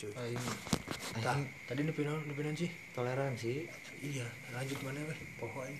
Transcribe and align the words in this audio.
cuy. 0.00 0.12
Aing 0.16 0.40
Tah, 1.20 1.36
aing 1.36 1.44
tadi 1.68 1.80
nepi 1.84 2.00
naon 2.06 2.24
nepi 2.24 2.40
naon 2.40 2.56
sih? 2.56 2.70
Toleransi 2.96 3.68
iya 4.00 4.24
lanjut 4.56 4.80
mana 4.80 5.04
weh? 5.04 5.20
Pokoknya 5.36 5.76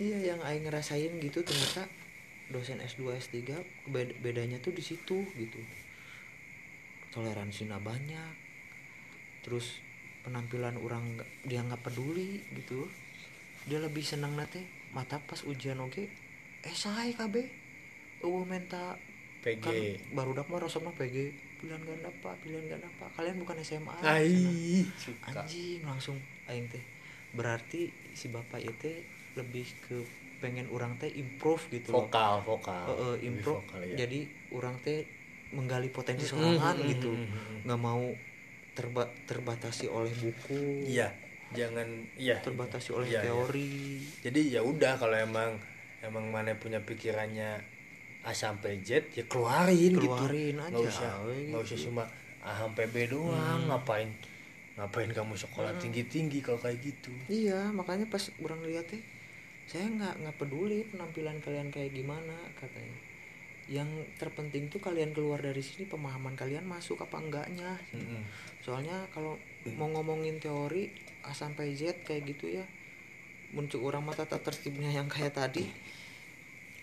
iya 0.00 0.32
yang 0.32 0.40
aing 0.40 0.64
ngerasain 0.64 1.12
gitu 1.20 1.44
ternyata 1.44 1.84
dosen 2.48 2.80
S2 2.80 3.12
S3 3.20 3.36
bed- 3.92 4.16
bedanya 4.24 4.56
tuh 4.64 4.72
di 4.72 4.80
situ 4.80 5.28
gitu. 5.36 5.60
Toleransinya 7.12 7.76
banyak. 7.76 8.32
Terus 9.44 9.84
penampilan 10.24 10.80
orang 10.80 11.20
dia 11.44 11.60
nggak 11.60 11.84
peduli 11.84 12.40
gitu. 12.56 12.88
Dia 13.68 13.84
lebih 13.84 14.00
senang 14.00 14.32
nate 14.32 14.64
mata 14.96 15.20
pas 15.20 15.44
ujian 15.44 15.76
oke 15.84 16.08
esai 16.64 17.12
KB 17.12 17.34
uh 18.24 18.42
menta 18.48 18.96
PG 19.44 19.62
kan 19.62 19.76
baru 20.16 20.32
dapat 20.42 20.64
mah 20.64 20.94
PG 20.96 21.16
pilihan 21.58 21.82
ganda 21.82 22.10
pak 22.22 22.34
pilihan 22.40 22.64
ganda 22.70 22.88
pak 22.96 23.10
kalian 23.14 23.36
bukan 23.38 23.56
SMA 23.60 23.94
ai 24.00 24.86
suka. 24.94 25.42
Anjing 25.42 25.82
langsung. 25.82 26.18
Aing 26.46 26.70
teh 26.70 26.82
berarti 27.34 27.92
si 28.14 28.32
bapak 28.32 28.62
itu 28.62 29.04
lebih 29.36 29.66
ke 29.84 30.00
pengen 30.38 30.70
orang 30.70 30.94
teh 30.96 31.10
improve 31.10 31.66
gitu 31.68 31.90
loh. 31.92 32.06
Vokal 32.06 32.40
vokal. 32.46 32.86
Eh, 32.86 32.94
eh, 32.94 33.14
Lebih 33.18 33.28
improve. 33.28 33.58
vokal, 33.66 33.80
ya. 33.84 33.96
jadi 33.98 34.20
orang 34.54 34.74
teh 34.80 34.98
menggali 35.50 35.88
potensi 35.90 36.24
Mm, 36.24 36.30
serangan 36.30 36.76
mm, 36.78 36.88
gitu. 36.88 37.10
Mm, 37.12 37.26
mm, 37.26 37.34
mm. 37.34 37.58
nggak 37.66 37.80
mau 37.80 38.04
terba 38.72 39.04
terbatasi 39.26 39.86
oleh 39.90 40.14
buku. 40.14 40.86
Iya 40.86 41.10
jangan 41.50 41.88
iya. 42.14 42.38
Terbatasi 42.38 42.92
oleh 42.92 43.08
Iya, 43.08 43.20
iya. 43.20 43.22
teori. 43.26 43.74
Jadi 44.22 44.40
ya 44.52 44.60
udah 44.62 44.94
kalau 44.94 45.16
emang 45.16 45.56
emang 46.04 46.30
mana 46.30 46.54
punya 46.54 46.78
pikirannya 46.84 47.58
A 48.28 48.36
sampai 48.36 48.84
Z 48.84 49.08
ya 49.16 49.24
keluarin, 49.24 49.96
Keluarin 49.96 50.60
gitu 50.60 50.60
aja, 50.60 50.68
nggak 50.68 50.84
usah 50.84 51.10
nggak 51.24 51.62
usah 51.64 51.78
gitu. 51.80 51.88
cuma 51.88 52.04
A 52.44 52.52
sampai 52.60 52.84
B 52.92 53.08
doang 53.08 53.64
ngapain 53.72 54.12
ngapain 54.76 55.10
kamu 55.10 55.34
sekolah 55.34 55.72
tinggi 55.80 56.04
tinggi 56.06 56.44
kalau 56.44 56.60
kayak 56.60 56.78
gitu? 56.84 57.10
Iya 57.32 57.72
makanya 57.72 58.04
pas 58.06 58.28
orang 58.44 58.60
lihat 58.68 58.86
teh 58.92 59.00
saya 59.64 59.88
nggak 59.88 60.14
nggak 60.22 60.36
peduli 60.36 60.84
penampilan 60.92 61.40
kalian 61.40 61.72
kayak 61.72 61.96
gimana 61.96 62.36
katanya. 62.60 63.00
Yang 63.68 64.08
terpenting 64.16 64.72
tuh 64.72 64.80
kalian 64.80 65.12
keluar 65.12 65.40
dari 65.40 65.60
sini 65.60 65.84
pemahaman 65.88 66.36
kalian 66.36 66.64
masuk 66.64 67.04
apa 67.04 67.20
enggaknya. 67.20 67.80
Mm-mm. 67.96 68.22
soalnya 68.60 69.08
kalau 69.16 69.40
mau 69.80 69.88
ngomongin 69.88 70.36
teori 70.36 70.92
A 71.24 71.32
sampai 71.32 71.72
Z 71.72 72.04
kayak 72.04 72.36
gitu 72.36 72.52
ya 72.60 72.64
muncul 73.52 73.80
orang 73.88 74.04
mata 74.04 74.28
tak 74.28 74.44
tertibnya 74.44 74.92
yang 74.92 75.08
kayak 75.08 75.32
tadi 75.32 75.64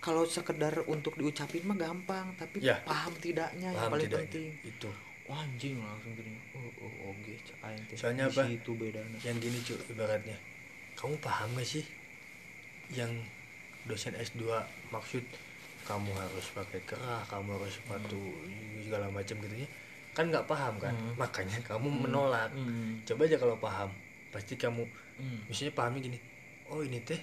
kalau 0.05 0.21
sekedar 0.23 0.85
untuk 0.85 1.17
diucapin 1.17 1.65
mah 1.65 1.73
gampang 1.75 2.29
tapi 2.37 2.61
Ya. 2.61 2.77
paham 2.83 3.09
tidaknya 3.17 3.67
yang 3.67 3.75
paham 3.75 3.91
paling 3.91 4.05
tidak 4.05 4.21
penting. 4.23 4.47
itu. 4.63 4.89
Wah, 5.25 5.41
anjing 5.41 5.81
langsung 5.81 6.13
gini. 6.13 6.37
Oh 6.53 6.69
oh 6.79 7.09
oke 7.09 7.33
teh. 7.33 7.97
Soalnya 7.97 8.29
apa? 8.29 8.45
situ 8.45 8.71
bedanya. 8.75 9.17
Yang 9.19 9.37
gini 9.41 9.57
cuy 9.59 9.77
ibaratnya. 9.89 10.37
Kamu 10.93 11.17
paham 11.17 11.49
gak 11.51 11.65
sih 11.65 11.81
yang 12.91 13.09
dosen 13.83 14.13
S2 14.13 14.45
maksud? 14.89 15.25
Kamu 15.83 16.09
harus 16.11 16.45
pakai 16.51 16.81
kerah 16.83 17.21
kamu 17.23 17.57
harus 17.57 17.73
sepatu 17.75 18.17
segala 18.79 19.05
macam 19.07 19.37
gitu 19.39 19.55
ya. 19.55 19.69
Kan 20.11 20.29
nggak 20.29 20.45
paham 20.45 20.77
kan? 20.77 20.93
Hmm. 20.93 21.13
makanya 21.15 21.57
kamu 21.63 21.89
menolak. 21.89 22.49
Hmm. 22.51 23.01
coba 23.03 23.25
aja 23.25 23.35
kalau 23.35 23.57
paham 23.57 23.89
pasti 24.29 24.53
kamu 24.55 24.85
Hmm. 25.15 25.39
misalnya 25.47 25.71
pahamnya 25.73 26.01
gini 26.03 26.19
oh 26.67 26.81
ini 26.81 26.99
teh 26.99 27.15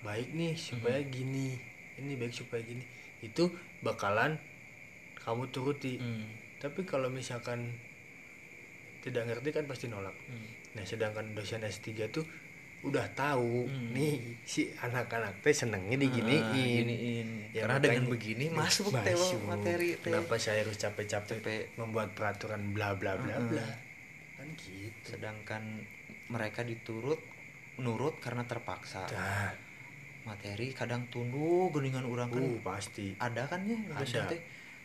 baik 0.00 0.32
nih 0.32 0.56
supaya 0.56 0.96
Hmm. 0.96 1.08
gini 1.08 1.60
ini 2.02 2.14
baik 2.14 2.34
supaya 2.34 2.60
gini 2.60 2.82
itu 3.20 3.46
bakalan 3.80 4.34
kamu 5.16 5.46
turuti 5.48 5.96
Hmm. 5.96 6.26
tapi 6.58 6.82
kalau 6.82 7.06
misalkan 7.08 7.70
tidak 9.00 9.26
ngerti 9.26 9.48
kan 9.52 9.64
pasti 9.64 9.86
nolak 9.86 10.14
Hmm. 10.24 10.46
nah 10.72 10.82
sedangkan 10.82 11.32
dosen 11.32 11.60
S3 11.60 11.86
tuh 12.08 12.26
udah 12.82 13.06
tahu 13.12 13.64
Hmm. 13.64 13.94
nih 13.94 14.42
si 14.42 14.66
anak-anak 14.76 15.38
teh 15.40 15.52
senengnya 15.52 15.94
Ah, 15.94 16.02
diginiin 16.02 16.42
giniin. 16.82 17.28
Ya, 17.52 17.62
karena 17.64 17.78
dengan 17.80 18.04
begini 18.08 18.50
masuk 18.50 18.90
teh 18.92 19.14
Masuk. 19.14 19.40
materi 19.44 19.94
teh 19.94 20.02
kenapa 20.04 20.34
saya 20.36 20.62
harus 20.62 20.74
capek-capek 20.76 21.38
Capek. 21.38 21.62
membuat 21.76 22.10
peraturan 22.12 22.74
bla 22.74 22.90
bla 22.92 23.14
bla 23.14 23.38
Heeh. 23.38 23.46
bla 23.48 23.66
kan 24.34 24.48
gitu 24.58 25.06
sedangkan 25.08 25.62
mereka 26.26 26.62
diturut 26.62 27.22
nurut 27.78 28.18
karena 28.18 28.42
terpaksa 28.42 29.06
nah 29.08 29.54
materi 30.24 30.70
kadang 30.70 31.02
tunduk 31.06 31.72
geningan 31.72 32.04
orang 32.04 32.28
kan 32.28 32.40
uh 32.40 32.58
pasti. 32.62 33.14
ada 33.16 33.42
kan 33.44 33.60
ya 33.62 33.74
dosen 33.92 34.22
teh. 34.26 34.40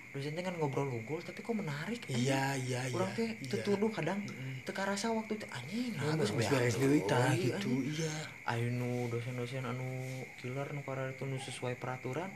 Dosen 0.10 0.32
teh 0.32 0.42
kan 0.42 0.54
ngobrol 0.54 0.88
unggul 0.88 1.20
tapi 1.20 1.40
kok 1.40 1.54
menarik 1.54 2.02
iya 2.08 2.58
iya 2.58 2.82
iya. 2.84 2.92
Orang 2.92 3.14
teh 3.14 3.30
iya. 3.32 3.48
tetuduh 3.48 3.90
kadang. 3.90 4.18
Mm-mm. 4.20 4.64
teka 4.64 4.84
rasa 4.84 5.08
waktu 5.10 5.36
itu 5.36 5.46
anjing 5.48 5.94
Nah, 5.94 6.12
geus 6.14 6.32
beres. 6.32 6.74
deui 6.76 7.00
tah 7.04 7.32
gitu 7.32 7.72
iya. 7.86 8.12
Ayo 8.46 8.68
nu 8.70 9.08
dosen-dosen 9.08 9.64
anu 9.64 9.88
killer 10.36 10.68
nu 10.70 10.82
karena 10.82 11.08
itu 11.08 11.24
nu 11.24 11.38
sesuai 11.38 11.76
peraturan 11.76 12.28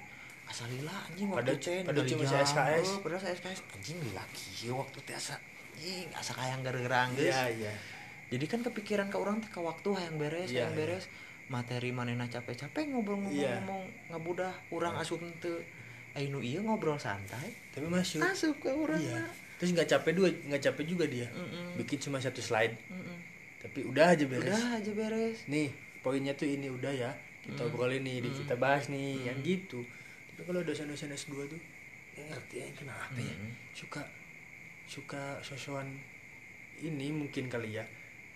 asal 0.45 0.67
lila 0.69 0.93
anjing 1.05 1.27
waktu 1.27 1.43
Pada- 1.47 1.59
teh 1.59 1.79
pada 1.81 2.01
jam. 2.01 2.19
saya 2.21 2.43
SKS. 2.43 2.87
Oh, 2.87 2.99
padahal 3.01 3.21
saya 3.21 3.33
SKS 3.33 3.59
anjing 3.71 3.97
lila 3.99 4.23
kieu 4.31 4.75
waktu 4.75 4.97
teh 5.01 5.13
asa 5.13 5.35
anjing 5.71 6.07
asa 6.11 6.31
kayang 6.31 6.61
gara-gara 6.61 7.09
geus. 7.09 7.27
iya. 7.27 7.49
Iya 7.49 7.73
jadi 8.31 8.45
kan 8.47 8.63
kepikiran 8.63 9.07
ke 9.07 9.17
orang 9.17 9.39
teh 9.39 9.47
ke 9.47 9.59
waktu 9.59 9.91
hayang 9.91 10.15
beres 10.15 10.47
Iya, 10.47 10.63
hayang 10.63 10.75
beres 10.77 11.05
materi 11.51 11.91
manena 11.91 12.23
capek-capek 12.25 12.87
ngobrol-ngomong-ngomong 12.89 13.83
ngabudah 14.09 14.55
urang 14.69 14.95
Iya. 14.95 15.03
asup 15.03 15.19
teu 15.37 15.59
Ayo 16.11 16.27
nu 16.27 16.39
ieu 16.39 16.59
ngobrol 16.59 16.95
santai 16.97 17.51
tapi 17.69 17.87
masuk. 17.87 18.19
asup 18.21 18.55
ke 18.57 18.67
urang 18.69 18.99
iya. 18.99 19.19
Terus 19.55 19.71
nggak 19.71 19.87
capek 19.89 20.11
dua 20.13 20.27
nggak 20.27 20.59
capek 20.61 20.83
juga 20.85 21.05
dia. 21.05 21.27
Mm-mm. 21.29 21.75
bikin 21.77 21.99
cuma 22.01 22.17
satu 22.17 22.39
slide. 22.39 22.75
Mm-mm. 22.87 23.17
tapi 23.57 23.85
udah 23.85 24.11
aja 24.11 24.25
beres. 24.25 24.49
Udah 24.49 24.75
aja 24.75 24.91
beres. 24.91 25.37
Nih 25.45 25.69
poinnya 26.01 26.33
tuh 26.33 26.47
ini 26.47 26.67
udah 26.67 26.89
ya. 26.89 27.11
Kita 27.41 27.63
obrolin 27.63 28.01
nih 28.01 28.19
di- 28.19 28.33
kita 28.33 28.55
bahas 28.55 28.87
nih 28.87 29.23
yang 29.23 29.39
gitu. 29.39 29.85
Tapi 30.27 30.41
kalau 30.43 30.61
dosen-dosen 30.61 31.11
S2 31.11 31.31
tuh 31.47 31.61
ya 32.11 32.25
ngerti 32.25 32.55
ya 32.57 32.67
kenapa 32.73 33.15
ya. 33.15 33.31
Mm-mm. 33.31 33.51
suka 33.71 34.01
suka 34.85 35.21
sosokan 35.39 35.87
ini 36.77 37.07
mungkin 37.09 37.47
kali 37.47 37.71
ya. 37.71 37.85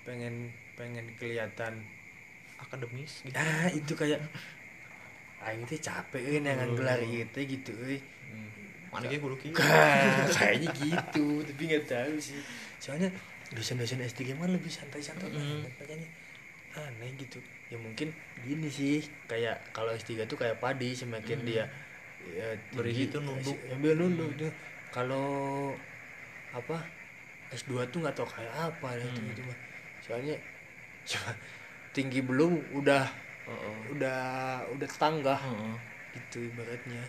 Pengen 0.03 0.47
pengen 0.73 1.11
kelihatan 1.13 1.83
akademis 2.65 3.21
gitu 3.25 3.37
ah 3.37 3.69
itu 3.69 3.93
kayak 3.93 4.19
aing 5.45 5.63
teh 5.69 5.77
capek 5.77 6.21
euy 6.25 6.39
nangan 6.41 6.73
gelar 6.73 6.99
ieu 7.05 7.25
teh 7.29 7.45
gitu 7.45 7.71
euy 7.75 7.99
Hmm. 8.25 8.49
mana 8.89 9.05
ge 9.11 9.21
kudu 9.21 9.37
kieu 9.37 9.53
kayaknya 10.37 10.69
gitu 10.73 11.45
tapi 11.45 11.61
nggak 11.69 11.85
tahu 11.85 12.15
sih 12.17 12.41
soalnya 12.81 13.13
dosen-dosen 13.53 14.01
S3 14.01 14.33
mah 14.33 14.49
lebih 14.49 14.71
santai-santai 14.73 15.29
Mm. 15.29 15.37
banget 15.37 15.73
makanya 15.77 16.07
aneh 16.75 17.11
gitu 17.21 17.39
ya 17.69 17.77
mungkin 17.77 18.11
gini 18.41 18.67
sih 18.73 19.05
kayak 19.29 19.69
kalau 19.75 19.93
S3 19.93 20.25
tuh 20.25 20.37
kayak 20.41 20.57
padi 20.57 20.97
semakin 20.97 21.39
Mm. 21.43 21.47
dia 21.47 21.63
ya, 22.25 22.57
tinggi, 22.73 23.13
tuh 23.13 23.21
nunduk. 23.21 23.57
ya, 23.69 23.77
ambil 23.77 23.93
nunduk 23.99 24.31
tuh 24.41 24.51
kalau 24.89 25.27
apa 26.49 26.77
S2 27.53 27.85
tuh 27.91 28.01
nggak 28.01 28.15
tahu 28.17 28.27
kayak 28.27 28.53
apa 28.73 28.89
itu 28.97 29.21
Mm. 29.21 29.29
gitu 29.31 29.41
mah 29.45 29.57
soalnya 30.01 30.35
cuma 31.09 31.31
tinggi 31.95 32.19
belum 32.19 32.75
udah 32.75 33.05
Heeh. 33.47 33.77
udah 33.95 34.19
udah 34.69 34.87
tetangga. 34.87 35.35
Heeh. 35.39 35.75
gitu 36.11 36.47
ibaratnya. 36.47 37.03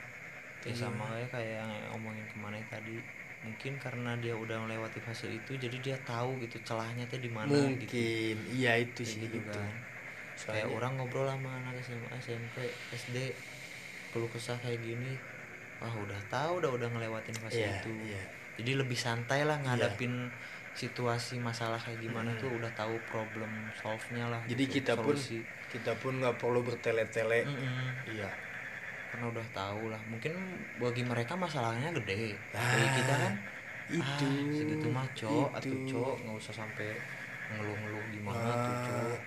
Ya 0.63 0.75
sama 0.75 1.07
ya 1.15 1.27
kayak 1.31 1.63
yang 1.63 1.71
ngomongin 1.95 2.27
ke 2.27 2.37
mana 2.39 2.59
tadi. 2.67 2.99
Mungkin 3.47 3.79
karena 3.79 4.19
dia 4.19 4.35
udah 4.35 4.67
melewati 4.67 4.99
fase 4.99 5.31
itu 5.31 5.55
jadi 5.55 5.79
dia 5.79 5.97
tahu 5.99 6.43
gitu 6.43 6.59
celahnya 6.63 7.07
teh 7.07 7.19
di 7.19 7.31
mana 7.31 7.47
mungkin. 7.47 7.87
Gitu 7.87 7.95
iya 8.51 8.75
itu 8.75 9.07
sih 9.07 9.23
gitu 9.23 9.43
gitu, 9.43 9.51
kan. 9.51 9.71
Soalnya- 10.35 10.67
kayak 10.67 10.69
orang 10.69 10.93
ngobrol 10.99 11.27
sama 11.31 11.63
anak 11.63 11.79
SMA 11.81 12.11
SMP 12.19 12.57
SD 12.91 13.17
keluh 14.11 14.27
kesah 14.27 14.59
kayak 14.59 14.81
gini 14.81 15.13
wah 15.77 15.93
udah 15.93 16.19
tahu 16.27 16.65
udah 16.65 16.73
udah 16.73 16.89
ngelewatin 16.89 17.37
fase 17.37 17.61
Iya, 17.61 17.79
itu. 17.79 17.93
iya. 18.09 18.23
jadi 18.57 18.81
lebih 18.81 18.97
santai 18.97 19.45
lah 19.45 19.61
ngadapin 19.61 20.33
situasi 20.77 21.35
masalah 21.41 21.81
kayak 21.81 22.01
gimana 22.05 22.31
Hmm. 22.33 22.41
tuh 22.43 22.51
udah 22.59 22.73
tahu 22.77 22.95
problem 23.09 23.51
solve 23.73 24.05
nya 24.13 24.25
lah 24.29 24.43
jadi 24.45 24.65
gitu, 24.65 24.75
kita 24.77 24.93
pun 24.97 25.17
solusi. 25.17 25.39
kita 25.73 25.93
pun 25.97 26.13
nggak 26.21 26.37
perlu 26.37 26.61
bertele-tele 26.63 27.41
Mm-mm. 27.43 28.05
iya 28.07 28.29
karena 29.09 29.27
udah 29.33 29.47
tahu 29.51 29.83
lah 29.89 30.03
mungkin 30.05 30.33
bagi 30.77 31.03
mereka 31.03 31.35
masalahnya 31.35 31.89
gede 31.97 32.37
Ah, 32.53 32.61
bagi 32.75 32.89
kita 32.93 33.15
kan 33.17 33.35
itu 33.89 34.27
ah, 34.27 34.53
segitu 34.53 34.87
mah 34.91 35.07
cok 35.11 35.49
atau 35.55 35.77
cok 35.91 36.15
nggak 36.23 36.37
usah 36.37 36.55
sampai 36.55 36.89
ngeluh-ngeluh 37.49 38.05
gimana 38.11 38.45
Ah, 38.45 38.61
tuh 38.67 38.77
cok 38.85 39.19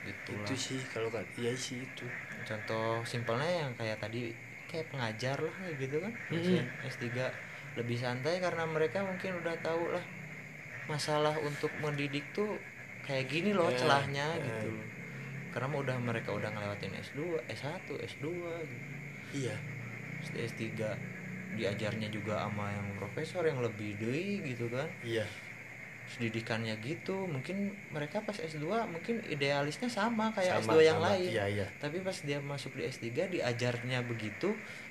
gitu 0.00 0.32
itu 0.32 0.32
lah 0.44 0.56
sih 0.56 0.80
kalau 0.84 1.08
kan 1.08 1.24
iya 1.34 1.52
sih 1.56 1.78
itu 1.86 2.04
contoh 2.40 3.04
simpelnya 3.04 3.48
yang 3.62 3.72
kayak 3.74 3.96
tadi 3.98 4.18
kayak 4.66 4.86
pengajar 4.88 5.38
lah 5.38 5.56
gitu 5.74 5.96
kan 5.98 6.12
Mm-mm. 6.28 6.40
dosen 6.40 6.64
S3 6.82 7.32
lebih 7.78 7.96
santai 7.96 8.40
karena 8.44 8.64
mereka 8.66 8.98
mungkin 9.06 9.38
udah 9.40 9.54
tahu 9.62 9.94
lah 9.94 10.04
masalah 10.90 11.38
untuk 11.38 11.70
mendidik 11.78 12.26
tuh 12.30 12.58
kayak 13.00 13.30
gini 13.30 13.54
loh 13.54 13.70
Eh, 13.70 13.78
celahnya 13.78 14.26
eh. 14.34 14.42
gitu. 14.42 14.74
Karena 15.50 15.70
udah 15.72 15.96
mereka 15.96 16.30
udah 16.30 16.50
ngelewatin 16.50 16.90
S2 16.92 17.18
S1 17.46 17.86
S2 17.86 18.26
gitu. 18.66 18.86
Iya. 19.30 19.54
SD 20.20 20.36
S3 20.44 20.62
diajarnya 21.50 22.06
juga 22.08 22.42
sama 22.42 22.70
yang 22.70 22.86
profesor 22.94 23.42
yang 23.42 23.58
lebih 23.58 23.94
deui 23.96 24.42
gitu 24.44 24.66
kan. 24.68 24.86
Iya. 25.02 25.26
Pendidikannya 26.10 26.74
gitu 26.82 27.26
mungkin 27.26 27.70
mereka 27.88 28.18
pas 28.18 28.34
S2 28.34 28.66
mungkin 28.90 29.22
idealisnya 29.26 29.86
sama 29.86 30.34
kayak 30.34 30.58
Sama, 30.62 30.74
S2 30.74 30.76
yang 30.82 30.98
sama. 30.98 31.06
lain. 31.14 31.30
Iya 31.30 31.44
iya. 31.46 31.66
Tapi 31.78 32.02
pas 32.02 32.18
dia 32.18 32.38
masuk 32.42 32.74
di 32.74 32.82
S3 32.84 33.06
diajarnya 33.30 34.02
begitu 34.02 34.50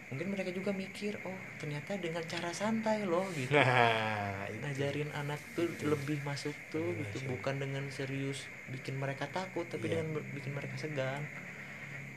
mungkin 0.10 0.28
mereka 0.30 0.50
juga 0.50 0.74
mikir 0.74 1.22
oh 1.22 1.38
ternyata 1.56 1.94
dengan 1.96 2.22
cara 2.24 2.50
santai 2.50 3.06
loh 3.06 3.26
gitu 3.38 3.54
nah 3.54 4.42
itu. 4.46 4.58
ngajarin 4.60 5.10
anak 5.14 5.38
tuh 5.54 5.70
Itu. 5.70 5.86
lebih 5.88 6.18
masuk 6.22 6.56
tuh 6.68 6.82
Lebih 6.84 7.06
gitu 7.06 7.18
masuk. 7.20 7.30
bukan 7.32 7.56
dengan 7.58 7.84
serius 7.90 8.40
bikin 8.68 8.98
mereka 8.98 9.30
takut 9.30 9.66
tapi 9.66 9.86
Iya. 9.86 10.02
dengan 10.02 10.08
bikin 10.32 10.52
mereka 10.52 10.76
segan 10.76 11.22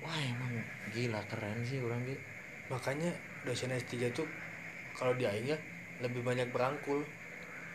wah 0.00 0.18
emang 0.18 0.56
gila 0.90 1.20
keren 1.28 1.60
sih 1.62 1.78
orang 1.78 2.00
gitu 2.02 2.20
makanya 2.68 3.12
dosen 3.42 3.70
S3 3.70 3.92
tuh 4.10 4.24
kalau 4.92 5.12
di 5.12 5.24
Aing 5.24 5.46
ya 5.46 5.58
lebih 6.00 6.20
banyak 6.20 6.48
berangkul 6.48 7.04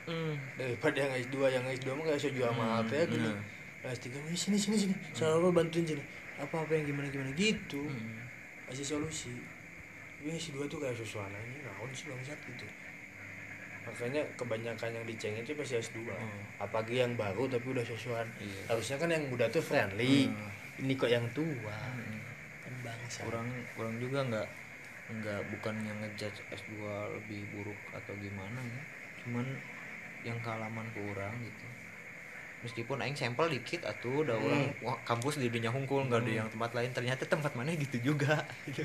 hmm. 0.06 0.34
daripada 0.56 0.98
yang 1.00 1.14
S2 1.16 1.38
yang 1.48 1.64
S2 1.64 1.88
mah 1.94 2.04
kayak 2.06 2.34
jual 2.34 2.52
mahal 2.52 2.82
teh 2.84 3.06
Hmm, 3.06 3.14
gitu 3.14 3.30
nah. 3.30 3.40
S3 3.88 4.06
mah 4.18 4.34
sini 4.34 4.58
sini 4.58 4.78
sini 4.80 4.94
selalu 5.14 5.54
bantuin 5.54 5.86
sini 5.86 6.02
apa 6.36 6.58
apa 6.58 6.72
yang 6.74 6.86
gimana 6.86 7.08
gimana 7.08 7.30
gitu 7.32 7.86
Hmm. 7.86 8.26
kasih 8.66 8.98
solusi 8.98 9.32
tapi 10.18 10.34
S2 10.34 10.66
tuh 10.66 10.78
kayak 10.78 10.94
susuan 10.94 11.30
aja 11.30 11.58
naon 11.64 11.90
sih 11.92 12.10
bangsat 12.10 12.36
gitu 12.44 12.66
makanya 13.86 14.20
kebanyakan 14.36 14.90
yang 14.92 15.06
dicengin 15.06 15.42
tuh 15.42 15.56
pasti 15.56 15.78
S2 15.78 16.04
Hmm. 16.04 16.42
apalagi 16.60 17.00
yang 17.00 17.14
baru 17.14 17.48
tapi 17.48 17.72
udah 17.72 17.86
susuan 17.86 18.28
Iya. 18.36 18.62
harusnya 18.68 18.98
kan 18.98 19.10
yang 19.10 19.24
muda 19.28 19.48
tuh 19.48 19.62
friendly 19.62 20.28
Hmm. 20.28 20.50
ini 20.78 20.94
kok 20.94 21.08
yang 21.08 21.24
tua 21.32 21.72
Hmm. 21.72 22.20
kan 22.60 22.74
bangsa 22.84 23.24
orang 23.24 23.48
orang 23.76 23.96
juga 23.96 24.20
nggak 24.24 24.48
nggak 25.08 25.40
bukan 25.50 25.76
yang 25.80 25.98
ngejudge 26.02 26.44
S2 26.52 26.84
lebih 27.16 27.48
buruk 27.48 27.80
atau 27.94 28.12
gimana 28.18 28.60
ya 28.60 28.82
cuman 29.24 29.46
yang 30.22 30.36
kalaman 30.42 30.84
ke 30.92 31.00
orang 31.06 31.32
gitu 31.40 31.66
meskipun 32.60 33.00
aing 33.00 33.16
sampel 33.16 33.48
dikit 33.48 33.88
atuh 33.88 34.26
udah 34.26 34.36
Hmm. 34.36 34.44
orang 34.44 34.64
wah 34.84 34.98
kampus 35.06 35.40
di 35.40 35.48
dunia 35.48 35.72
hungkul 35.72 36.04
nggak 36.04 36.20
ada 36.20 36.28
Hmm. 36.28 36.40
yang 36.44 36.50
tempat 36.52 36.72
lain 36.76 36.92
ternyata 36.92 37.24
tempat 37.24 37.56
mana 37.56 37.72
gitu 37.72 38.04
juga 38.04 38.44
gitu. 38.68 38.84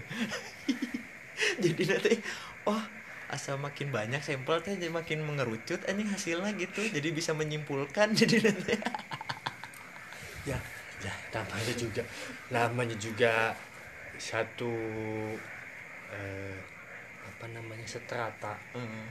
jadi 1.64 1.82
nanti 1.96 2.12
oh 2.68 2.82
asal 3.32 3.56
makin 3.56 3.88
banyak 3.88 4.20
sampel 4.20 4.60
teh 4.60 4.76
jadi 4.76 4.92
makin 4.92 5.24
mengerucut 5.24 5.80
anjing 5.88 6.08
hasilnya 6.12 6.52
gitu 6.60 6.80
jadi 6.92 7.08
bisa 7.16 7.32
menyimpulkan 7.32 8.12
jadi 8.20 8.36
nanti 8.52 8.74
ya 10.46 10.58
ya 11.02 11.14
namanya 11.34 11.74
juga 11.74 12.02
namanya 12.50 12.94
juga 12.98 13.54
satu 14.18 14.72
eh, 16.12 16.58
apa 17.22 17.46
namanya 17.48 17.86
setrata 17.86 18.54
Heeh. 18.74 19.06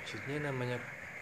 maksudnya 0.00 0.36
namanya 0.40 0.78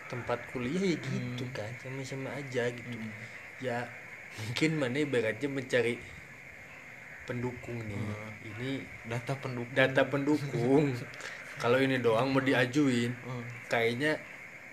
tempat 0.07 0.47
kuliah 0.47 0.83
ya 0.95 0.97
gitu 1.03 1.51
Hmm. 1.51 1.57
kan 1.57 1.75
sama-sama 1.83 2.31
aja 2.39 2.71
gitu 2.71 2.99
Hmm. 2.99 3.11
ya 3.59 3.91
mungkin 4.39 4.77
mana 4.79 5.01
ibaratnya 5.03 5.49
mencari 5.49 5.99
pendukung 7.27 7.77
nih 7.83 7.99
Hmm. 7.99 8.31
ini 8.47 8.71
data 9.05 9.35
pendukung 9.35 9.75
data 9.75 10.03
pendukung 10.07 10.85
kalau 11.63 11.77
ini 11.77 11.99
doang 11.99 12.31
mau 12.31 12.41
diajuin 12.41 13.11
Hmm. 13.19 13.45
kayaknya 13.67 14.15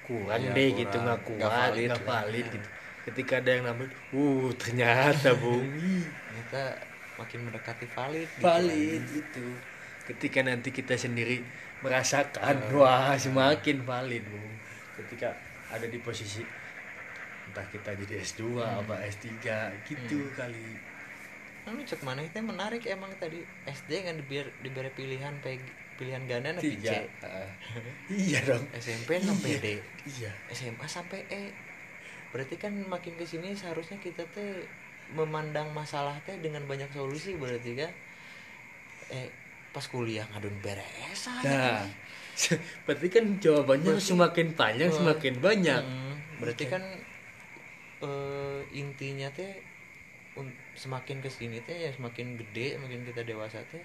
kurang 0.02 0.42
Iya, 0.42 0.52
deh 0.52 0.68
kurang. 0.68 0.80
gitu 0.80 0.96
nggak 1.00 1.20
Nggak 1.20 1.40
kuat 1.42 1.52
valid 1.66 1.88
nggak 1.88 2.00
lah. 2.00 2.08
valid 2.14 2.46
gitu 2.52 2.70
ketika 3.04 3.34
ada 3.36 3.50
yang 3.52 3.64
nambahin 3.66 3.92
uh 4.12 4.48
ternyata 4.56 5.30
bung 5.34 5.66
ternyata 6.26 6.62
makin 7.14 7.40
mendekati 7.42 7.86
valid 7.88 8.30
gitu 8.30 8.44
valid 8.44 9.02
kan. 9.04 9.20
itu 9.20 9.46
ketika 10.04 10.40
nanti 10.42 10.70
kita 10.70 10.96
sendiri 10.96 11.38
merasakan 11.80 12.56
Hmm. 12.64 12.76
wah 12.76 13.16
semakin 13.16 13.78
valid 13.82 14.24
bung 14.26 14.54
ketika 14.94 15.34
ada 15.68 15.86
di 15.86 15.98
posisi 15.98 16.44
entah 17.44 17.66
kita 17.66 17.92
jadi 17.98 18.22
S2 18.22 18.42
Hmm. 18.56 18.82
apa 18.82 18.96
S3 19.04 19.28
gitu 19.84 20.20
Hmm. 20.22 20.34
kali 20.34 20.66
Anu 21.64 21.80
cek 21.82 22.02
mana 22.02 22.20
itu 22.20 22.36
menarik? 22.38 22.84
Emang 22.86 23.08
tadi 23.16 23.40
SD 23.64 24.04
kan 24.04 24.16
diberi, 24.16 24.52
diberi 24.60 24.92
pilihan 24.92 25.32
PG, 25.40 25.62
pilihan 25.96 26.24
ganda 26.26 26.50
na 26.50 26.60
tiga. 26.60 26.92
PC 26.92 27.24
Ah. 27.24 27.50
iya 28.10 28.40
dong. 28.44 28.68
SMP 28.76 29.16
sampai 29.18 29.52
D? 29.58 29.68
Iya. 30.06 30.32
SMA 30.50 30.84
sampai 30.86 31.24
E. 31.26 31.44
Berarti 32.30 32.56
kan 32.58 32.76
makin 32.84 33.16
ke 33.16 33.24
sini 33.24 33.54
seharusnya 33.54 33.96
kita 33.98 34.28
teh 34.28 34.66
memandang 35.10 35.72
masalah 35.72 36.20
teh 36.22 36.36
dengan 36.38 36.64
banyak 36.64 36.92
solusi 36.92 37.34
berarti 37.34 37.78
kan? 37.78 37.92
Eh 39.10 39.32
pas 39.70 39.86
kuliah 39.86 40.28
ngadun 40.28 40.54
beres 40.60 41.26
aja. 41.26 41.42
nah 41.42 41.82
berarti 42.86 43.08
kan 43.10 43.26
jawabannya 43.38 43.94
Berarti- 43.94 44.10
semakin 44.10 44.48
panjang 44.54 44.90
Hmm. 44.90 45.00
semakin 45.00 45.34
banyak. 45.40 45.82
Hmm, 45.82 46.14
berarti 46.38 46.66
kan 46.68 46.84
eh, 48.02 48.60
intinya 48.74 49.32
teh 49.32 49.54
semakin 50.74 51.22
ke 51.22 51.30
sini 51.30 51.62
teh 51.62 51.76
ya 51.88 51.90
semakin 51.94 52.38
gede 52.38 52.78
semakin 52.82 53.06
kita 53.06 53.22
dewasa 53.22 53.62
teh 53.70 53.82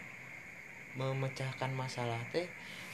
memecahkan 0.97 1.71
masalah 1.77 2.19
teh 2.33 2.49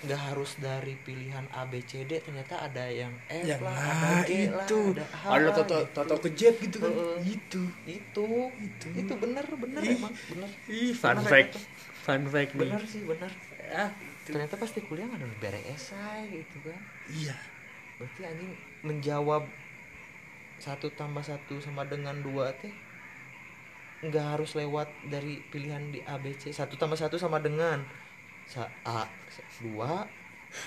nggak 0.04 0.20
harus 0.20 0.60
dari 0.60 0.92
pilihan 1.00 1.48
A 1.54 1.64
B 1.64 1.80
C 1.80 2.04
D 2.04 2.20
ternyata 2.20 2.60
ada 2.60 2.84
yang 2.90 3.14
F 3.30 3.40
yang 3.46 3.62
lah 3.64 3.72
lah 3.72 4.20
ada 4.20 4.28
G 4.28 4.52
lah 4.52 4.66
itu 4.68 4.80
ada 4.92 5.06
H 5.08 5.22
ada 5.24 5.40
lah, 5.40 5.54
toto 5.56 5.78
gitu. 5.80 5.94
toto 5.96 6.14
kejet 6.20 6.54
gitu 6.60 6.76
kan? 6.82 6.92
Heeh. 6.92 7.16
gitu. 7.24 7.62
Itu. 7.88 8.28
Itu. 8.60 8.86
itu 8.92 9.12
bener 9.16 9.46
bener 9.48 9.80
Ih. 9.80 9.96
emang 9.96 10.12
bener. 10.12 10.50
Ih 10.68 10.92
fun 10.92 11.16
Bener 11.16 11.30
fact. 11.32 11.52
itu. 11.56 11.60
fun 12.04 12.22
fact 12.28 12.52
nih. 12.52 12.68
Bener 12.68 12.82
sih 12.84 13.02
bener. 13.08 13.30
Ah 13.72 13.90
ternyata 14.28 14.54
pasti 14.60 14.84
kuliah 14.84 15.08
nggak 15.08 15.24
ada 15.24 15.28
beres 15.40 15.64
esai 15.72 16.28
gitu 16.28 16.56
kan. 16.68 16.80
Iya. 17.08 17.36
Berarti 17.96 18.20
anjing 18.28 18.52
menjawab 18.84 19.48
satu 20.60 20.92
tambah 20.92 21.24
satu 21.24 21.56
sama 21.64 21.88
dengan 21.88 22.20
dua 22.20 22.52
teh 22.60 22.74
nggak 24.10 24.26
harus 24.36 24.56
lewat 24.56 24.88
dari 25.08 25.40
pilihan 25.48 25.92
di 25.92 26.00
A 26.04 26.20
B 26.20 26.36
C. 26.36 26.52
Satu 26.52 26.76
tambah 26.76 26.96
satu 26.96 27.16
sama 27.16 27.40
dengan 27.40 27.80
sa 28.44 28.68
A 28.84 29.08
dua 29.64 30.04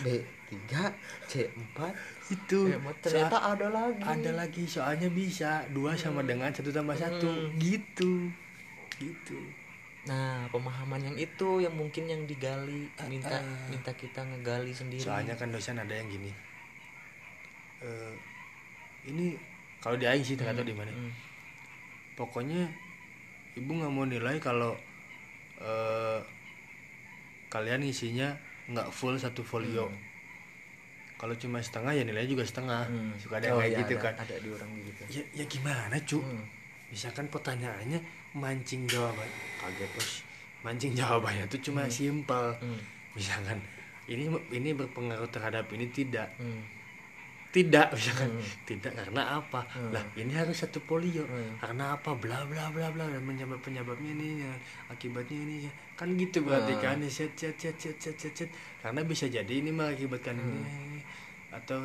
B 0.01 0.19
tiga 0.49 0.91
C 1.29 1.47
empat. 1.53 1.93
Itu. 2.33 2.71
Eh, 2.71 2.79
ternyata 2.99 3.53
ada 3.53 3.67
lagi. 3.69 4.03
Ada 4.03 4.31
lagi 4.33 4.63
soalnya 4.65 5.07
bisa. 5.07 5.63
Dua 5.69 5.93
sama 5.93 6.25
dengan 6.25 6.49
satu 6.51 6.73
tambah 6.73 6.97
satu. 6.97 7.29
Hmm. 7.29 7.53
gitu. 7.61 8.33
Gitu. 8.97 9.39
Nah 10.07 10.47
pemahaman 10.49 11.03
yang 11.03 11.17
itu 11.19 11.61
yang 11.61 11.75
mungkin 11.75 12.07
yang 12.07 12.23
digali 12.23 12.87
minta 13.11 13.37
ah. 13.37 13.67
minta 13.67 13.91
kita 13.91 14.23
ngegali 14.23 14.71
sendiri. 14.71 15.03
Soalnya 15.03 15.35
kan 15.35 15.51
dosen 15.51 15.77
ada 15.77 15.91
yang 15.91 16.07
gini. 16.07 16.31
Eh 17.83 18.13
ini 19.07 19.39
kalau 19.79 19.95
di 19.95 20.03
Aing 20.03 20.25
sih 20.25 20.35
ternyata 20.35 20.65
di 20.65 20.75
mana? 20.75 20.91
Hmm. 20.91 21.13
pokoknya 22.17 22.65
ibu 23.57 23.71
nggak 23.73 23.90
mau 23.90 24.06
nilai 24.06 24.37
kalau 24.37 24.78
eh 25.57 26.19
kalian 27.47 27.81
isinya 27.81 28.37
nggak 28.68 28.87
full 28.90 29.16
satu 29.16 29.42
folio 29.42 29.87
Hmm. 29.87 29.97
kalau 31.18 31.33
cuma 31.33 31.57
setengah 31.57 31.92
ya 31.92 32.04
nilainya 32.04 32.30
juga 32.30 32.44
setengah 32.44 32.85
Hmm. 32.85 33.09
suka 33.18 33.42
ada 33.42 33.49
yang 33.49 33.57
Oh, 33.57 33.59
kayak 33.59 33.71
iya, 33.71 33.80
gitu 33.81 33.94
ada, 33.95 34.04
kan 34.04 34.14
ada 34.21 34.35
di 34.37 34.49
orang 34.52 34.69
gitu 34.78 35.02
ya 35.09 35.23
ya 35.33 35.45
gimana 35.45 35.95
cu 35.99 36.19
Hmm. 36.19 36.44
misalkan 36.87 37.26
pertanyaannya 37.28 37.99
mancing 38.33 38.85
jawaban 38.85 39.26
kaget 39.57 39.90
bos 39.92 40.09
mancing 40.61 40.94
jawabannya 40.94 41.45
tuh 41.47 41.61
cuma 41.64 41.81
Hmm. 41.83 41.92
simpel 41.92 42.45
Hmm. 42.59 42.78
misalkan 43.11 43.57
ini 44.06 44.23
ini 44.52 44.69
berpengaruh 44.71 45.28
terhadap 45.28 45.66
ini 45.71 45.90
tidak 45.90 46.30
Hmm. 46.37 46.61
Tidak 47.57 47.87
misalkan 47.90 48.30
Hmm. 48.30 48.45
tidak 48.64 48.94
karena 48.94 49.21
apa 49.35 49.61
Hmm. 49.68 49.90
lah 49.90 50.04
ini 50.14 50.30
harus 50.31 50.54
satu 50.56 50.78
polio 50.80 51.23
Hmm. 51.23 51.57
karena 51.57 51.92
apa 51.92 52.14
bla 52.14 52.45
bla 52.45 52.69
bla 52.69 52.87
bla 52.87 53.06
dan 53.06 53.21
penyebab 53.21 53.57
penyebabnya 53.59 54.11
ini 54.11 54.45
ya, 54.45 54.54
akibatnya 54.87 55.37
ini 55.40 55.56
ya. 55.66 55.71
kan 55.94 56.14
gitu 56.14 56.42
berarti 56.42 56.71
Hmm. 56.71 56.83
kan 56.83 56.97
ya, 56.99 57.09
set 57.09 57.33
set 57.33 57.56
set 57.56 57.73
set 57.76 57.97
set 57.97 58.16
set 58.16 58.33
set. 58.35 58.49
karena 58.80 59.02
bisa 59.02 59.26
jadi 59.28 59.49
ini 59.49 59.69
mengakibatkan 59.69 60.35
ini, 60.35 60.61
ini 60.61 60.99
atau 61.49 61.81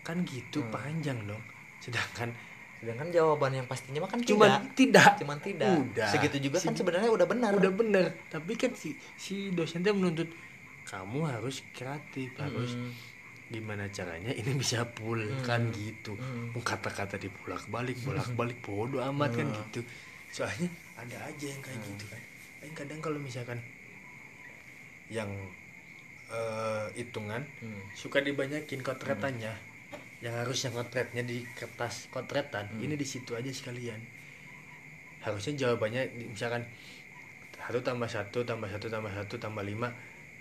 kan 0.00 0.22
gitu 0.22 0.60
Hmm. 0.60 0.70
panjang 0.70 1.18
dong 1.24 1.42
sedangkan 1.78 2.30
sedangkan 2.78 3.10
jawaban 3.10 3.50
yang 3.52 3.66
pastinya 3.66 3.98
mah 3.98 4.06
kan 4.06 4.22
cuma 4.22 4.46
tidak 4.46 4.62
tidak 4.72 5.10
cuman 5.18 5.38
tidak 5.40 5.66
Udah. 5.82 6.08
segitu 6.08 6.36
juga 6.40 6.58
kan 6.60 6.70
Segi- 6.70 6.78
sebenarnya 6.78 7.10
udah 7.10 7.26
benar 7.26 7.50
udah 7.52 7.72
bener 7.72 8.06
tapi 8.28 8.54
kan 8.54 8.70
si 8.72 8.94
si 9.14 9.50
dosennya 9.50 9.90
menuntut 9.90 10.30
kamu 10.84 11.26
harus 11.26 11.66
kreatif 11.70 12.30
harus 12.36 12.72
Hmm. 12.72 12.94
Gimana 13.48 13.88
caranya 13.88 14.28
ini 14.30 14.52
bisa 14.54 14.84
full 14.92 15.18
Hmm. 15.18 15.40
kan 15.42 15.62
gitu 15.72 16.12
Hmm. 16.14 16.52
Kata-kata 16.54 17.16
dibolak 17.16 17.64
balik 17.66 17.96
bolak 18.02 18.28
balik 18.34 18.58
bodoh 18.60 19.00
amat 19.04 19.32
kan 19.34 19.46
Hmm. 19.46 19.56
gitu 19.64 19.80
soalnya 20.28 20.68
ada 20.94 21.16
aja 21.24 21.46
yang 21.46 21.60
kayak 21.60 21.80
gitu 21.82 22.04
kan 22.06 22.20
Aing 22.60 22.74
kadang 22.74 23.00
kalau 23.00 23.16
misalkan 23.16 23.56
yang 25.08 25.28
eh, 26.28 26.86
hitungan 26.94 27.40
Hmm. 27.64 27.80
suka 27.96 28.20
dibanyakin 28.20 28.84
kotretannya 28.84 29.56
yang 30.20 30.34
harusnya 30.34 30.68
kotretnya 30.68 31.24
di 31.24 31.40
kertas 31.56 32.10
kotretan 32.10 32.68
Hmm. 32.68 32.84
ini 32.84 32.94
di 32.94 33.06
situ 33.06 33.32
aja 33.32 33.48
sekalian 33.48 33.96
harusnya 35.18 35.56
jawabannya 35.56 36.04
misalkan 36.28 36.68
satu 37.58 37.80
tambah 37.80 38.04
satu 38.06 38.44
tambah 38.44 38.68
satu 38.68 38.86
tambah 38.86 39.08
satu 39.10 39.34
tambah 39.36 39.64
lima 39.64 39.88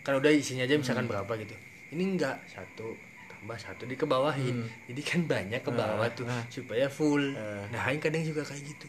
kan 0.03 0.15
udah 0.15 0.27
isinya 0.27 0.63
aja 0.63 0.75
misalkan 0.75 1.07
berapa 1.07 1.27
gitu 1.39 1.55
ini 1.93 2.03
enggak 2.17 2.43
satu 2.49 2.97
tambah 3.37 3.57
satu 3.57 3.85
di 3.85 3.93
kebawahin 3.93 4.65
jadi 4.89 5.01
kan 5.05 5.21
banyak 5.29 5.61
ke 5.61 5.71
bawah 5.71 6.09
tuh 6.11 6.25
ah. 6.25 6.43
supaya 6.49 6.89
full. 6.89 7.21
Ah. 7.37 7.69
nah 7.69 7.87
ini 7.93 8.01
kadang 8.01 8.25
juga 8.25 8.41
kayak 8.43 8.65
gitu. 8.65 8.87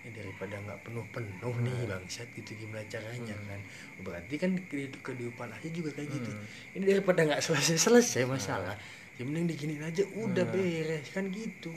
Ya, 0.00 0.08
daripada 0.16 0.56
nggak 0.64 0.80
penuh 0.80 1.04
penuh 1.12 1.54
nih 1.60 1.84
bangsat 1.84 2.24
gitu 2.32 2.56
gimana 2.56 2.80
caranya 2.88 3.36
kan. 3.44 3.60
Berarti 4.00 4.34
kan 4.40 4.56
kehidupan 5.04 5.52
aja 5.52 5.68
juga 5.68 5.92
kayak 5.92 6.08
gitu. 6.08 6.30
Ini 6.72 6.84
daripada 6.88 7.20
nggak 7.28 7.44
selesai 7.44 7.76
selesai 7.76 8.24
masalah 8.24 8.74
ya 9.20 9.28
mending 9.28 9.76
aja 9.84 10.00
udah 10.16 10.48
beres 10.48 11.04
kan 11.12 11.28
gitu. 11.28 11.68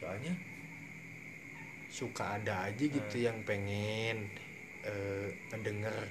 Soalnya 0.00 0.32
suka 1.92 2.40
ada 2.40 2.72
aja 2.72 2.84
gitu 2.88 3.16
yang 3.20 3.36
pengen 3.44 4.32
eh 4.80 5.28
ngedenger 5.52 6.08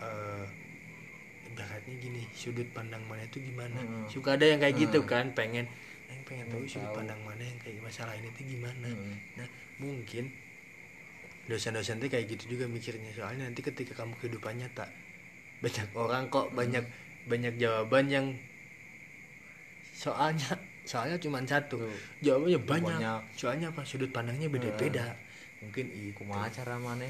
eh 0.00 0.46
ibaratnya 1.50 1.94
gini 1.96 2.22
sudut 2.32 2.68
pandang 2.70 3.02
mana 3.04 3.22
itu 3.22 3.38
gimana 3.38 3.76
Hmm. 3.76 4.06
suka 4.06 4.34
ada 4.34 4.46
yang 4.46 4.58
kayak 4.58 4.76
gitu 4.78 4.98
Hmm. 5.00 5.08
kan 5.08 5.24
pengen 5.32 5.66
yang 6.06 6.22
pengen 6.24 6.46
tahu 6.46 6.60
Hmm, 6.60 6.70
sudut 6.70 6.86
tahu. 6.86 6.96
pandang 6.96 7.20
mana 7.20 7.42
yang 7.42 7.58
kayak 7.58 7.80
masalah 7.80 8.14
ini 8.14 8.28
tuh 8.30 8.44
gimana 8.44 8.88
Hmm. 8.88 9.14
nah 9.34 9.48
mungkin 9.76 10.24
dosen-dosen 11.44 11.98
tuh 11.98 12.06
kayak 12.06 12.26
gitu 12.28 12.44
juga 12.48 12.64
mikirnya 12.66 13.10
soalnya 13.10 13.44
nanti 13.44 13.60
ketika 13.60 13.92
kamu 13.96 14.14
kehidupan 14.16 14.54
nyata 14.56 14.86
banyak 15.58 15.86
orang 15.94 16.24
kok 16.28 16.46
banyak 16.50 16.84
banyak 17.26 17.54
jawaban 17.56 18.06
yang 18.06 18.26
soalnya 19.92 20.48
soalnya 20.82 21.18
cuma 21.18 21.42
satu 21.44 21.76
Tuh. 21.78 21.92
jawabannya 22.20 22.60
banyak. 22.60 22.96
Banyak. 22.96 23.20
soalnya 23.34 23.66
apa 23.68 23.82
sudut 23.84 24.08
pandangnya 24.08 24.48
beda-beda 24.48 25.12
mungkin 25.60 25.92
itu 25.92 26.16
kumaha 26.16 26.48
cara 26.48 26.78
mana 26.78 27.04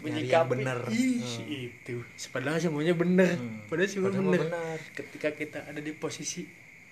menyikapi. 0.00 0.64
Ih, 0.90 1.20
Hmm. 1.20 1.46
itu. 1.48 1.96
Padahal 2.28 2.58
semuanya 2.58 2.92
bener. 2.92 3.36
Hmm. 3.36 3.64
padahal 3.64 3.88
semua 3.88 4.10
bener. 4.10 4.40
ketika 4.92 5.28
kita 5.32 5.58
ada 5.64 5.78
di 5.78 5.92
posisi 5.92 6.44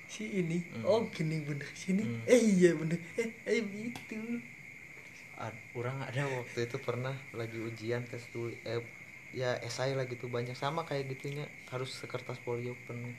si 0.09 0.25
ini 0.41 0.57
Hmm. 0.73 0.85
oh 0.85 1.01
gini 1.09 1.41
bener 1.43 1.69
sini. 1.75 2.01
Hmm. 2.01 2.25
eh 2.25 2.41
iya 2.41 2.73
bener. 2.73 2.97
Eh, 3.17 3.29
eh 3.45 3.61
itu 3.61 4.17
Ad- 5.37 5.55
orang 5.73 6.03
ada 6.03 6.27
waktu 6.27 6.67
itu 6.67 6.77
pernah 6.79 7.15
lagi 7.31 7.59
ujian 7.59 8.03
tes 8.03 8.27
tulis 8.29 8.59
eh, 8.65 8.83
ya 9.31 9.55
esai 9.61 9.95
lah 9.95 10.05
gitu. 10.05 10.27
Banyak 10.27 10.55
sama 10.55 10.83
kayak 10.83 11.13
gitunya. 11.13 11.47
Harus 11.69 11.95
sekertas 11.95 12.41
folio 12.43 12.75
penuh. 12.85 13.15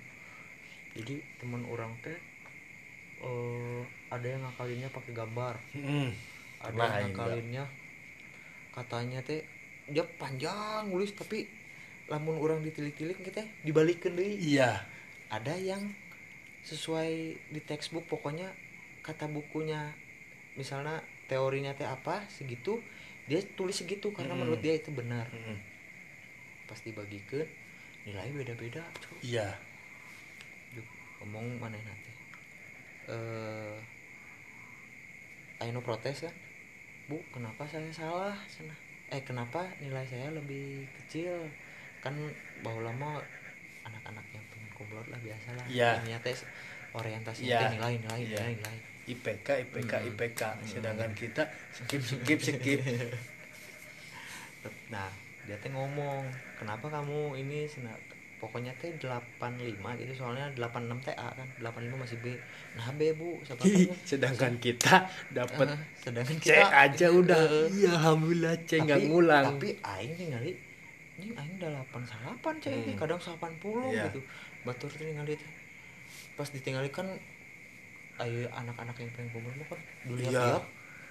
Jadi 0.94 1.22
teman 1.38 1.64
orang 1.66 1.94
teh 2.02 2.18
eh, 3.22 3.82
ada 4.10 4.28
yang 4.28 4.42
ngakalinnya 4.44 4.90
pakai 4.90 5.14
gambar. 5.14 5.56
Hmm. 5.72 6.10
ada 6.60 6.76
Nah, 6.76 6.90
yang 7.00 7.14
ngakalinnya. 7.14 7.64
Katanya 8.70 9.20
teh 9.22 9.44
dia 9.90 10.06
panjang 10.06 10.86
nulis 10.88 11.12
tapi 11.12 11.46
lamun 12.10 12.38
orang 12.38 12.62
ditilik-tilik 12.62 13.22
kita 13.22 13.46
dibalikin 13.62 14.18
deh 14.18 14.34
iya. 14.38 14.82
Ada 15.30 15.54
yang 15.62 15.86
sesuai 16.66 17.12
di 17.54 17.62
textbook 17.62 18.10
pokoknya 18.10 18.50
kata 19.06 19.30
bukunya 19.30 19.94
misalnya 20.58 21.00
teorinya 21.30 21.72
teh 21.72 21.86
apa 21.86 22.26
segitu 22.28 22.82
dia 23.30 23.40
tulis 23.54 23.78
segitu 23.78 24.10
karena 24.10 24.34
Hmm. 24.34 24.42
menurut 24.42 24.60
dia 24.60 24.74
itu 24.74 24.90
benar. 24.90 25.30
Hmm. 25.30 25.58
pas 26.66 26.78
dibagikan 26.82 27.46
nilai 28.06 28.30
beda-beda 28.30 28.86
iya. 29.22 29.58
Duh, 30.70 30.86
ngomong 31.22 31.58
mana 31.58 31.78
nanti? 31.82 32.12
Eh 33.10 33.78
Aino 35.60 35.82
protes 35.82 36.24
kan? 36.24 36.36
Bu 37.10 37.18
kenapa 37.34 37.66
saya 37.66 37.90
salah 37.90 38.38
Cenah. 38.46 38.89
Eh 39.10 39.22
kenapa 39.22 39.66
nilai 39.80 40.06
saya 40.06 40.30
lebih 40.30 40.86
kecil 40.96 41.50
kan 42.00 42.14
bahwa 42.62 42.94
lama 42.94 43.10
anak-anak 43.82 44.26
yang 44.32 44.46
pengen 44.50 44.70
kumlot 44.72 45.08
lah 45.10 45.20
biasa 45.20 45.50
lah 45.58 45.66
Iya. 45.66 45.90
Ininya 46.06 46.20
tes 46.22 46.46
orientasi 46.94 47.46
Iya. 47.46 47.74
nilai 47.74 47.98
nilai 47.98 48.20
Iya. 48.22 48.40
nilai 48.40 48.54
nilai 48.62 48.78
IPK 49.10 49.48
IPK 49.66 49.94
Hmm. 49.98 50.08
IPK 50.14 50.42
sedangkan 50.64 51.12
kita 51.18 51.44
skip 51.74 52.00
skip 52.00 52.40
skip 52.40 52.80
nah 54.94 55.10
dia 55.46 55.58
teh 55.58 55.72
ngomong 55.74 56.30
kenapa 56.56 56.88
kamu 56.92 57.40
ini? 57.42 57.66
Pokoknya 58.40 58.72
teh 58.74 58.88
85 58.96 59.20
gitu 60.00 60.14
soalnya 60.16 60.48
86 60.56 60.72
TA 61.04 61.28
kan 61.30 61.48
85 61.60 61.92
masih 61.94 62.18
B. 62.20 62.26
Nah 62.74 62.88
B 62.92 63.12
bu 63.12 63.36
tahu. 63.60 63.68
sedangkan 64.02 64.56
kita 64.58 64.96
dapat 65.30 65.68
Eh, 65.70 65.80
sedangkan 66.00 66.38
C 66.40 66.50
aja 66.56 67.08
udah. 67.12 67.68
Eh, 67.68 67.68
iya 67.78 67.92
alhamdulillah 67.94 68.56
C 68.64 68.80
nggak 68.80 69.00
ngulang. 69.06 69.46
tapi 69.54 69.76
aing 69.78 70.14
ningali 70.16 70.56
ini 71.20 71.36
aing 71.36 71.54
udah 71.60 71.84
88 71.86 72.64
cek 72.64 72.72
ini 72.74 72.92
Hmm. 72.92 72.98
kadang 72.98 73.20
80 73.20 73.92
Iya. 73.92 74.08
gitu. 74.08 74.20
Batur 74.64 74.88
tuh 74.88 75.04
ningali 75.04 75.36
teh. 75.36 75.52
Pas 76.34 76.48
ditinggali 76.48 76.88
kan 76.90 77.12
ayo 78.18 78.48
anak-anak 78.50 78.96
yang 78.98 79.12
pengen 79.14 79.30
mah 79.36 79.68
kan 79.68 79.80
Iya. 80.08 80.16
lihat 80.16 80.64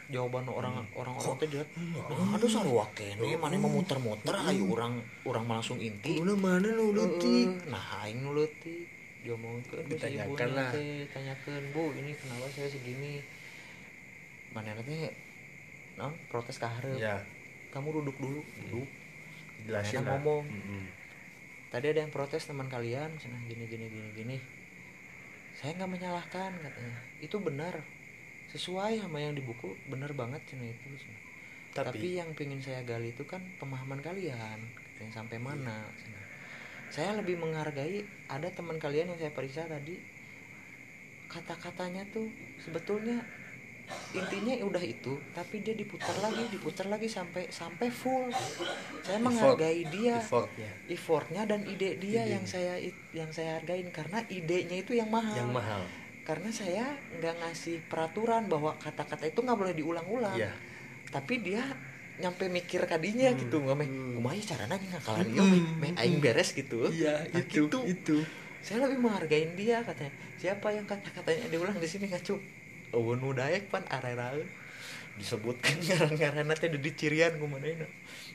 jawaban 0.08 0.48
orang 0.48 0.88
orang 0.96 1.12
orang 1.12 1.36
teh 1.36 1.48
Hmm. 1.76 1.92
nah 2.00 2.40
aduh 2.40 2.48
sarua 2.48 2.88
kene 2.96 3.36
mana 3.36 3.60
mau 3.60 3.68
muter-muter 3.68 4.32
ayo 4.48 4.64
orang 4.72 5.04
orang 5.28 5.44
langsung 5.44 5.76
inti. 5.76 6.16
Kudu 6.16 6.32
mana 6.32 6.64
lu 6.64 6.96
Heeh, 6.96 7.68
nah 7.68 7.84
aing 8.04 8.24
nu 8.24 8.32
leutik. 8.32 8.88
Diomongkeun 9.20 9.84
ku 9.84 9.92
si 10.00 10.08
Ditanyakan 10.16 10.48
lah. 10.56 10.70
teh 10.72 11.04
tanyakeun 11.12 11.64
bu 11.76 11.92
ini 11.92 12.16
kenapa 12.16 12.48
saya 12.48 12.72
segini? 12.72 13.20
Mana 14.56 14.72
teh 14.80 15.12
non 16.00 16.16
protes 16.32 16.56
ka 16.56 16.72
hareup. 16.72 16.96
Ya. 16.96 17.20
Kamu 17.68 17.92
duduk 18.00 18.16
dulu. 18.16 18.40
Duduk 18.64 18.88
jelasin 19.68 20.06
lah. 20.08 20.16
ngomong. 20.16 20.48
Mm-mm. 20.48 20.84
tadi 21.68 21.92
ada 21.92 22.00
yang 22.00 22.08
protes 22.08 22.48
teman 22.48 22.64
kalian 22.72 23.12
cenah 23.20 23.44
gini 23.44 23.68
gini 23.68 23.92
gini 23.92 24.08
gini. 24.16 24.36
Saya 25.52 25.76
nggak 25.76 25.90
menyalahkan 25.90 26.56
katanya. 26.64 26.96
Itu 27.20 27.44
benar 27.44 27.76
sesuai 28.48 29.04
sama 29.04 29.20
yang 29.20 29.36
di 29.36 29.44
buku 29.44 29.76
benar 29.88 30.16
banget 30.16 30.40
cenah 30.48 30.68
itu 30.72 30.86
cenah. 31.04 31.20
tapi, 31.76 32.00
tapi, 32.00 32.08
yang 32.16 32.30
pengen 32.32 32.60
saya 32.64 32.80
gali 32.82 33.12
itu 33.12 33.24
kan 33.28 33.44
pemahaman 33.60 34.00
kalian 34.00 34.58
yang 34.98 35.10
sampai 35.12 35.36
mana 35.36 35.84
cenah. 36.00 36.24
saya 36.88 37.10
lebih 37.20 37.36
menghargai 37.36 38.02
ada 38.32 38.48
teman 38.48 38.80
kalian 38.80 39.12
yang 39.12 39.18
saya 39.20 39.32
periksa 39.36 39.68
tadi 39.68 40.00
kata-katanya 41.28 42.08
tuh 42.08 42.32
sebetulnya 42.56 43.20
intinya 44.12 44.52
udah 44.64 44.84
itu 44.84 45.16
tapi 45.32 45.64
dia 45.64 45.72
diputar 45.72 46.12
lagi 46.20 46.44
diputar 46.52 46.88
lagi 46.88 47.08
sampai 47.08 47.48
sampai 47.48 47.88
full 47.88 48.28
saya 49.04 49.16
Effort. 49.16 49.24
menghargai 49.24 49.80
dia 49.88 50.20
effortnya 50.20 50.70
effortnya 50.88 51.42
dan 51.48 51.64
ide 51.64 51.96
dia 51.96 52.24
Ide. 52.24 52.32
yang 52.36 52.44
saya 52.44 52.74
yang 53.16 53.30
saya 53.32 53.60
hargain 53.60 53.88
karena 53.88 54.20
idenya 54.28 54.76
itu 54.84 54.92
yang 54.92 55.08
mahal 55.08 55.36
yang 55.36 55.52
mahal 55.52 55.82
karena 56.28 56.52
saya 56.52 56.84
nggak 57.16 57.40
ngasih 57.40 57.80
peraturan 57.88 58.52
bahwa 58.52 58.76
kata-kata 58.76 59.32
itu 59.32 59.40
nggak 59.40 59.56
boleh 59.56 59.72
diulang-ulang. 59.72 60.36
Iya. 60.36 60.52
Tapi 61.08 61.40
dia 61.40 61.64
nyampe 62.20 62.52
mikir 62.52 62.84
kadinya 62.84 63.32
Hmm. 63.32 63.40
gitu 63.40 63.56
nggak 63.64 63.76
meh 63.80 63.88
Hmm. 63.88 64.12
kumaha 64.20 64.36
caranya 64.44 64.76
ngakalan 64.76 65.24
Hmm. 65.24 65.36
ieu 65.40 65.44
meh 65.48 65.62
meh 65.80 65.90
aing 65.96 66.20
beres 66.20 66.52
gitu. 66.52 66.92
Iya 66.92 67.24
Nah, 67.32 67.40
itu 67.40 67.64
gitu. 67.72 67.78
itu. 67.88 68.16
Saya 68.60 68.84
lebih 68.84 69.00
menghargain 69.08 69.56
dia 69.56 69.80
katanya. 69.80 70.12
Siapa 70.36 70.68
yang 70.76 70.84
kata-katanya 70.84 71.48
diulang 71.48 71.80
di 71.80 71.88
sini 71.88 72.12
ngacu 72.12 72.36
oh 72.92 73.12
nu 73.16 73.32
daek 73.32 73.72
pan 73.72 73.88
arera 73.88 74.36
disebutkan 75.16 75.80
ngaran-ngaran 76.12 76.52
teh 76.60 76.68
di 76.68 76.92
cirian 76.92 77.40
kumaha 77.40 77.72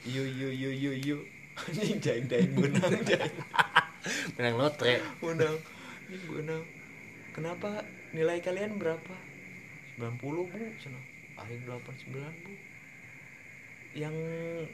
iyo 0.02 0.26
iyo 0.26 0.50
iyo 0.50 0.70
iyo 0.74 0.92
iyo. 0.98 1.18
Anjing 1.70 2.02
jaing 2.02 2.26
daeng 2.26 2.58
beunang 2.58 3.06
jaing. 3.06 3.38
Menang 4.42 4.56
lotre. 4.58 4.98
Beunang 5.22 5.62
anjing 6.10 6.24
beunang 6.26 6.64
kenapa? 7.34 7.82
Nilai 8.14 8.40
kalian 8.40 8.78
berapa? 8.78 9.16
90 9.98 10.22
bu. 10.22 10.62
Cenah 10.78 11.04
aing 11.44 11.66
89 11.66 12.14
bu. 12.46 12.54
Yang 13.94 14.16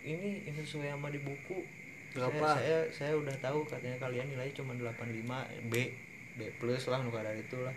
ini 0.04 0.44
yang 0.48 0.56
sesuai 0.60 0.92
sama 0.96 1.12
di 1.12 1.20
buku. 1.24 1.64
Berapa? 2.10 2.58
saya, 2.58 2.84
saya 2.90 3.14
saya 3.14 3.14
udah 3.22 3.36
tahu 3.38 3.62
katanya 3.70 3.98
kalian 4.02 4.28
nilai 4.34 4.50
cuma 4.52 4.74
85 4.74 5.70
B. 5.70 5.76
B 6.40 6.40
plus 6.58 6.88
lah 6.90 7.04
nu 7.04 7.12
kadar 7.14 7.36
itulah 7.36 7.76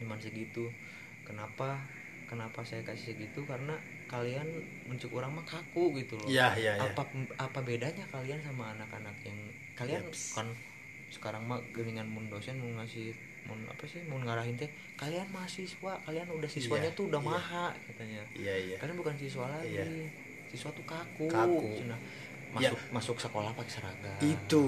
cuman 0.00 0.18
segitu. 0.20 0.68
Kenapa? 1.22 1.78
Kenapa 2.26 2.64
saya 2.64 2.82
kasih 2.82 3.14
segitu? 3.14 3.44
Karena 3.44 3.76
kalian 4.10 4.48
mencuk 4.90 5.14
orang 5.14 5.30
mah 5.38 5.46
kaku 5.46 5.94
gitu 6.00 6.18
loh. 6.18 6.26
Iya 6.26 6.56
iya 6.58 6.72
iya. 6.78 6.82
Apa 6.82 7.06
apa 7.38 7.58
bedanya 7.62 8.02
kalian 8.10 8.40
sama 8.42 8.74
anak-anak 8.74 9.14
yang 9.22 9.38
kalian 9.78 10.02
Yaps. 10.08 10.34
kan 10.34 10.48
sekarang 11.10 11.46
mah 11.46 11.58
geningan 11.74 12.06
mun 12.06 12.26
dosen 12.30 12.58
mau 12.58 12.82
ngasih 12.82 13.14
mun 13.50 13.66
apa 13.66 13.82
sih 13.84 13.98
mau 14.04 14.16
ngarahin 14.16 14.54
teh 14.54 14.70
kalian 14.94 15.26
mahasiswa 15.28 15.92
kalian 16.00 16.26
udah 16.30 16.46
siswanya 16.46 16.86
Iya, 16.86 16.94
tuh 16.94 17.04
udah 17.06 17.18
iya. 17.18 17.28
maha 17.28 17.66
katanya 17.84 18.20
iya 18.32 18.54
iya 18.56 18.76
kalian 18.78 18.96
bukan 18.96 19.14
siswa 19.16 19.50
lagi 19.50 19.74
Iya. 19.74 19.84
siswa 20.46 20.70
tuh 20.70 20.84
kaku, 20.84 21.26
Kaku. 21.26 21.58
Cenah. 21.76 21.98
Ya. 22.52 22.66
masuk 22.66 22.78
masuk 22.90 23.16
sekolah 23.18 23.50
pakai 23.52 23.72
seragam 23.72 24.14
itu 24.20 24.64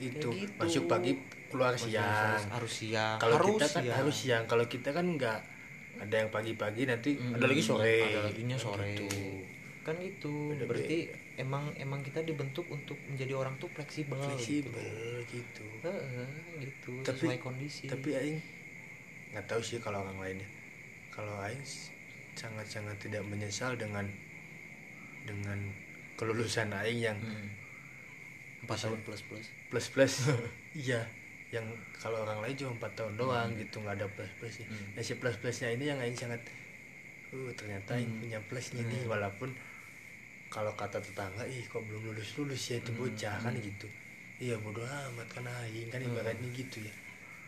itu 0.00 0.18
Kayak 0.24 0.42
gitu. 0.42 0.58
masuk 0.58 0.84
pagi 0.86 1.12
keluar 1.46 1.72
Masuk 1.72 1.88
siang 1.88 2.42
harus, 2.48 2.72
siang 2.72 3.16
kalau 3.16 3.36
harus 3.36 3.48
kita 3.52 3.66
kan 3.68 3.82
siang. 3.82 3.96
harus 3.96 4.16
siang 4.16 4.42
kalau 4.44 4.64
kita 4.66 4.90
kan 4.90 5.06
nggak 5.08 5.38
ada 6.00 6.14
yang 6.16 6.30
pagi-pagi 6.30 6.82
nanti 6.84 7.10
Mm, 7.14 7.36
ada 7.36 7.44
lagi 7.44 7.60
sore 7.60 7.96
ada 8.08 8.20
laginya 8.24 8.56
sore 8.56 8.90
Gitu. 8.96 9.20
kan 9.80 9.94
gitu 9.96 10.50
Beda-beda. 10.50 10.66
berarti 10.68 10.98
emang 11.34 11.72
emang 11.74 12.00
kita 12.00 12.20
dibentuk 12.20 12.68
untuk 12.68 12.96
menjadi 13.04 13.32
orang 13.34 13.56
tuh 13.56 13.68
fleksibel 13.68 14.16
fleksibel 14.16 14.76
gitu. 15.24 15.64
gitu 15.64 15.66
Heeh, 15.82 16.28
gitu 16.60 16.92
Tapi- 17.00 17.18
sesuai 17.24 17.38
kondisi 17.38 17.84
tapi 17.86 18.12
aing 18.12 18.38
nggak 19.30 19.46
tahu 19.46 19.60
sih 19.60 19.78
kalau 19.78 20.00
orang 20.00 20.18
lainnya 20.18 20.48
kalau 21.08 21.32
aing 21.40 21.60
s- 21.60 21.88
sangat-sangat 22.34 22.96
tidak 22.98 23.22
menyesal 23.22 23.72
dengan 23.74 24.04
dengan 25.22 25.58
kelulusan 26.14 26.68
aing 26.74 27.00
yang 27.02 27.18
Hmm. 27.18 27.48
empat 28.62 28.76
Bisa. 28.76 28.86
tahun 28.86 29.00
plus 29.02 29.22
plus 29.22 29.46
plus 29.68 29.86
plus 29.88 30.14
iya 30.78 31.00
yang 31.48 31.64
kalau 31.94 32.22
orang 32.22 32.40
lain 32.40 32.54
cuma 32.54 32.72
empat 32.74 32.92
tahun 32.94 33.14
doang 33.14 33.50
gitu 33.54 33.80
nggak 33.80 33.96
ada 33.96 34.06
plus 34.08 34.32
plus 34.36 34.54
Hmm. 34.60 34.92
nah 34.92 35.02
si 35.02 35.12
plus 35.14 35.36
plusnya 35.36 35.68
ini 35.70 35.84
yang 35.86 35.98
aing 35.98 36.14
sangat 36.14 36.40
uh 37.30 37.50
ternyata 37.52 37.96
aing 37.96 38.08
Hmm. 38.08 38.20
punya 38.20 38.38
plusnya 38.42 38.82
nih 38.82 39.00
Hmm. 39.00 39.10
walaupun 39.10 39.50
kalau 40.52 40.76
kata 40.76 41.00
tetangga 41.00 41.48
ih 41.48 41.64
kok 41.64 41.80
belum 41.80 42.12
lulus 42.12 42.36
lulus 42.36 42.62
ya 42.68 42.76
itu 42.76 42.92
Hmm. 42.92 43.00
bocah 43.00 43.36
kan 43.40 43.54
Hmm. 43.56 43.64
gitu 43.64 43.88
iya 44.36 44.54
bodoh 44.60 44.84
amat 44.84 45.28
kan 45.32 45.48
aing 45.48 45.88
kan 45.88 46.04
Hmm. 46.04 46.12
ibaratnya 46.12 46.48
gitu 46.52 46.84
ya 46.84 46.92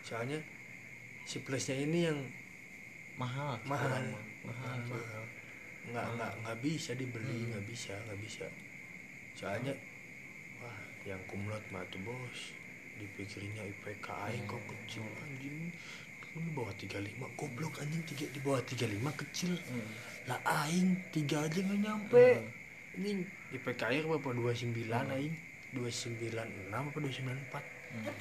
soalnya 0.00 0.40
si 1.28 1.37
plusnya 1.44 1.76
ini 1.76 2.08
yang 2.08 2.18
mahal 3.14 3.61
mahal 3.62 3.92
mahal 3.92 4.04
mah. 4.11 4.25
mahal, 4.49 4.78
mahal 4.88 5.25
nggak 5.84 5.92
Mahal. 5.92 6.16
nggak 6.16 6.32
nggak 6.40 6.58
bisa 6.64 6.90
dibeli 6.96 7.38
Hmm. 7.44 7.49
nggak 7.52 7.64
bisa 7.68 7.92
nggak 8.08 8.20
bisa 8.25 8.46
soalnya 9.37 9.75
wah 10.58 10.78
yang 11.04 11.20
kumlot 11.28 11.62
mah 11.68 11.84
tuh 11.92 12.00
bos 12.00 12.40
dipikirnya 12.96 13.68
IPK 13.68 14.06
aing 14.32 14.44
kok 14.49 14.64
Hmm. 14.64 14.70
kecil 14.73 15.04
anjing 15.20 15.68
ini 16.34 16.50
bawah 16.50 16.75
35 16.75 17.30
goblok 17.37 17.78
anjing 17.78 18.02
tiga 18.08 18.26
di 18.26 18.40
bawah 18.40 18.64
35 18.64 19.12
kecil 19.14 19.52
Hmm. 19.54 19.87
lah 20.25 20.40
aing 20.64 20.96
tiga 21.12 21.44
aja 21.44 21.61
nggak 21.61 21.80
nyampe 21.84 22.26
Hmm. 22.40 22.63
Ini 22.94 23.22
IPK 23.50 23.80
aing 23.84 24.06
berapa 24.06 24.30
29 24.30 24.70
Hmm. 24.86 25.14
aing 25.14 25.34
296 25.72 26.70
apa 26.70 26.98
294 26.98 27.64
Hmm. 27.94 28.14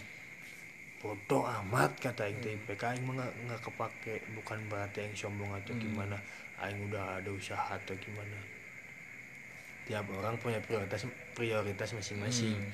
bodoh 1.00 1.44
amat 1.62 1.92
kata 2.00 2.26
aing 2.26 2.40
Hmm. 2.40 2.56
IPK 2.58 2.84
aing 2.90 3.04
mah 3.04 3.14
nggak- 3.18 3.36
nggak 3.46 3.62
kepake 3.62 4.16
bukan 4.34 4.60
berarti 4.68 4.98
aing 5.02 5.14
sombong 5.14 5.52
atau 5.54 5.74
Hmm. 5.74 5.82
gimana 5.82 6.18
aing 6.60 6.80
udah 6.88 7.20
ada 7.20 7.30
usaha 7.30 7.76
atau 7.76 7.94
gimana 7.96 8.40
tiap 9.84 10.08
orang 10.10 10.40
punya 10.40 10.58
prioritas 10.58 11.04
prioritas 11.34 11.92
masing-masing 11.92 12.56
Hmm. 12.56 12.72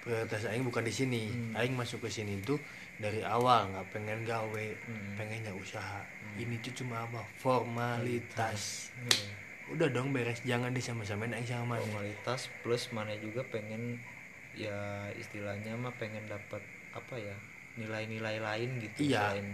prioritas 0.00 0.44
aing 0.46 0.62
bukan 0.62 0.84
di 0.84 0.92
sini 0.92 1.22
Hmm. 1.28 1.56
aing 1.56 1.72
masuk 1.72 2.04
ke 2.04 2.12
sini 2.12 2.36
tuh 2.40 2.60
dari 2.96 3.24
awal 3.24 3.72
nggak 3.72 3.86
pengen 3.90 4.20
gawe 4.22 4.66
Hmm. 4.84 5.16
pengennya 5.16 5.50
usaha 5.50 6.04
Hmm. 6.04 6.36
ini 6.38 6.60
tuh 6.60 6.76
cuma 6.76 7.02
apa 7.02 7.24
formalitas 7.34 8.92
Hmm. 8.94 9.49
Udah 9.70 9.88
dong 9.88 10.10
beres 10.10 10.42
jangan 10.42 10.74
disama-samain 10.74 11.30
aing 11.30 11.46
sama 11.46 11.78
mana 11.78 11.82
formalitas 11.82 12.50
plus 12.60 12.90
mana 12.90 13.14
juga 13.16 13.46
pengen 13.46 14.02
ya 14.50 14.74
istilahnya 15.14 15.78
mah 15.78 15.94
pengen 15.94 16.26
dapat 16.26 16.58
apa 16.90 17.14
ya 17.14 17.36
nilai-nilai 17.78 18.42
lain 18.42 18.82
gitu 18.82 19.14
Iya. 19.14 19.30
selain 19.30 19.46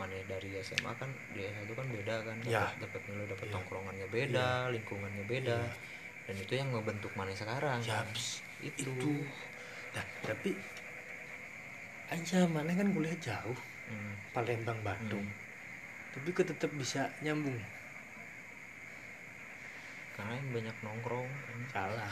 mana 0.00 0.14
dari 0.24 0.56
SMA 0.58 0.92
kan 0.96 1.10
di 1.30 1.44
SMA 1.44 1.68
itu 1.68 1.74
kan 1.76 1.86
beda 1.90 2.14
kan 2.24 2.36
Ya. 2.48 2.64
dapat 2.64 2.80
dapat 2.80 3.00
nilai 3.12 3.26
dapat 3.28 3.46
Iya. 3.46 3.54
tongkrongannya 3.54 4.06
beda 4.08 4.48
lingkungannya 4.72 5.24
beda 5.28 5.58
Iya. 5.60 5.74
dan 6.24 6.34
itu 6.40 6.52
yang 6.56 6.68
membentuk 6.72 7.12
mana 7.12 7.32
sekarang 7.32 7.80
Yaps, 7.84 8.40
itu, 8.64 8.88
itu 8.88 9.12
nah 9.92 10.04
tapi 10.22 10.56
sama 12.24 12.64
mana 12.64 12.72
kan 12.72 12.88
kuliah 12.90 13.16
jauh 13.20 13.58
Hmm. 13.88 14.12
Palembang 14.32 14.80
Bandung 14.80 15.24
Hmm. 15.24 16.12
tapi 16.12 16.28
kok 16.32 16.44
tetap 16.46 16.68
bisa 16.72 17.08
nyambung 17.20 17.56
karena 20.18 20.34
yang 20.34 20.48
banyak 20.50 20.76
nongkrong. 20.82 21.30
Salah. 21.70 22.10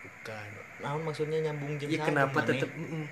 Bukan. 0.00 0.48
Naon 0.80 1.02
maksudnya 1.04 1.38
nyambung 1.44 1.76
jeung 1.76 1.90
ya 1.92 2.00
kenapa 2.00 2.38
tetap 2.40 2.70
mm, 2.72 3.04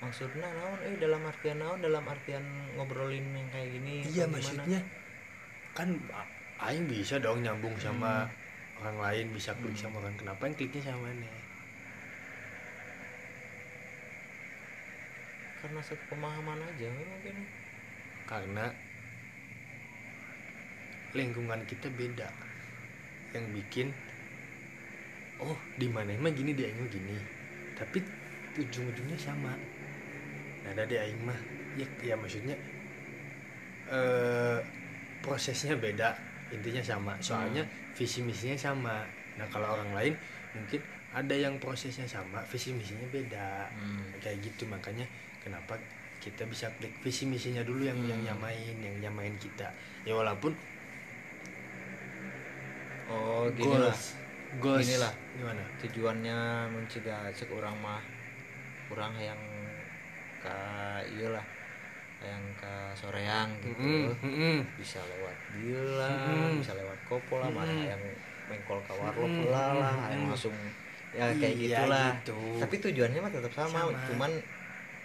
maksudnya 0.00 0.46
naon? 0.54 0.78
Eh 0.86 0.94
dalam 0.96 1.22
artian 1.26 1.58
naon? 1.58 1.80
Dalam 1.82 2.04
artian 2.06 2.44
ngobrolin 2.78 3.26
yang 3.34 3.48
kayak 3.50 3.68
gini 3.74 4.06
iya 4.06 4.24
gimana? 4.24 4.32
maksudnya 4.38 4.80
kan 5.76 5.88
aing 6.60 6.84
bisa 6.86 7.18
dong 7.18 7.42
nyambung 7.42 7.74
sama 7.80 8.26
Hmm. 8.26 8.80
orang 8.80 8.96
lain 9.04 9.26
bisa 9.34 9.52
klik 9.60 9.74
Hmm. 9.76 9.82
sama 9.82 9.96
orang 10.00 10.14
kenapa 10.16 10.42
yang 10.46 10.56
kliknya 10.56 10.82
sama 10.86 11.10
mana? 11.10 11.28
Karena 15.60 15.80
satu 15.84 16.04
pemahaman 16.08 16.56
aja 16.64 16.88
mungkin. 16.88 17.36
Karena 18.24 18.64
lingkungan 21.14 21.62
kita 21.66 21.88
beda. 21.90 22.28
Yang 23.34 23.44
bikin 23.62 23.88
oh 25.40 25.56
di 25.78 25.88
mana 25.88 26.12
emang 26.14 26.34
gini 26.34 26.52
di 26.54 26.66
aing 26.66 26.88
gini. 26.90 27.16
Tapi 27.78 27.98
ujung-ujungnya 28.60 29.16
sama. 29.18 29.54
Nah 30.66 30.72
dari 30.76 30.98
aing 31.00 31.20
mah 31.24 31.38
ya, 31.78 31.86
ya 32.04 32.14
maksudnya 32.18 32.56
eh 33.90 34.58
prosesnya 35.24 35.76
beda. 35.76 36.14
Intinya 36.50 36.82
sama. 36.82 37.14
Soalnya 37.22 37.62
visi 37.94 38.20
misinya 38.22 38.58
sama. 38.58 39.06
Nah 39.38 39.46
kalau 39.50 39.78
orang 39.78 39.94
lain 39.94 40.14
mungkin 40.54 40.82
ada 41.10 41.34
yang 41.34 41.58
prosesnya 41.58 42.06
sama 42.06 42.42
visi 42.46 42.70
misinya 42.74 43.06
beda. 43.10 43.70
Hmm. 43.74 44.14
kayak 44.22 44.38
gitu 44.46 44.66
makanya 44.66 45.06
kenapa 45.42 45.74
kita 46.20 46.44
bisa 46.46 46.68
klik 46.76 46.92
visi 47.00 47.24
misinya 47.24 47.64
dulu 47.64 47.86
yang 47.86 47.98
yang 48.06 48.20
Hmm. 48.20 48.34
nyamain 48.34 48.76
yang 48.78 48.96
nyamain 49.00 49.34
kita. 49.40 49.70
Ya 50.06 50.12
walaupun 50.14 50.52
oh 53.10 53.44
gini 53.52 53.76
lah 53.76 53.96
goals 54.58 54.86
Gini 54.86 54.96
lah. 54.98 55.12
gimana 55.34 55.62
tujuannya 55.78 56.38
mencegah 56.70 57.30
cek 57.30 57.50
orang 57.50 57.76
mah 57.78 58.02
kurang 58.86 59.14
yang 59.16 59.38
ke 60.40 60.56
iya 61.10 61.28
lah 61.30 61.46
yang 62.20 62.42
ke 62.54 62.72
soreang 62.92 63.48
gitu 63.62 63.80
Mm-mm, 63.80 64.12
mm-mm. 64.20 64.56
bisa 64.76 65.00
lewat 65.00 65.36
bila 65.52 66.10
Mm-mm. 66.28 66.60
bisa 66.60 66.72
lewat 66.74 66.98
kopo 67.06 67.38
lah 67.38 67.48
mana 67.48 67.70
Mm-mm. 67.70 67.90
yang 67.90 68.02
mengkol 68.46 68.78
ke 68.82 68.92
warlock 68.92 69.24
Mm-mm, 69.24 69.46
pula 69.46 69.64
lah 69.72 69.94
yang 70.10 70.22
langsung 70.28 70.54
ya 71.10 71.26
kayak 71.34 71.54
Iya, 71.54 71.78
gitulah 71.80 72.08
gitu. 72.18 72.38
tapi 72.58 72.74
tujuannya 72.78 73.18
mah 73.18 73.32
tetap 73.32 73.52
sama, 73.52 73.88
Sama. 73.88 73.98
cuman 74.06 74.30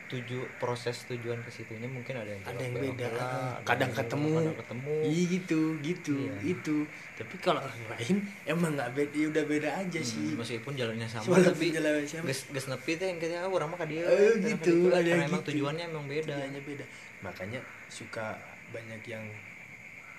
tuju 0.05 0.37
proses 0.55 1.01
tujuan 1.05 1.41
ke 1.41 1.49
situnya 1.49 1.85
mungkin 1.85 2.13
ada 2.15 2.29
yang 2.29 2.41
ada 2.41 2.61
yang 2.61 2.77
beda. 2.77 3.07
lah, 3.09 3.57
ada 3.57 3.65
kadang 3.65 3.91
ketemu. 3.91 4.29
kadang 4.37 4.57
ketemu. 4.61 4.95
Iya 5.03 5.23
gitu 5.31 5.61
gitu 5.81 6.15
Iya. 6.15 6.35
itu. 6.47 6.75
Tapi 7.11 7.35
kalau 7.37 7.59
orang 7.59 7.83
lain 7.89 8.15
emang 8.43 8.71
nggak 8.73 8.91
beda 8.91 9.13
ya 9.13 9.27
udah 9.27 9.43
beda 9.43 9.69
aja 9.75 9.99
Hmm, 9.99 10.07
sih. 10.07 10.29
meskipun 10.33 10.73
jalannya 10.73 11.07
sama 11.07 11.25
Walaupun 11.31 11.51
tapi 11.51 11.65
jalan 11.71 11.93
sama. 12.03 12.25
ges 12.25 12.39
ges 12.47 12.65
nepi 12.67 12.91
teh 12.95 13.07
yang 13.07 13.17
kita 13.17 13.35
orang 13.43 13.67
mah 13.67 13.77
ka 13.77 13.85
dieu 13.85 14.03
Eh, 14.03 14.33
gitu, 14.45 14.71
dieu, 14.83 14.91
ada 14.91 15.01
yang 15.03 15.25
emang 15.25 15.41
gitu. 15.41 15.49
tujuannya 15.51 15.83
emang 15.87 16.05
beda. 16.05 16.33
Tujuannya 16.33 16.61
beda. 16.61 16.85
Makanya 17.21 17.59
suka 17.87 18.37
banyak 18.69 19.01
yang 19.05 19.25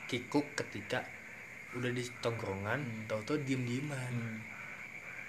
kikuk 0.07 0.55
ketika 0.55 1.03
udah 1.73 1.91
di 1.91 2.03
tongkrongan 2.19 2.81
Hmm. 2.81 3.05
tahu-tahu 3.07 3.39
diem 3.43 3.63
dieman 3.63 4.11
Hmm. 4.11 4.39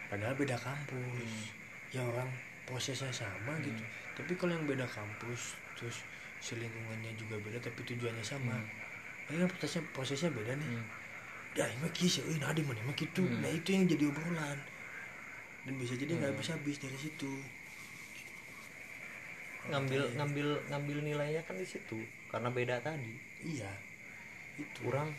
padahal 0.07 0.33
beda 0.33 0.55
kampus. 0.55 1.53
Ya 1.89 2.01
orang 2.01 2.27
prosesnya 2.63 3.09
sama 3.09 3.53
Hmm. 3.53 3.63
gitu 3.63 3.83
tapi 4.17 4.33
kalau 4.33 4.49
yang 4.51 4.65
beda 4.65 4.89
kampus 4.89 5.53
terus 5.73 6.01
selingkungannya 6.39 7.13
juga 7.13 7.37
beda 7.37 7.61
tapi 7.61 7.85
tujuannya 7.85 8.25
sama 8.25 8.57
Hmm. 8.57 9.29
ini 9.29 9.37
kan 9.39 9.49
prosesnya 9.51 9.81
prosesnya 9.91 10.29
beda 10.31 10.57
nih 10.57 10.69
Hmm. 10.73 10.85
ya 11.53 11.65
emang 11.69 11.93
kisah 11.93 12.25
eh 12.25 12.37
nah 12.37 12.49
di 12.49 12.61
mana 12.61 12.81
emang 12.81 12.97
gitu 12.97 13.21
Hmm. 13.21 13.39
nah 13.39 13.49
itu 13.49 13.69
yang 13.71 13.85
jadi 13.85 14.09
obrolan 14.09 14.57
dan 15.63 15.73
bisa 15.75 15.93
jadi 15.93 16.11
nggak 16.11 16.33
Hmm. 16.33 16.37
habis 16.37 16.49
habis 16.49 16.77
dari 16.77 16.97
situ 16.97 17.31
ngambil 19.67 19.99
Makanya- 19.99 20.15
ngambil 20.17 20.47
ngambil 20.69 20.97
nilainya 21.03 21.41
kan 21.43 21.55
di 21.55 21.67
situ 21.67 21.99
karena 22.25 22.49
beda 22.49 22.79
tadi 22.79 23.13
iya 23.43 23.67
itu 24.55 24.79
orang 24.87 25.11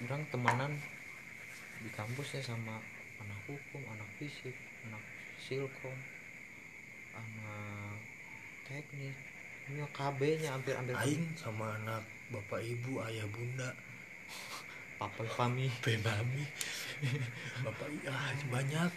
orang 0.00 0.22
temanan 0.26 0.72
di 1.78 1.90
kampus 1.92 2.34
ya 2.34 2.42
sama 2.42 2.80
anak 3.18 3.40
hukum 3.44 3.82
anak 3.86 4.08
fisik 4.16 4.56
anak 4.88 5.02
silkom 5.36 5.92
anak 7.12 7.89
teknik 8.70 9.16
ini 9.66 9.82
KB 9.90 10.20
nya 10.38 10.54
hampir 10.54 10.74
hampir 10.78 10.94
aing 10.94 11.26
sama 11.34 11.74
anak 11.74 12.02
bapak 12.30 12.62
ibu 12.62 13.02
ayah 13.02 13.26
bunda. 13.26 13.70
Papa 14.94 15.24
pami. 15.26 15.66
Bebami 15.80 16.44
bapak 17.66 17.88
i- 17.90 18.06
ah 18.06 18.30
banyak. 18.46 18.90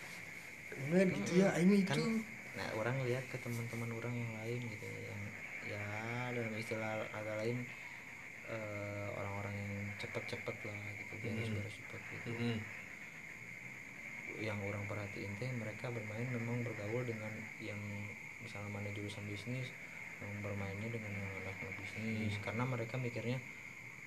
Bener 0.89 1.07
gitu 1.09 1.41
ya 1.41 1.49
aing 1.57 1.73
itu 1.73 1.89
kan 1.89 2.21
nah 2.53 2.69
orang 2.77 2.93
lihat 3.09 3.25
ke 3.33 3.37
teman-teman 3.41 3.89
orang 3.97 4.13
yang 4.13 4.31
lain 4.37 4.61
gitu 4.69 4.85
yang 4.85 5.21
ya 5.65 5.85
dalam 6.29 6.53
istilah 6.53 7.01
kata 7.09 7.33
lain 7.41 7.57
eh, 8.45 9.07
orang-orang 9.09 9.53
yang 9.57 9.73
cepet-cepet 9.97 10.57
lah 10.61 10.77
gitu 11.01 11.13
beres 11.17 11.49
Hmm. 11.49 11.55
beres 11.57 11.73
cepet 11.73 12.01
gitu. 12.13 12.29
Mm-mm. 12.29 12.57
yang 14.41 14.57
orang 14.65 14.81
perhatiin 14.85 15.33
teh 15.37 15.49
mereka 15.53 15.89
bermain 15.89 16.25
memang 16.29 16.61
bergaul 16.61 17.01
dengan 17.01 17.29
yang 17.57 17.77
misalnya 18.43 18.69
mana 18.69 18.89
jurusan 18.91 19.25
bisnis 19.25 19.71
yang 20.21 20.31
bermainnya 20.43 20.87
dengan 20.87 21.11
yang 21.15 21.31
anak 21.41 21.55
anak 21.63 21.75
bisnis 21.79 22.37
Hmm. 22.39 22.43
karena 22.43 22.63
mereka 22.67 22.95
mikirnya 22.99 23.39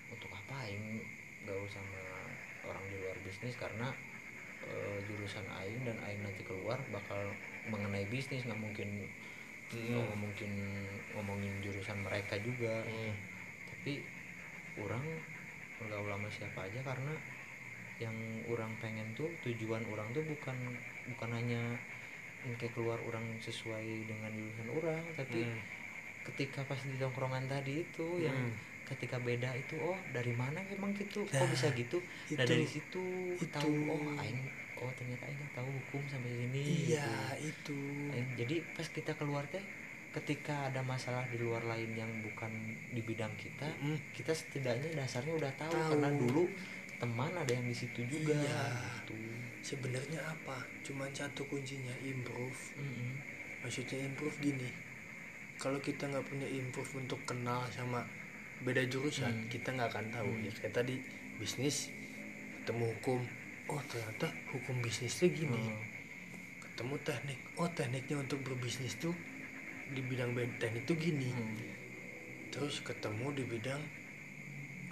untuk 0.09 0.31
apa 0.33 0.68
yang 0.70 1.03
gaul 1.42 1.66
sama 1.68 2.31
orang 2.62 2.87
di 2.88 2.96
luar 2.96 3.18
bisnis 3.20 3.57
karena 3.59 3.90
eh, 4.64 4.99
jurusan 5.05 5.46
aing 5.62 5.85
dan 5.85 5.99
aing 6.07 6.22
nanti 6.25 6.42
keluar 6.42 6.81
bakal 6.88 7.37
mengenai 7.68 8.07
bisnis 8.09 8.44
nggak 8.46 8.61
mungkin 8.61 8.90
Hmm. 9.66 10.14
mungkin 10.14 10.53
ngomongin 11.11 11.59
jurusan 11.59 11.99
mereka 11.99 12.38
juga 12.38 12.87
Hmm. 12.87 13.12
tapi 13.66 14.07
orang 14.79 15.03
nggak 15.83 16.01
ulama 16.01 16.31
siapa 16.31 16.70
aja 16.70 16.87
karena 16.87 17.18
yang 17.99 18.14
orang 18.46 18.77
pengen 18.79 19.16
tuh 19.16 19.35
tujuan 19.42 19.83
orang 19.88 20.12
tuh 20.14 20.22
bukan 20.22 20.57
bukan 21.09 21.31
hanya 21.35 21.81
kayak 22.54 22.72
keluar 22.72 22.98
orang 23.00 23.26
sesuai 23.38 23.82
dengan 24.04 24.30
jurusan 24.30 24.68
orang 24.72 25.02
tapi 25.12 25.42
Hmm. 25.42 25.59
ketika 26.24 26.62
pas 26.62 26.78
di 26.78 26.94
tongkrongan 26.94 27.44
tadi 27.44 27.82
itu 27.82 28.06
yang 28.20 28.35
Hmm. 28.37 28.54
ketika 28.85 29.18
beda 29.18 29.50
itu 29.52 29.74
oh 29.76 29.98
dari 30.09 30.30
mana 30.32 30.62
emang 30.68 30.90
gitu 30.92 31.22
Nah, 31.24 31.35
kok 31.37 31.48
bisa 31.48 31.66
gitu 31.72 31.98
nah 31.98 32.38
itu- 32.38 32.48
dari 32.48 32.62
situ 32.64 33.02
itu. 33.35 33.46
tahu 33.48 33.74
oh 33.88 34.14
aing 34.16 34.38
oh 34.76 34.90
ternyata 34.92 35.24
aing 35.24 35.42
tahu 35.50 35.66
hukum 35.66 36.02
sampai 36.04 36.30
sini 36.37 36.62
iya 36.87 37.35
gitu. 37.35 37.74
itu 37.74 37.80
Aing- 38.12 38.35
jadi 38.37 38.54
pas 38.70 38.87
kita 38.87 39.12
keluar 39.14 39.42
teh 39.44 39.62
ketika 40.12 40.66
ada 40.66 40.80
masalah 40.80 41.26
di 41.26 41.37
luar 41.37 41.61
lain 41.62 41.92
yang 41.92 42.09
bukan 42.20 42.48
di 42.88 43.00
bidang 43.00 43.35
kita 43.35 43.68
Mm. 43.76 43.98
kita 44.12 44.32
setidaknya 44.32 44.96
dasarnya 44.96 45.35
udah 45.35 45.52
tahu, 45.56 45.68
Tahu. 45.68 45.90
karena 45.92 46.09
dulu 46.11 46.42
teman 46.96 47.28
ada 47.30 47.52
yang 47.52 47.62
di 47.62 47.76
situ 47.76 48.00
juga 48.02 48.32
Iya. 48.32 48.62
gitu. 48.96 49.18
Sebenarnya 49.66 50.22
apa 50.22 50.62
cuman 50.87 51.11
satu 51.11 51.42
kuncinya 51.50 51.90
improve 52.00 52.55
Mm-mm. 52.79 53.18
maksudnya 53.61 53.98
improve 53.98 54.38
gini 54.38 54.70
kalau 55.59 55.83
kita 55.83 56.07
nggak 56.07 56.22
punya 56.22 56.46
improve 56.46 56.87
untuk 56.94 57.18
kenal 57.26 57.66
sama 57.74 58.07
beda 58.62 58.87
jurusan 58.87 59.33
Hmm. 59.35 59.48
kita 59.50 59.74
nggak 59.74 59.90
akan 59.90 60.07
tahu 60.14 60.31
Hmm. 60.31 60.46
ya 60.46 60.52
kayak 60.55 60.74
tadi 60.76 60.94
bisnis 61.37 61.90
ketemu 62.62 62.94
hukum 62.94 63.20
oh 63.66 63.83
ternyata 63.85 64.31
hukum 64.55 64.79
bisnis 64.79 65.18
tuh 65.18 65.29
gini 65.29 65.59
Hmm. 65.59 65.83
ketemu 66.62 66.94
teknik 67.02 67.40
oh 67.59 67.68
tekniknya 67.68 68.16
untuk 68.16 68.38
berbisnis 68.40 68.94
tuh 68.96 69.12
di 69.90 70.00
bidang 70.00 70.31
teknik 70.57 70.87
tuh 70.87 70.94
gini 70.94 71.26
Hmm. 71.26 71.59
terus 72.48 72.81
ketemu 72.81 73.35
di 73.35 73.44
bidang 73.44 73.83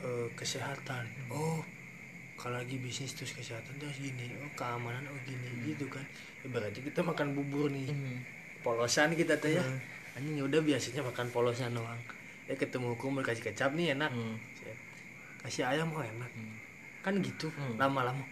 eh, 0.02 0.28
kesehatan 0.34 1.06
oh 1.30 1.62
kalau 2.34 2.58
lagi 2.58 2.76
bisnis 2.76 3.14
terus 3.14 3.32
kesehatan 3.32 3.78
terus 3.78 3.96
gini 3.96 4.26
oh 4.38 4.50
keamanan 4.54 5.06
oh 5.06 5.18
gini 5.22 5.48
gitu 5.64 5.86
kan. 5.86 6.02
Ibaratnya 6.42 6.82
kita 6.82 7.00
makan 7.00 7.32
bubur 7.32 7.70
nih. 7.70 7.88
Hmm. 7.88 8.18
polosan 8.60 9.12
kita 9.12 9.36
tuh 9.36 9.52
ya. 9.52 9.62
Hmm. 9.62 9.78
anjing 10.16 10.40
ya 10.40 10.44
udah 10.46 10.60
biasanya 10.60 11.02
makan 11.04 11.26
polosan 11.28 11.72
doang. 11.72 12.00
Ya 12.44 12.54
ketemu 12.54 12.96
hukum 12.96 13.20
kasih 13.20 13.44
kecap 13.44 13.72
nih 13.72 13.92
enak. 13.94 14.10
Hmm. 14.10 14.36
Kasih 15.40 15.68
ayam 15.68 15.92
oh 15.92 16.00
enak. 16.00 16.30
Hmm. 16.32 16.56
kan 17.04 17.14
gitu 17.20 17.52
Hmm. 17.52 17.76
lama-lama. 17.76 18.24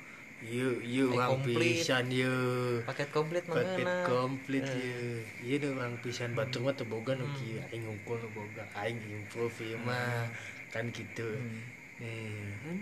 Yuk 0.42 0.82
yuk 0.82 1.14
Eh, 1.14 1.16
orang 1.22 1.38
komplit. 1.38 1.54
pisan 1.78 2.10
yuk 2.10 2.82
paket 2.82 3.08
komplit 3.14 3.44
mah 3.46 3.62
paket 3.62 3.86
komplit 4.02 4.64
ya 4.66 4.90
iya. 5.38 5.54
Deh 5.62 5.70
orang 5.70 5.94
pisan. 6.02 6.34
Batu 6.34 6.58
mah 6.58 6.74
teu 6.74 6.82
boga 6.82 7.14
nu 7.14 7.22
Hmm. 7.22 7.36
kieu 7.38 7.62
aing 7.70 7.84
ngukul 7.86 8.18
nu 8.18 8.28
boga 8.34 8.64
aing 8.74 8.98
improve 9.06 9.54
ieu 9.62 9.78
mah 9.78 10.26
kan 10.74 10.90
gitu. 10.90 11.28
Hmm. 11.38 11.62
Eh, 12.02 12.50
kan 12.58 12.74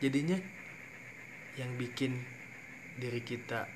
jadinya 0.00 0.36
yang 1.54 1.70
bikin 1.76 2.16
diri 2.96 3.20
kita 3.20 3.68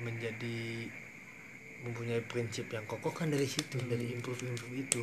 menjadi 0.00 0.88
mempunyai 1.82 2.22
prinsip 2.22 2.70
yang 2.70 2.86
kokoh 2.86 3.10
kan 3.10 3.28
dari 3.28 3.46
situ 3.46 3.76
Hmm. 3.76 3.90
dari 3.90 4.14
improve 4.14 4.42
improve 4.42 4.74
itu 4.78 5.02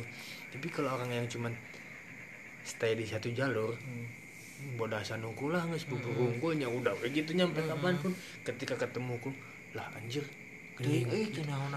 tapi 0.50 0.66
kalau 0.68 0.96
orang 0.96 1.12
yang 1.12 1.26
cuman 1.28 1.52
stay 2.64 2.96
di 2.96 3.04
satu 3.04 3.28
jalur 3.30 3.76
Hmm. 3.76 4.08
bodasan 4.76 5.24
hukum 5.24 5.52
lah 5.52 5.64
nggak 5.64 5.88
bubur 5.88 6.12
Hmm. 6.12 6.30
unggulnya 6.36 6.68
udah 6.68 6.92
kayak 6.98 7.12
gitu 7.16 7.30
nyampe 7.36 7.60
Hmm. 7.60 7.70
kapan 7.70 7.94
pun 7.96 8.12
ketika 8.44 8.74
ketemu 8.76 9.16
hukum 9.16 9.34
lah 9.72 9.88
anjir 9.94 10.24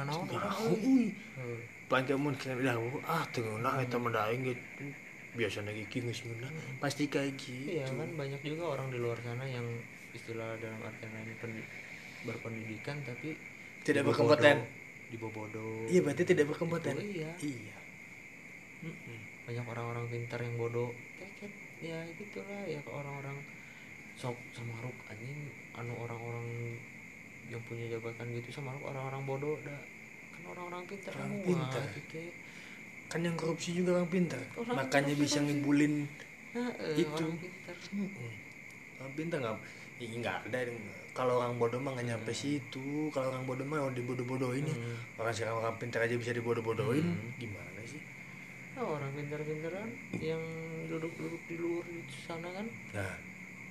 Tahu, 0.07 0.23
orang 0.31 0.55
euy. 0.63 0.79
uy. 0.79 1.05
Heuh. 1.35 1.59
Paling 1.91 2.07
kamu 2.07 2.27
kira 2.39 2.55
dah 2.55 2.75
ah 3.03 3.23
tengah 3.35 3.59
nah 3.59 3.75
eta 3.75 3.99
mah 3.99 4.07
daeng 4.09 4.47
gitu 4.47 4.83
biasa 5.33 5.61
lagi 5.61 5.83
geus 5.87 6.21
ngeuna 6.21 6.45
Hmm. 6.45 6.77
pasti 6.77 7.05
kayak 7.05 7.33
gitu. 7.35 7.73
Iya 7.73 7.89
kan 7.89 8.09
banyak 8.13 8.41
juga 8.41 8.63
orang 8.71 8.87
di 8.87 8.97
luar 8.97 9.17
sana 9.19 9.43
yang 9.43 9.65
istilah 10.11 10.53
dalam 10.57 10.77
artian 10.79 11.09
lain 11.11 11.33
pen- 11.35 11.69
berpendidikan 12.23 13.01
tapi 13.01 13.33
Tidak 13.81 14.01
berkompeten. 14.01 14.61
dibobodo 15.09 15.85
iya 15.85 15.99
berarti 15.99 16.23
tidak 16.23 16.49
berkompeten 16.49 16.95
Gitu, 16.95 17.19
iya. 17.19 17.31
Iya. 17.37 17.77
Mm-mm. 18.83 19.19
banyak 19.43 19.65
orang-orang 19.65 20.05
pintar 20.07 20.39
yang 20.39 20.55
bodoh. 20.55 20.89
Keket. 21.17 21.51
Ya 21.79 21.97
gitulah. 22.13 22.63
Ya 22.63 22.79
ke 22.79 22.89
orang-orang 22.89 23.37
sok 24.13 24.37
samaruk 24.51 24.95
anjing. 25.05 25.49
Anu 25.73 25.93
orang-orang 25.97 26.47
yang 27.45 27.59
punya 27.63 27.89
jabatan 27.89 28.27
gitu 28.31 28.53
samaruk 28.53 28.83
orang-orang 28.83 29.23
bodoh 29.23 29.55
dah. 29.61 29.81
Kan 30.31 30.43
orang-orang 30.47 30.83
pintar 30.85 31.11
Orang 31.13 31.31
semua 31.33 31.43
pintar. 31.43 31.83
gitu 31.91 32.21
kan 33.13 33.21
yang 33.21 33.37
korupsi 33.37 33.77
juga 33.77 34.01
orang 34.01 34.09
pintar. 34.09 34.41
Orang 34.57 34.73
makanya 34.73 35.13
bisa 35.13 35.37
korupsi. 35.37 35.53
ngibulin 35.53 35.93
nah, 36.57 36.73
eh, 36.81 37.05
Itu. 37.05 37.25
orang 37.29 37.37
pintar 37.37 37.75
orang 38.97 39.13
pintar 39.13 39.37
nggak? 39.37 39.57
Ih, 40.01 40.09
nggak 40.17 40.37
ada 40.49 40.59
kalau 41.13 41.37
orang 41.37 41.61
bodoh 41.61 41.77
mah 41.77 41.93
nggak 41.93 42.09
nyampe 42.09 42.33
situ. 42.33 43.13
Kalau 43.13 43.29
orang 43.29 43.45
bodoh 43.45 43.61
mah 43.69 43.85
orang 43.85 43.93
dibodoh-bodohin 43.93 44.65
ya. 44.65 44.73
Hmm. 44.73 44.97
orang 45.21 45.29
sekarang 45.29 45.61
orang 45.61 45.77
pintar 45.77 46.01
aja 46.01 46.17
bisa 46.17 46.33
dibodoh-bodohin. 46.33 47.05
Hmm. 47.05 47.29
gimana 47.37 47.81
sih? 47.85 48.01
Nah, 48.73 48.81
orang 48.81 49.13
pintar-pintaran 49.13 49.89
yang 50.17 50.41
duduk-duduk 50.89 51.37
di 51.45 51.55
luar 51.61 51.85
di 51.85 52.17
sana 52.25 52.49
kan. 52.49 52.65
Nah. 52.97 53.13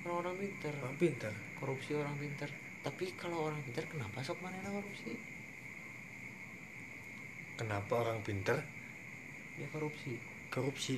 Orang-orang 0.07 0.39
pintar. 0.39 0.73
Orang 0.79 0.95
pintar. 0.95 1.33
Korupsi 1.59 1.91
orang 1.99 2.15
pintar. 2.15 2.47
Tapi 2.79 3.11
kalau 3.19 3.51
orang 3.51 3.59
pintar 3.67 3.83
kenapa 3.91 4.23
sok 4.23 4.39
mana 4.39 4.63
korupsi? 4.63 5.11
Kenapa 7.59 8.07
orang 8.07 8.23
pintar 8.23 8.63
dia 9.57 9.67
korupsi. 9.69 10.17
Korupsi. 10.49 10.97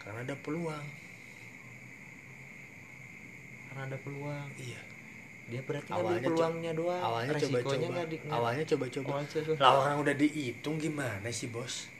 Karena 0.00 0.24
ada 0.26 0.36
peluang. 0.40 0.86
Karena 3.70 3.82
ada 3.86 3.98
peluang. 4.02 4.48
Iya. 4.58 4.80
Dia 5.50 5.60
berarti 5.66 5.90
Awalnya 5.90 6.30
peluangnya 6.30 6.72
doang 6.78 7.02
awalnya 7.02 7.34
coba-coba. 7.34 8.06
awalnya 8.30 8.64
coba-coba. 8.70 9.12
Lah 9.58 9.72
orang 9.82 9.96
udah 10.06 10.14
dihitung 10.14 10.78
gimana 10.78 11.26
sih 11.34 11.50
bos? 11.50 11.90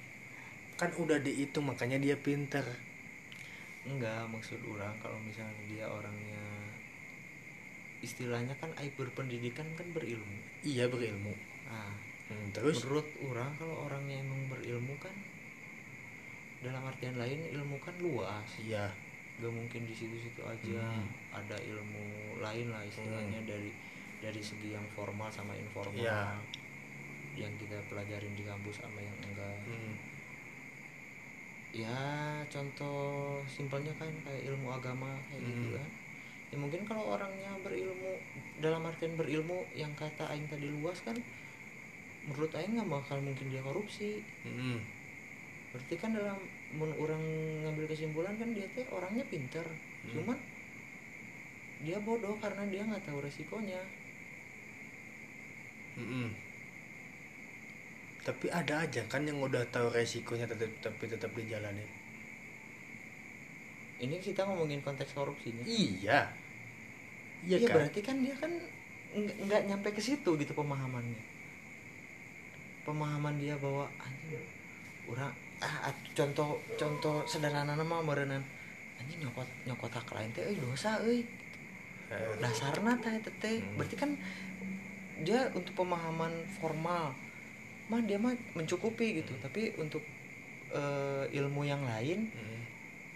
Kan 0.79 0.95
udah 0.95 1.19
dihitung 1.19 1.67
makanya 1.67 1.99
dia 1.99 2.15
pinter. 2.15 2.63
Enggak 3.83 4.23
maksud 4.31 4.63
orang 4.71 4.95
kalau 5.03 5.19
misalnya 5.19 5.59
dia 5.67 5.83
orangnya 5.91 6.39
istilahnya 8.01 8.55
kan 8.63 8.71
aib 8.79 8.95
berpendidikan 8.95 9.67
kan 9.75 9.87
berilmu. 9.91 10.39
Iya 10.63 10.87
berilmu. 10.87 11.35
Nah 11.67 12.10
Hmm, 12.31 12.47
terus? 12.51 12.87
Menurut 12.87 13.07
orang 13.21 13.51
kalau 13.59 13.77
orangnya 13.85 14.23
emang 14.23 14.47
berilmu 14.49 14.95
kan 14.97 15.13
dalam 16.61 16.83
artian 16.85 17.17
lain 17.17 17.41
ilmu 17.51 17.77
kan 17.79 17.97
luas. 17.99 18.47
Iya. 18.57 18.87
Gak 19.41 19.51
mungkin 19.51 19.83
di 19.85 19.93
situ-situ 19.93 20.41
aja. 20.41 20.85
Hmm. 20.85 21.09
ada 21.33 21.57
ilmu 21.57 22.05
lain 22.39 22.69
lah 22.69 22.83
istilahnya 22.83 23.41
dari 23.45 23.71
dari 24.19 24.39
segi 24.39 24.71
yang 24.71 24.85
formal 24.91 25.27
sama 25.29 25.55
informal. 25.55 25.97
Iya. 25.97 26.37
yang 27.31 27.55
kita 27.57 27.79
pelajarin 27.87 28.35
di 28.35 28.43
kampus 28.43 28.83
sama 28.83 28.99
yang 29.01 29.15
enggak. 29.23 29.55
Hmm, 29.65 29.95
ya 31.71 31.99
contoh 32.51 33.39
simpelnya 33.47 33.95
kan 33.97 34.11
kayak 34.27 34.51
ilmu 34.51 34.69
agama 34.69 35.15
kayak 35.31 35.41
gitu 35.41 35.67
Hmm. 35.71 35.77
kan. 35.79 35.91
Ya 36.51 36.57
mungkin 36.59 36.83
kalau 36.83 37.15
orangnya 37.15 37.55
berilmu 37.63 38.19
dalam 38.59 38.83
artian 38.83 39.15
berilmu 39.15 39.63
yang 39.73 39.95
kata 39.95 40.27
aing 40.29 40.51
tadi 40.51 40.67
luas 40.69 40.99
kan 41.01 41.15
menurut 42.27 42.53
aing 42.57 42.73
nggak 42.77 42.91
bakal 42.91 43.19
mungkin 43.21 43.47
dia 43.53 43.63
korupsi. 43.65 44.21
Hmm, 44.45 44.79
berarti 45.73 45.95
kan 46.03 46.11
dalam 46.19 46.39
mun 46.79 46.91
orang 47.03 47.23
ngambil 47.67 47.85
kesimpulan 47.91 48.35
kan 48.41 48.51
dia 48.57 48.67
teh 48.75 48.87
orangnya 48.93 49.25
pinter. 49.33 49.67
Hmm. 50.05 50.13
cuman 50.17 50.39
dia 51.85 51.97
bodoh 52.01 52.37
karena 52.41 52.63
dia 52.73 52.83
nggak 52.89 53.05
tahu 53.09 53.19
resikonya. 53.25 53.81
Hmm. 55.97 56.33
tapi 58.25 58.47
ada 58.53 58.85
aja 58.85 59.03
kan 59.09 59.25
yang 59.29 59.41
udah 59.41 59.65
tahu 59.75 59.89
resikonya 59.93 60.45
tetap 60.49 60.71
tapi 60.85 61.05
tetap 61.09 61.33
dijalanin 61.33 61.89
ini 64.01 64.17
kita 64.17 64.49
ngomongin 64.49 64.81
konteks 64.81 65.13
korupsinya. 65.13 65.61
Iya. 65.69 66.25
Iya 67.45 67.57
Iya, 67.61 67.69
kan? 67.69 67.75
berarti 67.77 68.01
kan 68.01 68.17
dia 68.25 68.33
kan 68.37 68.53
nggak 69.17 69.63
nyampe 69.69 69.89
ke 69.97 70.01
situ 70.01 70.31
gitu 70.41 70.53
pemahamannya 70.57 71.21
pemahaman 72.91 73.39
dia 73.39 73.55
bahwa 73.57 73.87
anjing 73.99 74.43
orang 75.07 75.31
ah 75.61 75.87
at- 75.87 76.11
contoh 76.13 76.59
contoh 76.75 77.23
sederhana 77.25 77.73
nama 77.73 78.03
merenan 78.03 78.43
anjing 78.99 79.23
nyokot 79.23 79.47
nyokot 79.65 79.93
hak 79.93 80.09
lain 80.11 80.31
teh 80.35 80.45
dosa 80.59 80.99
euy 81.07 81.23
Eh, 82.11 82.35
dasarna 82.43 82.99
teh 82.99 83.15
teh 83.23 83.35
teh. 83.39 83.57
Hmm. 83.63 83.79
berarti 83.79 83.95
kan 83.95 84.11
dia 85.23 85.47
untuk 85.55 85.79
pemahaman 85.79 86.35
formal 86.59 87.15
mah 87.87 88.03
dia 88.03 88.19
mah 88.19 88.35
mencukupi 88.59 89.23
gitu 89.23 89.31
tapi 89.39 89.71
untuk 89.79 90.03
eh, 90.75 91.25
ilmu 91.31 91.63
yang 91.63 91.87
lain 91.87 92.27
hmm, 92.27 92.61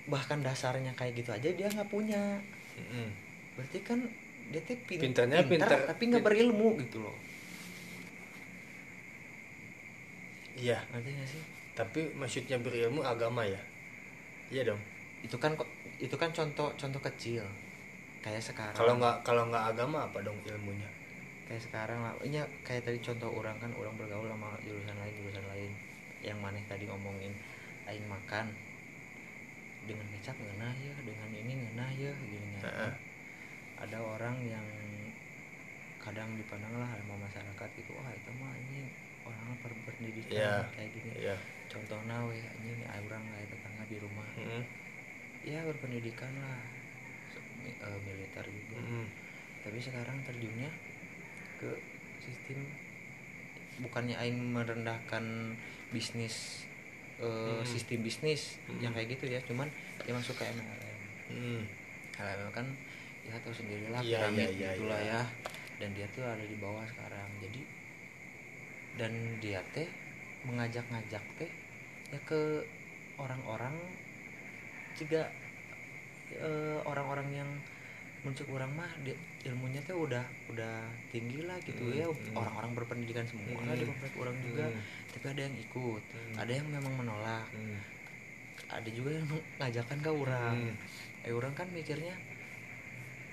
bahkan 0.07 0.39
dasarnya 0.39 0.95
kayak 0.95 1.19
gitu 1.19 1.35
aja 1.35 1.51
dia 1.51 1.67
nggak 1.67 1.91
punya 1.91 2.39
Mm-mm. 2.79 3.09
berarti 3.59 3.79
kan 3.83 3.99
dia 4.55 4.63
teh 4.63 4.79
pintar, 4.79 5.27
pinter. 5.27 5.79
tapi 5.91 6.03
nggak 6.07 6.23
berilmu 6.23 6.79
gitu 6.79 7.03
loh 7.03 7.17
iya. 10.59 10.79
Ngerti 10.91 11.11
sih? 11.27 11.43
Tapi 11.75 12.01
maksudnya 12.15 12.57
berilmu 12.59 13.03
agama 13.03 13.43
ya? 13.43 13.59
Iya 14.51 14.73
dong. 14.75 14.81
Itu 15.23 15.37
kan 15.39 15.59
kok 15.59 15.67
itu 15.99 16.15
kan 16.15 16.31
contoh 16.31 16.71
contoh 16.75 17.01
kecil. 17.03 17.43
Kayak 18.23 18.43
sekarang. 18.43 18.77
Kalau 18.77 18.95
nggak 18.99 19.17
kalau 19.27 19.43
nggak 19.51 19.65
agama 19.75 20.07
apa 20.07 20.19
dong 20.23 20.39
ilmunya? 20.47 20.89
Kayak 21.51 21.63
sekarang 21.67 21.99
lah. 22.01 22.13
Ini 22.23 22.41
kayak 22.63 22.87
tadi 22.87 22.99
contoh 23.03 23.31
orang 23.35 23.57
kan 23.59 23.71
orang 23.77 23.95
bergaul 23.99 24.27
sama 24.31 24.55
jurusan 24.63 24.97
lain 24.97 25.15
jurusan 25.19 25.45
lain. 25.51 25.73
Yang 26.25 26.39
maneh 26.41 26.65
tadi 26.71 26.85
ngomongin 26.89 27.33
aing 27.91 28.07
makan. 28.09 28.49
Dengan 29.85 30.07
kecap 30.17 30.37
ngenah 30.41 30.73
ya 30.81 30.95
dengan 31.05 31.29
ini 31.29 31.53
ngenah 31.61 31.91
ya 31.93 32.13
gini 32.25 32.49
kan. 32.57 32.63
Heeh. 32.73 32.93
ada 33.75 33.99
orang 34.01 34.39
yang 34.49 34.65
kadang 36.05 36.37
dipandang 36.37 36.77
lah 36.77 36.89
sama 37.01 37.17
masyarakat 37.17 37.69
gitu 37.81 37.91
wah 37.97 38.13
itu 38.13 38.31
mah 38.37 38.53
ini 38.69 38.93
orang 39.25 39.49
ber- 39.59 39.81
berpendidikan 39.85 40.33
Iya. 40.33 40.55
kayak 40.71 40.91
gini 40.93 41.11
iya 41.19 41.37
contohnya 41.67 42.17
weh 42.25 42.39
ini 42.39 42.73
orang 42.85 43.23
kayak 43.27 43.49
tetangga 43.49 43.85
di 43.85 43.97
rumah 43.99 44.29
Mm-mm. 44.37 44.63
ya 45.43 45.61
berpendidikan 45.65 46.33
lah 46.37 46.61
eh, 47.65 47.99
militer 48.01 48.45
juga 48.45 48.77
Mm-mm. 48.77 49.05
tapi 49.61 49.79
sekarang 49.79 50.17
terjunnya 50.23 50.71
ke 51.57 51.71
sistem 52.21 52.61
bukannya 53.77 54.15
aing 54.15 54.39
merendahkan 54.51 55.57
bisnis 55.91 56.65
Hmm. 57.15 57.63
sistem 57.63 58.03
bisnis 58.03 58.59
Hmm. 58.67 58.81
yang 58.81 58.91
kayak 58.91 59.15
gitu 59.15 59.31
ya 59.31 59.39
cuman 59.41 59.71
dia 60.03 60.11
masuk 60.11 60.35
ke 60.35 60.45
MLM 60.45 60.99
Mm. 61.31 61.63
MLM 62.13 62.51
kan 62.51 62.67
ya 63.23 63.39
tahu 63.39 63.55
sendirilah 63.55 64.03
Iya, 64.03 64.19
piramid 64.19 64.39
iya, 64.45 64.51
iya, 64.51 64.71
gitulah 64.75 64.99
iya. 65.01 65.15
ya 65.15 65.23
dan 65.79 65.89
dia 65.95 66.07
tuh 66.11 66.23
ada 66.23 66.43
di 66.43 66.59
bawah 66.59 66.83
sekarang 66.85 67.31
jadi 67.39 67.63
dan 68.95 69.13
dia 69.43 69.61
teh 69.75 69.87
mengajak-ngajak 70.47 71.25
teh 71.39 71.51
ya 72.13 72.21
ke 72.23 72.63
orang-orang 73.19 73.75
juga 74.95 75.27
eh, 76.31 76.79
orang-orang 76.87 77.29
yang 77.35 77.51
muncul 78.25 78.49
orang 78.57 78.73
mah 78.73 78.89
dia, 79.05 79.13
ilmunya 79.45 79.85
tuh 79.85 80.09
udah 80.09 80.25
udah 80.49 80.89
tinggi 81.13 81.45
lah 81.45 81.61
gitu 81.61 81.85
Hmm, 81.85 81.99
ya 82.01 82.07
hmm. 82.09 82.33
orang-orang 82.33 82.73
berpendidikan 82.73 83.29
semua 83.29 83.61
lah 83.61 83.77
di 83.77 83.85
Hmm. 83.85 83.93
komplek 83.93 84.13
orang 84.17 84.37
juga 84.41 84.65
Mm. 84.73 84.81
tapi 85.13 85.27
ada 85.29 85.41
yang 85.45 85.57
ikut 85.61 86.03
Hmm. 86.09 86.35
ada 86.41 86.53
yang 86.57 86.67
memang 86.73 86.95
menolak 86.97 87.47
Mm. 87.53 87.77
ada 88.73 88.89
juga 88.89 89.11
yang 89.21 89.29
ngajakan 89.61 89.99
ke 90.01 90.09
orang 90.11 90.57
Mm. 90.73 91.27
eh 91.29 91.33
orang 91.37 91.53
kan 91.53 91.69
mikirnya 91.69 92.17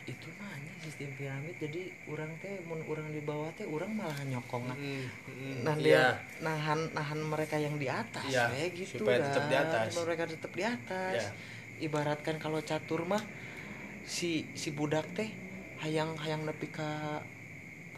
itu 0.04 0.28
mah 0.36 0.50
hanya 0.50 0.72
sistem 0.80 1.10
piramid 1.14 1.56
jadi 1.56 1.82
orang 2.06 2.32
teh 2.38 2.58
mun 2.64 2.82
orang 2.84 3.08
di 3.08 3.22
bawah 3.22 3.50
teh 3.52 3.66
orang 3.66 3.92
malah 3.92 4.18
nyokong 4.24 4.66
Mm. 4.72 5.06
Mm. 5.28 5.56
nah 5.62 5.74
Iya. 5.74 5.84
dia 5.84 6.04
nahan 6.40 6.90
nahan 6.92 7.20
mereka 7.20 7.56
yang 7.56 7.76
di 7.76 7.86
atas 7.86 8.26
Iya, 8.26 8.50
kayak 8.50 8.70
gitu 8.74 8.94
supaya 8.98 9.18
tetap 9.20 9.44
di 9.46 9.56
atas. 9.56 9.84
Supaya 9.90 10.06
mereka 10.08 10.24
tetap 10.28 10.52
di 10.52 10.64
atas 10.64 11.22
Iya. 11.22 11.32
ibaratkan 11.82 12.36
kalau 12.38 12.60
catur 12.62 13.02
mah 13.04 13.22
si 14.04 14.30
si 14.54 14.70
budak 14.70 15.06
teh 15.12 15.30
hayang 15.80 16.14
hayang 16.16 16.42
nepi 16.42 16.68
ka 16.68 17.22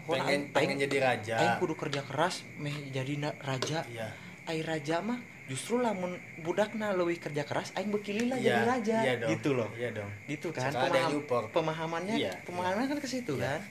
pengen 0.03 0.51
pengen 0.51 0.75
aing- 0.75 0.83
jadi 0.83 0.97
raja 1.01 1.35
aing 1.37 1.55
kudu 1.57 1.75
kerja 1.77 2.01
keras 2.01 2.43
meh 2.57 2.75
jadi 2.89 3.13
raja 3.39 3.87
iya 3.87 4.11
aing 4.45 4.63
raja 4.63 4.99
mah 4.99 5.19
justru 5.43 5.75
lamun 5.77 6.15
budakna 6.37 6.91
leuwih 6.91 7.19
kerja 7.19 7.43
keras 7.43 7.75
aing 7.75 7.91
bekili 7.91 8.25
lah 8.25 8.37
Iya, 8.37 8.47
jadi 8.47 8.63
raja. 8.65 8.97
iya 9.01 9.13
dong. 9.17 9.29
gitu 9.31 9.49
loh. 9.51 9.69
Iya 9.73 9.89
dong. 9.91 10.11
Gitu 10.25 10.47
kan? 10.49 10.71
Pemaham- 10.71 11.51
pemahamannya 11.51 12.15
Iya, 12.15 12.33
pemahamannya 12.41 12.87
kan 12.89 12.99
ke 12.99 13.09
situ 13.09 13.35
Iya. 13.35 13.59
kan? 13.59 13.61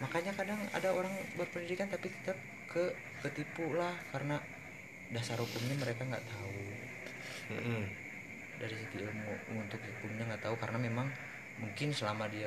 Makanya 0.00 0.32
kadang 0.32 0.60
ada 0.68 0.88
orang 0.90 1.12
berpendidikan 1.34 1.86
tapi 1.86 2.08
tetap 2.10 2.38
ke 2.66 2.84
ketipu 3.20 3.70
lah 3.72 3.92
karena 4.08 4.40
dasar 5.08 5.36
hukumnya 5.36 5.76
mereka 5.76 6.02
nggak 6.02 6.24
tahu. 6.24 6.60
Mm-mm. 7.50 7.84
dari 8.54 8.78
segi 8.78 9.02
ilmu 9.02 9.32
untuk 9.52 9.82
hukumnya 9.82 10.22
nggak 10.24 10.42
tahu 10.42 10.54
karena 10.54 10.78
memang 10.78 11.10
mungkin 11.58 11.90
selama 11.90 12.30
dia 12.30 12.46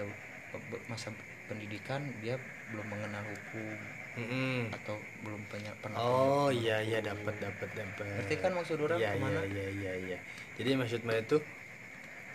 masa 0.87 1.11
pendidikan 1.45 1.99
dia 2.17 2.39
belum 2.65 2.87
mengenal 2.87 3.19
hukum 3.27 3.75
Mm-mm. 4.15 4.71
atau 4.71 4.95
belum 5.27 5.41
punya 5.51 5.71
pernah 5.83 5.99
Oh 5.99 6.47
iya 6.47 6.79
iya 6.79 7.03
dapat 7.03 7.35
dapat 7.35 7.69
dapat. 7.75 8.05
Ngerti 8.07 8.35
kan 8.39 8.51
maksud 8.55 8.79
orang 8.79 8.99
Iya 9.03 9.11
ke 9.11 9.19
mana? 9.19 9.39
iya 9.43 9.65
iya 9.75 9.93
iya. 9.99 10.17
Jadi 10.55 10.69
maksud 10.79 11.01
saya 11.03 11.19
itu 11.19 11.37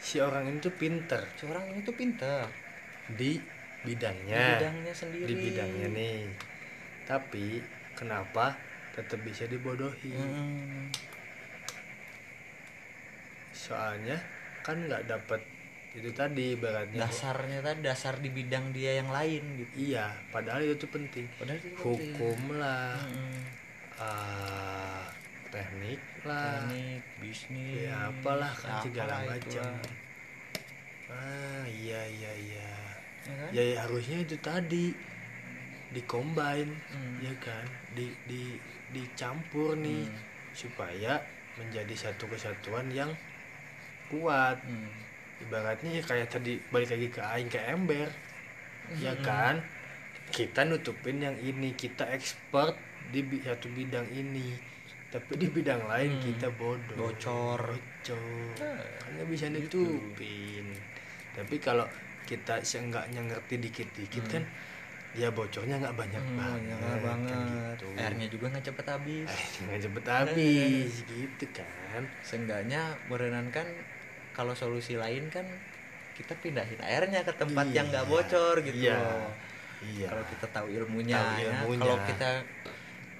si 0.00 0.16
orang 0.20 0.44
ini 0.48 0.58
tuh 0.60 0.72
pinter 0.76 1.22
si 1.36 1.44
orang 1.48 1.64
ini 1.72 1.80
tuh 1.84 1.96
pinter 1.96 2.44
di 3.08 3.40
di 3.80 3.96
bidangnya. 3.96 4.60
bidangnya 4.60 4.92
sendiri 4.92 5.24
Di 5.24 5.34
bidangnya 5.36 5.88
nih. 5.88 6.18
Tapi 7.08 7.46
kenapa 7.96 8.60
tetap 8.92 9.20
bisa 9.24 9.48
dibodohi? 9.48 10.12
Hmm. 10.12 10.92
Soalnya 13.56 14.20
kan 14.60 14.84
nggak 14.84 15.08
dapat 15.08 15.40
itu 15.90 16.10
tadi 16.12 16.54
ibaratnya. 16.54 17.02
dasarnya 17.02 17.58
tadi 17.60 17.80
dasar 17.82 18.14
di 18.16 18.30
bidang 18.30 18.70
dia 18.70 18.94
yang 18.96 19.10
lain 19.10 19.42
gitu 19.58 19.74
Iya, 19.90 20.06
padahal 20.30 20.62
itu 20.62 20.78
tuh 20.78 20.86
penting. 20.88 21.26
padahal 21.34 21.58
itu 21.58 21.68
penting. 21.68 21.82
Hukum 22.14 22.40
lah, 22.54 22.94
Mm-mm. 22.94 23.42
ah, 23.98 25.02
teknik 25.50 25.98
lah, 26.22 26.62
teknik 26.62 27.02
bisnis 27.18 27.90
ya 27.90 28.06
apalah 28.06 28.54
kan 28.54 28.78
segala 28.80 29.26
macam. 29.26 29.72
Ah 31.10 31.66
iya 31.66 32.06
iya 32.06 32.32
iya. 32.38 32.70
ya 33.20 33.34
kan? 33.34 33.48
Ya, 33.50 33.62
ya 33.66 33.76
harusnya 33.82 34.22
itu 34.22 34.38
tadi 34.38 34.94
dikombin, 35.90 36.70
Hmm. 36.86 37.18
ya 37.18 37.34
kan, 37.42 37.66
di 37.90 38.14
di 38.24 38.54
dicampur 38.88 39.74
nih 39.74 40.06
Hmm. 40.06 40.22
supaya 40.54 41.18
menjadi 41.58 41.94
satu 41.98 42.30
kesatuan 42.30 42.86
yang 42.90 43.10
kuat. 44.06 44.62
Hmm. 44.62 45.09
Ibaratnya 45.40 45.90
ya 45.90 46.02
kayak 46.02 46.28
tadi 46.30 46.60
balik 46.68 46.90
lagi 46.90 47.08
ke 47.08 47.20
aing 47.20 47.48
ke 47.48 47.60
ember, 47.66 48.08
ya 48.94 49.12
Hmm. 49.12 49.24
kan. 49.24 49.54
Kita 50.30 50.62
nutupin 50.62 51.18
yang 51.18 51.34
ini, 51.36 51.74
kita 51.74 52.06
expert 52.06 52.76
di 53.02 53.24
satu 53.40 53.66
bidang 53.68 54.06
ini. 54.08 54.54
Tapi 55.10 55.34
di 55.34 55.50
bidang 55.50 55.82
lain 55.84 56.10
Hmm. 56.12 56.22
kita 56.22 56.48
bodoh. 56.52 56.94
Bocor. 56.94 57.58
Bocor. 57.66 58.54
Nah, 58.56 58.78
Kan 59.00 59.10
nggak 59.10 59.26
bisa 59.26 59.50
gitu. 59.50 59.82
nutupin. 59.82 60.70
Tapi 61.34 61.56
kalau 61.58 61.86
kita 62.22 62.62
seenggaknya 62.62 63.18
ngerti 63.24 63.58
dikit-dikit 63.58 64.22
Hmm. 64.22 64.32
kan 64.32 64.44
ya 65.10 65.26
bocornya 65.28 65.82
nggak 65.82 65.96
banyak 65.98 66.22
Hmm, 66.22 66.38
banget. 66.38 66.78
kan 66.78 66.98
banget 67.02 67.34
gitu. 67.74 67.86
airnya 67.98 68.26
juga 68.30 68.46
nggak 68.46 68.62
cepet 68.62 68.86
habis 68.86 69.30
nggak 69.58 69.80
cepet 69.82 70.04
habis 70.06 70.92
gitu 71.10 71.44
kan. 71.50 72.02
seenggaknya 72.22 72.80
berenang 73.10 73.50
kan 73.50 73.66
kalau 74.30 74.54
solusi 74.54 74.94
lain 74.94 75.28
kan 75.28 75.44
kita 76.12 76.36
pindahin 76.36 76.80
airnya 76.80 77.22
ke 77.22 77.32
tempat 77.32 77.66
yang 77.70 77.88
nggak 77.88 78.04
Iya, 78.04 78.12
bocor 78.12 78.54
gitu 78.60 78.76
iya, 78.78 78.96
loh. 78.96 79.30
Iya. 79.80 80.08
kalau 80.08 80.24
kita 80.26 80.46
tahu 80.52 80.66
ilmunya, 80.70 81.16
Tahu 81.16 81.32
ya. 81.34 81.50
ilmunya. 81.56 81.80
kalau 81.80 81.96
kita 82.04 82.30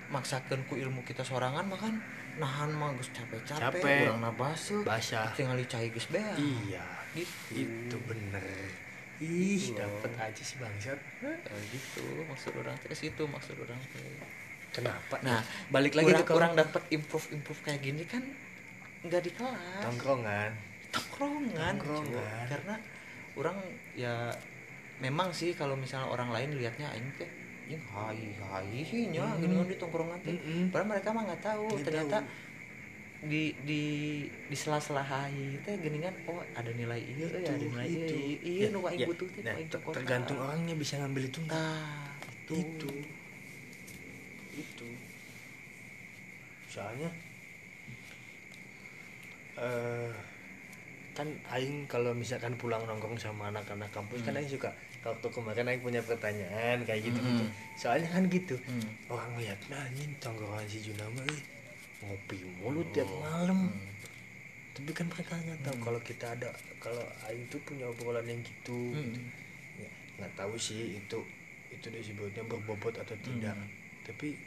maksakan 0.06 0.60
ku 0.64 0.74
ilmu 0.74 1.00
kita 1.00 1.22
sorangan 1.22 1.64
makan 1.64 1.94
nahan 2.36 2.70
mah 2.72 2.92
geus 2.94 3.10
capek-capek 3.10 3.80
Capek. 3.80 4.00
urang 4.06 4.20
nabaseuh 4.20 4.82
basah. 4.82 5.30
tinggal 5.32 5.56
dicai 5.56 5.88
geus 5.88 6.06
beak 6.06 6.34
Iya. 6.36 6.84
gitu 7.12 7.54
Itu 7.56 7.96
bener. 8.04 8.44
Ih, 9.20 9.60
Gitu 9.60 9.76
dapat 9.76 10.12
aja 10.16 10.42
sih 10.42 10.56
bangsat. 10.56 10.96
Ya, 11.20 11.36
gitu 11.68 12.24
maksud 12.24 12.56
orang 12.56 12.72
teh 12.80 12.88
ke 12.88 12.96
situ 12.96 13.22
maksud 13.24 13.52
orang 13.56 13.76
teh 13.92 14.16
Kenapa? 14.70 15.18
nah 15.20 15.42
balik 15.68 15.92
lagi 15.92 16.10
orang, 16.10 16.22
tuh 16.22 16.34
orang 16.36 16.52
dapat 16.54 16.82
improve 16.88 17.26
improve 17.30 17.60
kayak 17.60 17.82
gini 17.82 18.06
kan 18.06 18.22
nggak 19.02 19.22
di 19.22 19.30
kelas 19.30 19.82
tongkrongan. 19.82 20.52
Tongkrongan 20.90 21.74
Tongkrongan. 21.78 22.44
karena 22.46 22.74
orang 23.34 23.56
ya 23.94 24.14
memang 24.98 25.30
sih 25.30 25.54
kalau 25.54 25.74
misalnya 25.74 26.10
orang 26.10 26.28
lain 26.30 26.50
lihatnya 26.54 26.90
aing 26.92 27.08
teh 27.16 27.30
ini 27.66 27.78
hai 27.94 28.20
hai 28.36 28.82
nya 29.08 29.24
Hmm. 29.24 29.40
gini 29.40 29.54
di 29.64 29.76
tongkrongan 29.78 30.18
teh 30.20 30.34
Mm-mm. 30.34 30.62
padahal 30.68 30.88
mereka 30.90 31.08
mah 31.10 31.22
nggak 31.24 31.42
tahu 31.42 31.66
Nggak 31.70 31.84
ternyata 31.86 32.18
tahu. 32.20 32.48
di 33.20 33.42
di 33.62 33.82
di 34.48 34.56
sela-sela 34.56 35.04
hai 35.04 35.60
teh 35.60 35.76
geningan 35.78 36.12
oh 36.26 36.40
ada 36.52 36.72
nilai 36.72 36.98
iya 36.98 37.26
Itu, 37.28 37.38
ya 37.38 37.50
ada 37.52 37.60
nilai 37.60 37.86
itu. 37.86 38.16
iya, 38.16 38.38
iya 38.42 38.66
Ya, 38.66 38.74
nu 38.74 38.80
aing 38.82 39.00
ya. 39.00 39.06
butuh 39.06 39.28
teh 39.30 39.42
Nah, 39.46 39.56
tergantung 39.94 40.38
orangnya 40.38 40.74
bisa 40.74 40.98
ngambil 40.98 41.22
itu 41.28 41.38
nggak. 41.38 41.54
nah 41.54 42.10
itu 42.50 42.54
itu 42.58 42.88
itu 44.58 44.88
soalnya 46.66 47.10
eh 49.56 50.12
kan 51.10 51.28
aing 51.50 51.84
kalau 51.84 52.14
misalkan 52.14 52.54
pulang 52.54 52.86
nongkrong 52.86 53.18
sama 53.18 53.50
anak-anak 53.50 53.90
kampus 53.90 54.22
kan 54.22 54.32
Hmm. 54.32 54.40
aing 54.40 54.50
suka 54.50 54.70
waktu 55.02 55.26
kemarin 55.28 55.66
aing 55.66 55.82
punya 55.82 56.00
pertanyaan 56.00 56.84
kayak 56.84 57.02
gitu 57.02 57.18
gitu 57.18 57.44
Hmm. 57.44 57.52
soalnya 57.74 58.08
kan 58.08 58.24
gitu 58.28 58.56
Hmm. 58.64 58.88
orang 59.08 59.32
lihat 59.36 59.58
nah 59.66 59.84
tongkrongan 60.18 60.66
si 60.66 60.78
Junama 60.80 61.20
eh, 61.26 61.42
ngopi 62.00 62.40
mulu 62.58 62.80
tiap 62.92 63.10
malam 63.18 63.68
Hmm. 63.68 63.90
tapi 64.72 64.90
kan 64.94 65.06
mereka 65.08 65.34
nggak 65.36 65.60
tahu 65.60 65.74
Hmm. 65.76 65.84
kalau 65.84 66.00
kita 66.00 66.26
ada 66.32 66.50
kalau 66.80 67.04
Aing 67.28 67.44
tuh 67.50 67.60
punya 67.60 67.84
obrolan 67.84 68.24
yang 68.24 68.40
gitu 68.40 68.94
Hmm. 68.94 69.04
gitu. 69.10 69.20
Ya, 69.82 69.90
nggak 70.16 70.32
tahu 70.38 70.54
sih 70.56 70.96
itu 70.96 71.18
itu 71.70 71.86
disebutnya 71.86 72.42
berbobot 72.44 72.94
atau 72.96 73.16
tidak 73.20 73.52
Hmm. 73.54 73.68
tapi 74.06 74.38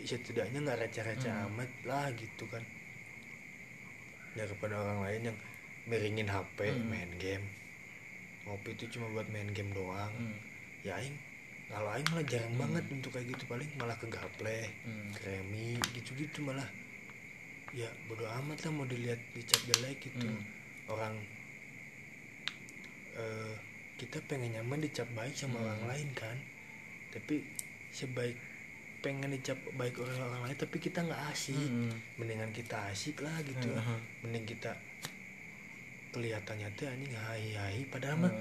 setidaknya 0.00 0.58
nggak 0.60 0.80
receh-receh 0.86 1.30
Hmm. 1.30 1.46
amat 1.50 1.70
lah 1.84 2.08
gitu 2.14 2.44
kan 2.46 2.62
daripada 4.34 4.74
orang 4.82 4.98
lain 5.06 5.30
yang 5.30 5.38
miringin 5.84 6.26
HP 6.26 6.58
Hmm. 6.64 6.86
main 6.86 7.10
game 7.16 7.44
ngopi 8.44 8.72
itu 8.72 8.88
cuma 8.90 9.08
buat 9.10 9.28
main 9.28 9.48
game 9.48 9.70
doang 9.70 10.12
Hmm. 10.12 10.36
ya 10.80 10.96
Aing 10.96 11.16
kalau 11.66 11.88
Aing 11.88 12.04
malah 12.08 12.24
jarang 12.24 12.52
Hmm. 12.52 12.62
banget 12.62 12.84
untuk 12.90 13.10
kayak 13.10 13.28
gitu 13.30 13.44
paling 13.44 13.68
malah 13.74 13.96
ke 13.96 14.06
gaple 14.06 14.58
Hmm. 14.82 15.08
kremi 15.12 15.76
gitu-gitu 15.92 16.40
malah 16.40 16.68
ya 17.72 17.88
bodo 18.04 18.24
amat 18.24 18.60
lah 18.60 18.72
mau 18.72 18.84
dilihat 18.84 19.18
dicap 19.32 19.60
jelek 19.66 19.98
gitu 20.02 20.24
Hmm. 20.24 20.42
orang 20.86 21.14
eh, 23.14 23.54
kita 23.94 24.18
pengen 24.24 24.52
nyaman 24.52 24.82
dicap 24.82 25.06
baik 25.10 25.32
sama 25.32 25.56
Hmm. 25.56 25.66
orang 25.66 25.82
lain 25.86 26.08
kan 26.12 26.36
tapi 27.08 27.46
sebaik 27.88 28.34
pengen 28.98 29.30
dicap 29.30 29.54
baik 29.72 29.94
oleh 29.96 30.16
orang 30.16 30.42
lain 30.42 30.56
tapi 30.56 30.76
kita 30.78 30.98
nggak 31.00 31.22
asik 31.30 31.54
Hmm. 31.54 31.92
mendingan 32.16 32.50
kita 32.50 32.90
asik 32.90 33.20
lah 33.20 33.36
gitu. 33.40 33.70
Hmm. 33.70 34.00
mending 34.20 34.42
kita 34.44 34.74
kelihatannya 36.14 36.68
tuh 36.72 36.86
anjing 36.86 37.10
hai 37.12 37.44
hai 37.52 37.78
padahal 37.84 38.16
mah 38.20 38.32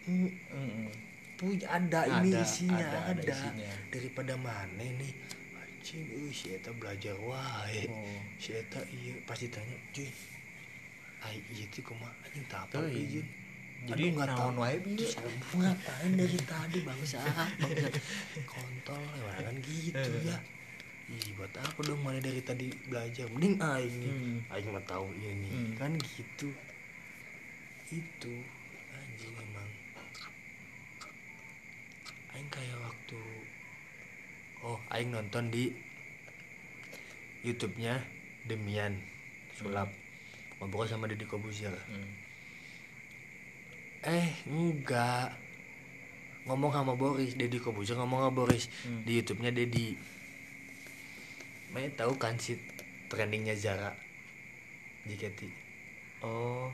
Hmm. 0.00 0.26
hmm, 0.26 0.30
Hmm. 0.48 0.88
punya 1.36 1.68
ada, 1.70 2.00
ini 2.18 2.32
isinya 2.34 2.80
ada, 2.80 2.98
ada, 3.06 3.20
ada 3.20 3.32
isinya. 3.34 3.72
daripada 3.88 4.32
mana 4.34 4.64
nih 4.80 5.12
anjing 5.54 6.04
euy 6.10 6.28
si 6.30 6.46
eta 6.50 6.72
belajar 6.72 7.12
wae 7.18 7.84
Oh. 7.86 8.20
si 8.36 8.52
eta 8.54 8.80
iya 8.86 9.12
pasti 9.22 9.46
tanya 9.46 9.76
cuy 9.90 10.08
ai 11.20 11.36
iya 11.50 11.68
tuh 11.68 11.84
kumaha 11.84 12.12
anjing 12.22 12.44
tak 12.46 12.64
apa 12.66 12.88
izin 12.88 13.28
Jadi 13.82 14.12
nggak 14.12 14.28
tahu. 14.30 14.56
wae 14.56 14.76
aku 14.76 15.54
ngapain 15.56 16.12
dari 16.14 16.38
tadi 16.42 16.78
bangsa 16.82 17.20
bangsa 17.56 17.88
kontol 18.46 19.00
ya 19.16 19.32
kan 19.38 19.54
gitu 19.58 20.12
ya 20.22 20.36
Ih 21.10 21.34
buat 21.34 21.50
apa 21.52 21.80
dong 21.82 21.98
mana 22.00 22.20
dari 22.20 22.38
tadi 22.38 22.70
belajar 22.86 23.26
mending 23.28 23.58
aing 23.58 23.98
Hmm. 24.00 24.38
aing 24.48 24.68
mah 24.68 24.84
tahu 24.84 25.10
ini 25.12 25.48
Hmm. 25.48 25.72
kan 25.74 25.90
gitu 25.98 26.52
itu 27.90 28.34
anjing 28.94 29.34
emang. 29.34 29.70
Aing 32.30 32.46
kayak 32.46 32.78
waktu 32.78 33.20
oh 34.62 34.78
aing 34.94 35.10
nonton 35.10 35.50
di 35.50 35.74
YouTube-nya 37.42 37.98
Demian 38.46 38.94
sulap. 39.58 39.90
Ngobrol 40.60 40.86
sama 40.86 41.10
Deddy 41.10 41.26
Kobuzier. 41.26 41.72
Hmm. 41.88 42.12
eh 44.06 44.28
enggak. 44.46 45.34
Ngomong 46.46 46.72
sama 46.72 46.94
Boris 46.94 47.34
Deddy 47.34 47.58
Kobuzier 47.58 47.98
ngomong 47.98 48.28
sama 48.28 48.32
Boris. 48.32 48.70
Hmm. 48.86 49.02
di 49.02 49.18
YouTube-nya 49.18 49.50
Deddy. 49.50 49.98
Mae 51.74 51.90
tahu 51.94 52.14
kan 52.18 52.38
si 52.38 52.58
trendingnya 53.10 53.58
Zara? 53.58 53.90
JKT 55.08 55.48
Oh. 56.20 56.68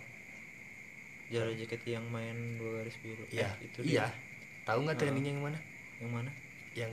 Jara 1.26 1.50
jaket 1.52 1.82
yang 1.84 2.06
main 2.06 2.34
dua 2.54 2.80
garis 2.80 2.96
biru. 3.02 3.24
Iya, 3.28 3.50
Eh, 3.58 3.66
itu 3.66 3.78
iya. 3.82 4.06
dia. 4.06 4.14
Tahu 4.62 4.78
nggak 4.82 4.96
trendingnya 4.96 5.32
yang 5.34 5.42
mana? 5.42 5.58
Yang 5.98 6.10
mana? 6.12 6.30
Yang 6.72 6.92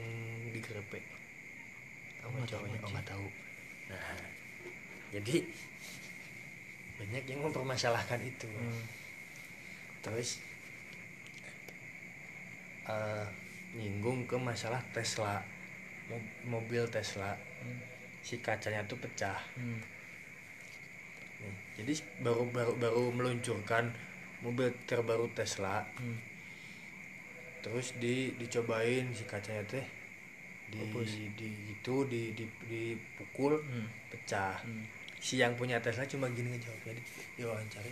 di 0.50 0.60
grepe. 0.60 1.00
Sama 2.18 2.34
Nggak 2.34 2.48
tahu, 2.48 2.52
cowoknya, 2.56 2.80
oh 2.80 2.90
nggak 2.90 3.08
tahu. 3.08 3.28
Nah, 3.92 4.18
jadi 5.12 5.36
banyak 6.96 7.24
yang 7.28 7.40
mempermasalahkan 7.44 8.20
itu. 8.24 8.48
Hmm. 8.50 8.84
Terus 10.02 10.42
eh, 12.84 13.26
nyinggung 13.74 14.26
ke 14.26 14.36
masalah 14.36 14.82
Tesla, 14.92 15.40
Mo- 16.06 16.32
mobil 16.50 16.84
Tesla, 16.90 17.32
Hmm. 17.62 17.80
si 18.20 18.38
kacanya 18.38 18.84
tuh 18.84 19.00
pecah. 19.00 19.40
Hmm. 19.56 19.80
Nih, 21.40 21.54
jadi 21.78 21.94
baru 22.20 22.44
baru 22.50 22.74
baru 22.76 23.04
meluncurkan 23.10 23.92
mobil 24.44 24.68
terbaru 24.86 25.32
Tesla. 25.32 25.82
Hmm. 25.96 26.20
terus 27.60 27.96
di 27.96 28.36
dicobain 28.36 29.08
si 29.10 29.24
kacanya 29.24 29.64
teh 29.64 29.88
di 30.68 30.84
Pupus. 30.84 31.16
di 31.32 31.48
itu 31.72 31.96
di 32.06 32.36
di 32.36 32.44
dipukul 32.68 33.56
Hmm. 33.56 33.88
pecah 34.10 34.60
Hmm. 34.60 34.84
si 35.18 35.40
yang 35.40 35.56
punya 35.56 35.80
Tesla 35.80 36.04
cuma 36.04 36.28
gini 36.28 36.52
ngejawabnya 36.52 36.92
di 36.94 37.04
diwawancara 37.34 37.88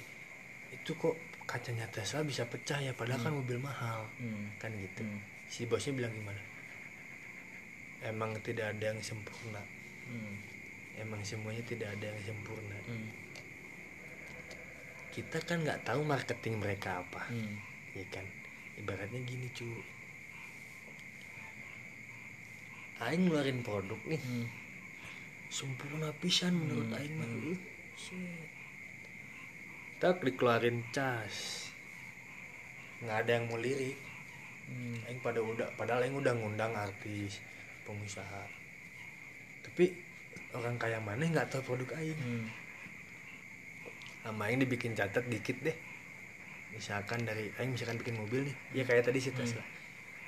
itu 0.69 0.91
kok 0.91 1.15
kacanya 1.47 1.87
Tesla 1.87 2.19
bisa 2.21 2.43
pecah 2.43 2.77
ya 2.77 2.91
padahal 2.91 3.19
kan 3.21 3.31
mobil 3.33 3.55
mahal 3.57 4.03
Hmm. 4.19 4.51
kan 4.59 4.75
gitu 4.75 5.01
Hmm. 5.01 5.23
si 5.47 5.63
bosnya 5.63 5.95
bilang 5.95 6.11
gimana 6.11 6.43
emang 8.03 8.35
tidak 8.43 8.71
ada 8.71 8.91
yang 8.91 8.99
sempurna 8.99 9.63
Hmm. 10.03 10.35
emang 10.97 11.23
semuanya 11.23 11.63
tidak 11.63 11.95
ada 11.95 12.11
yang 12.11 12.19
sempurna 12.25 12.75
Hmm. 12.83 13.07
Kita 15.11 15.37
kan 15.39 15.59
nggak 15.59 15.83
tahu 15.83 16.01
marketing 16.01 16.55
mereka 16.57 16.99
apa 16.99 17.27
Hmm. 17.27 17.59
ya 17.91 18.03
kan 18.07 18.23
ibaratnya 18.75 19.19
gini 19.21 19.51
cu 19.51 19.67
Aing 23.01 23.25
ngeluarin 23.25 23.59
produk 23.59 23.97
nih 24.05 24.21
Hmm. 24.21 24.47
sempurna 25.47 26.13
pisan 26.15 26.53
menurut 26.55 26.87
Hmm, 26.87 26.97
Aing 26.97 27.13
mah 27.15 27.27
hmm. 27.27 27.57
shit. 27.93 28.47
tak 29.97 30.21
dikeluarin 30.21 30.81
cas 30.89 31.67
nggak 33.01 33.17
ada 33.21 33.31
yang 33.35 33.45
mau 33.45 33.57
lirik 33.57 33.97
Hmm. 34.65 34.95
Aing 35.03 35.19
pada 35.19 35.41
udah 35.41 35.67
padahal 35.75 36.05
Aing 36.05 36.15
udah 36.15 36.31
ngundang 36.31 36.71
artis 36.71 37.41
pengusaha 37.83 38.45
tapi 39.61 39.91
orang 40.51 40.75
kaya 40.75 40.99
mana 40.99 41.25
nggak 41.25 41.49
tahu 41.49 41.61
produk 41.67 41.97
Aing 41.97 42.15
Hmm. 42.15 42.45
Sama 44.21 44.45
Aing 44.45 44.59
dibikin 44.59 44.93
catat 44.93 45.25
dikit 45.25 45.57
deh. 45.61 45.73
Misalkan 46.71 47.21
dari 47.21 47.51
Aing 47.57 47.73
misalkan 47.73 47.97
bikin 47.97 48.15
mobil 48.15 48.45
nih. 48.45 48.55
Ya 48.73 48.83
kayak 48.83 49.03
tadi 49.03 49.17
si 49.17 49.29
Hmm. 49.29 49.37
Tesla 49.37 49.63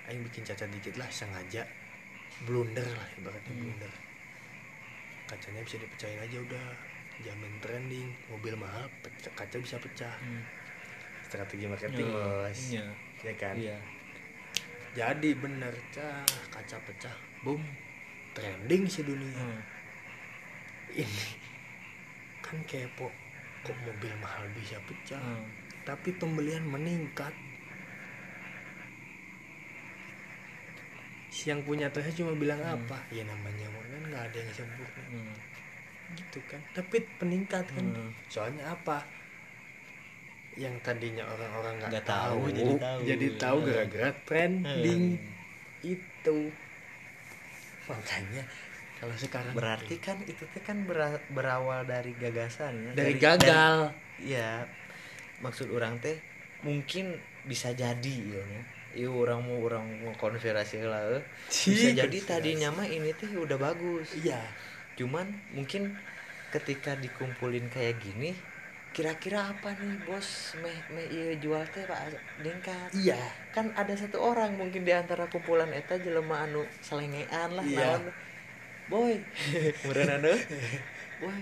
Aing 0.05 0.21
bikin 0.21 0.43
cacat 0.43 0.67
dikit 0.67 0.97
lah 0.97 1.07
sengaja. 1.07 1.63
Blunder 2.43 2.83
lah 2.83 3.07
ibaratnya 3.15 3.49
Hmm. 3.49 3.61
blunder. 3.63 3.91
Kacanya 5.25 5.61
bisa 5.61 5.77
dipecahin 5.77 6.19
aja 6.19 6.37
udah. 6.39 6.67
Jamin 7.21 7.53
trending 7.59 8.09
mobil 8.27 8.57
mahal 8.57 8.89
pecah, 8.99 9.29
kaca 9.33 9.57
bisa 9.57 9.77
pecah. 9.77 10.13
Hmm. 10.19 10.43
strategi 11.23 11.65
marketing 11.65 12.05
Ya, 12.05 12.13
bos. 12.13 12.59
iya. 12.69 12.85
ya 13.23 13.33
kan? 13.37 13.55
Iya. 13.57 13.77
jadi 14.93 15.29
bener 15.33 15.73
cah. 15.89 16.21
Kaca 16.49 16.77
pecah 16.83 17.15
boom. 17.41 17.57
Trending 18.33 18.85
sedunia 18.85 19.33
Hmm. 19.33 19.61
ini 20.91 21.25
kan 22.39 22.57
kepo 22.65 23.09
kok 23.63 23.77
mobil 23.87 24.11
mahal 24.19 24.45
bisa 24.51 24.77
pecah 24.83 25.23
Hmm. 25.23 25.47
tapi 25.87 26.11
pembelian 26.15 26.63
meningkat 26.67 27.31
si 31.33 31.49
yang 31.49 31.65
punya 31.65 31.89
Tesla 31.89 32.13
cuma 32.13 32.33
bilang 32.37 32.61
Hmm. 32.61 32.85
apa 32.85 32.97
ya 33.09 33.23
namanya 33.25 33.67
kan 33.73 34.03
nggak 34.05 34.23
ada 34.31 34.37
yang 34.37 34.51
sempurna 34.53 35.03
Hmm. 35.09 35.33
gitu 36.13 36.39
kan 36.45 36.61
tapi 36.77 37.01
peningkat 37.17 37.65
kan 37.73 37.87
Hmm. 37.89 38.11
soalnya 38.29 38.69
apa 38.69 39.01
yang 40.53 40.77
tadinya 40.85 41.25
orang-orang 41.25 41.81
nggak 41.81 41.91
Nggak 41.97 42.05
tahu, 42.05 42.39
tahu, 42.45 42.53
jadi 42.53 42.73
tahu. 42.77 42.99
jadi 43.09 43.27
tahu 43.41 43.57
Hmm. 43.57 43.67
gara-gara 43.67 44.11
trending 44.27 45.03
Hmm. 45.17 45.33
itu 45.81 46.39
makanya 47.89 48.43
kalau 49.03 49.15
sekarang 49.19 49.51
Berarti 49.51 49.95
kan 49.99 50.17
itu 50.23 50.43
teh 50.47 50.63
kan 50.63 50.77
bera- 50.87 51.23
berawal 51.27 51.83
dari 51.83 52.15
gagasan 52.15 52.73
ya. 52.87 52.91
dari 52.95 53.13
gagal 53.19 53.91
Iya. 54.15 54.63
Maksud 55.43 55.67
orang 55.75 55.99
teh 55.99 56.23
mungkin 56.63 57.19
bisa 57.43 57.75
jadi 57.75 58.15
ya. 58.39 58.45
Iya 58.93 59.09
orang 59.09 59.43
mau 59.43 59.59
orang 59.59 59.83
mau 60.05 60.13
konspirasi 60.15 60.85
lah. 60.87 61.19
Bisa 61.51 61.91
jadi 61.91 62.17
tadinya 62.23 62.69
mah 62.71 62.87
ini 62.87 63.11
teh 63.11 63.31
udah 63.35 63.57
bagus. 63.59 64.15
iya 64.15 64.39
Cuman 64.95 65.27
mungkin 65.51 65.99
ketika 66.53 66.93
dikumpulin 66.93 67.65
kayak 67.67 67.97
gini 67.97 68.31
kira-kira 68.93 69.49
apa 69.57 69.73
nih 69.73 69.97
bos 70.05 70.53
meh 70.61 70.85
meh 70.93 71.09
iya 71.09 71.33
jual 71.33 71.65
teh 71.73 71.81
pak 71.81 72.13
dengkat 72.37 72.93
iya 72.93 73.17
kan 73.49 73.73
ada 73.73 73.97
satu 73.97 74.21
orang 74.21 74.53
mungkin 74.53 74.85
di 74.85 74.93
antara 74.93 75.25
kumpulan 75.33 75.73
eta 75.73 75.97
jelema 75.97 76.45
anu 76.45 76.69
selengean 76.77 77.57
lah 77.57 77.65
Iya. 77.65 77.81
naon 77.97 78.03
boy. 78.85 79.15
Meureun 79.83 80.11
anu 80.11 80.33
boy 81.19 81.39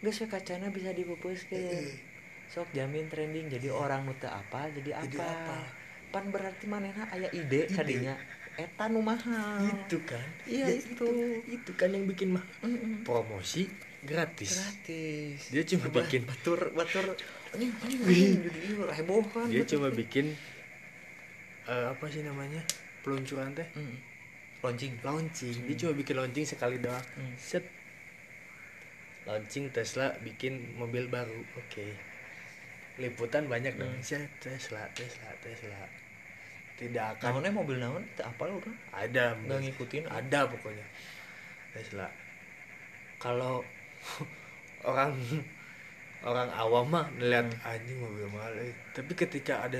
geus 0.00 0.18
kacana 0.26 0.66
bisa 0.68 0.90
dipupuskeun 0.90 1.86
sok 2.46 2.68
jamin 2.72 3.06
trending 3.06 3.48
jadi 3.48 3.70
orang 3.70 4.02
nu 4.02 4.12
teu 4.14 4.26
apa 4.26 4.68
jadi 4.68 4.92
apa, 4.94 5.06
Jadi 5.06 5.16
apa? 5.16 5.56
pan 6.10 6.28
berarti 6.28 6.64
manehna 6.66 7.08
aya 7.08 7.30
ide 7.30 7.64
Ide. 7.64 7.72
kadinya 7.72 8.12
eta 8.52 8.84
nu 8.86 9.00
mahal 9.00 9.64
itu 9.64 9.96
kan? 10.02 10.20
Iya, 10.44 10.66
Ya, 10.66 10.76
itu. 10.76 11.06
itu. 11.46 11.70
Kan 11.72 11.88
yang 11.90 12.04
bikin 12.04 12.36
mah 12.36 12.44
promosi 13.00 13.64
gratis. 14.02 14.60
Gratis. 14.60 15.48
Dia 15.48 15.64
cuma 15.64 15.88
Ba- 15.88 16.04
bikin- 16.04 16.28
batur 16.28 16.60
batur. 16.68 17.16
Jadi 17.48 17.72
hebohan 18.92 19.46
dia 19.48 19.64
cuma 19.64 19.88
bikin 19.88 20.36
eh, 21.64 21.86
apa 21.88 22.04
sih 22.06 22.20
namanya 22.20 22.60
peluncuran 23.00 23.54
teh? 23.54 23.64
Hmm. 23.72 23.96
Launching. 24.62 24.94
Launching. 25.02 25.56
Dia 25.66 25.74
cuma 25.76 25.92
bikin 25.92 26.14
launching 26.16 26.46
sekali 26.46 26.78
doang. 26.78 27.02
Hmm. 27.18 27.34
set. 27.36 27.64
Launching 29.22 29.70
Tesla 29.70 30.10
bikin 30.22 30.74
mobil 30.74 31.06
baru. 31.06 31.38
Oke. 31.54 31.94
Liputan 32.98 33.46
banyak 33.46 33.74
dong. 33.76 33.90
Hmm. 33.90 34.02
set 34.02 34.26
Tesla 34.38 34.82
Tesla 34.94 35.30
Tesla. 35.38 35.78
Tidak 36.72 37.04
akan 37.18 37.38
namanya 37.38 37.52
mobil 37.54 37.76
naon 37.78 38.02
apa 38.18 38.42
lu 38.46 38.58
kan 38.58 38.74
ada. 38.90 39.34
Nggak 39.38 39.58
ngikutin. 39.70 40.04
Ada 40.10 40.50
pokoknya. 40.50 40.86
Tesla. 41.70 42.06
Kalau 43.18 43.62
orang 44.90 45.14
orang 46.22 46.50
awam 46.54 46.86
mah 46.90 47.06
ngeliat 47.18 47.46
Hmm. 47.46 47.70
anjing 47.70 47.98
mobil 47.98 48.26
mahal. 48.30 48.50
Eh. 48.58 48.74
tapi 48.90 49.14
ketika 49.14 49.62
ada 49.62 49.78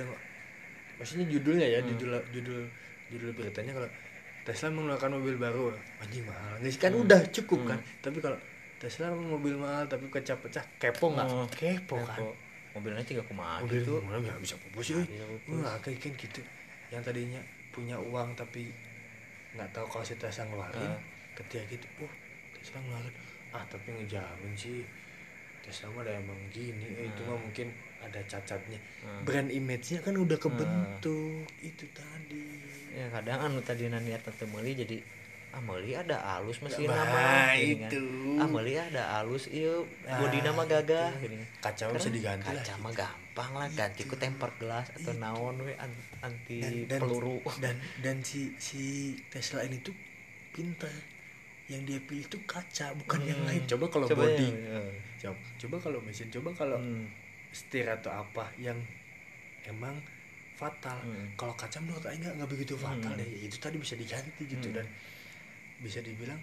maksudnya 0.99 1.26
judulnya 1.26 1.66
ya 1.66 1.78
Hmm. 1.83 1.91
judul 1.95 2.18
judul 2.30 2.61
judul 3.11 3.30
beritanya 3.35 3.74
kalau 3.74 3.91
Tesla 4.43 4.68
mengeluarkan 4.68 5.11
mobil 5.14 5.36
baru 5.36 5.70
anjing 5.99 6.24
mahal 6.24 6.59
sih 6.61 6.74
kan 6.76 6.90
Hmm. 6.90 7.03
udah 7.03 7.20
cukup 7.30 7.59
Hmm. 7.59 7.68
kan 7.68 7.78
tapi 8.01 8.18
kalau 8.18 8.38
Tesla 8.76 9.07
mobil 9.11 9.55
mahal 9.55 9.86
tapi 9.86 10.07
pecah-pecah 10.09 10.64
kepo 10.76 11.07
nggak 11.11 11.26
Oh, 11.28 11.47
kepo 11.49 11.97
kan 12.01 12.18
Kepo. 12.18 12.28
mobilnya 12.72 13.03
tiga 13.03 13.22
koma 13.22 13.61
mobil 13.61 13.82
mahal 14.01 14.18
nggak 14.20 14.38
bisa 14.38 14.59
pupus 14.59 14.84
sih 14.84 14.95
Nggak 14.97 15.07
bisa 15.09 15.26
pupus. 15.28 15.55
nggak 15.57 15.74
kayak 15.80 15.99
kan 16.01 16.12
gitu 16.16 16.40
yang 16.88 17.01
tadinya 17.01 17.40
punya 17.68 17.97
uang 17.97 18.34
tapi 18.34 18.68
nggak 19.53 19.68
tahu 19.70 19.86
kalau 19.86 20.03
si 20.03 20.14
Tesla 20.14 20.43
ngeluarin 20.45 20.90
Ah. 20.90 20.99
ketika 21.34 21.62
gitu 21.68 21.86
oh 22.01 22.12
Tesla 22.53 22.78
ngeluarin 22.80 23.14
ah 23.51 23.64
tapi 23.64 23.88
ngejamin 23.93 24.55
sih 24.55 24.82
Tesla 25.62 25.86
mah 25.88 26.03
ada 26.03 26.18
emang 26.18 26.34
gini 26.51 26.82
eh, 26.90 27.07
itu 27.07 27.22
Ah. 27.22 27.30
mah 27.30 27.38
mungkin 27.38 27.70
ada 28.01 28.18
cacatnya 28.24 28.82
Ah. 29.01 29.22
brand 29.22 29.47
image-nya 29.49 30.01
kan 30.01 30.16
udah 30.16 30.34
kebentuk 30.36 31.47
itu 31.61 31.86
tadi 31.88 32.43
ya 32.93 33.07
kadang 33.09 33.38
anu 33.43 33.61
tadi 33.61 33.88
niat 33.88 34.20
teu 34.28 34.47
meuli 34.47 34.72
jadi 34.74 35.01
ah 35.51 35.61
meuli 35.61 35.93
ada 35.93 36.16
alus 36.34 36.61
mesin 36.61 36.88
Nah, 36.88 36.97
nama 36.99 37.18
kan. 37.53 37.57
itu. 37.57 38.05
ah 38.36 38.47
meuli 38.47 38.72
ada 38.74 39.18
alus 39.18 39.49
ieu 39.49 39.84
Nah, 40.03 40.16
bodi 40.18 40.40
nama 40.40 40.62
gagah 40.62 41.12
gini 41.18 41.45
kaca 41.59 41.88
bisa 41.88 42.09
diganti 42.09 42.49
kaca 42.49 42.74
mah 42.78 42.88
gampang 42.90 43.53
lah 43.55 43.68
ganti 43.70 44.05
ku 44.05 44.16
temper 44.16 44.49
gelas 44.57 44.88
atau 44.90 45.12
naon 45.14 45.61
we 45.61 45.72
an- 45.74 45.93
anti 46.20 46.61
dan, 46.61 46.72
dan, 46.86 47.01
peluru 47.01 47.40
dan 47.61 47.76
dan 47.99 48.16
si 48.20 48.57
si 48.57 48.82
Tesla 49.26 49.61
ini 49.62 49.76
tuh 49.78 49.93
pintar 50.51 50.93
yang 51.66 51.84
dia 51.84 51.97
pilih 51.99 52.24
tuh 52.26 52.40
kaca 52.43 52.93
bukan 52.95 53.20
yang 53.22 53.36
Hmm. 53.38 53.49
lain 53.49 53.62
coba 53.66 53.84
kalau 53.88 54.07
Coba 54.07 54.24
body 54.26 54.45
yang- 54.47 54.61
ya. 54.62 54.80
coba, 55.22 55.36
coba 55.59 55.76
kalau 55.80 55.99
mesin 56.01 56.28
coba 56.28 56.49
kalau 56.55 56.76
Hmm. 56.76 57.09
setir 57.51 57.84
atau 57.86 58.09
apa 58.11 58.49
yang 58.57 58.76
emang 59.62 60.01
fatal 60.53 60.98
Hmm. 61.03 61.26
kalau 61.34 61.55
kaca 61.57 61.78
menurut 61.80 62.05
Aing 62.07 62.22
nggak 62.22 62.34
nggak 62.38 62.50
begitu 62.50 62.74
fatal 62.76 63.12
Hmm. 63.12 63.20
deh 63.20 63.28
itu 63.42 63.57
tadi 63.57 63.76
bisa 63.80 63.94
diganti 63.96 64.42
gitu 64.44 64.68
Hmm. 64.70 64.76
dan 64.80 64.86
bisa 65.80 65.98
dibilang 66.00 66.38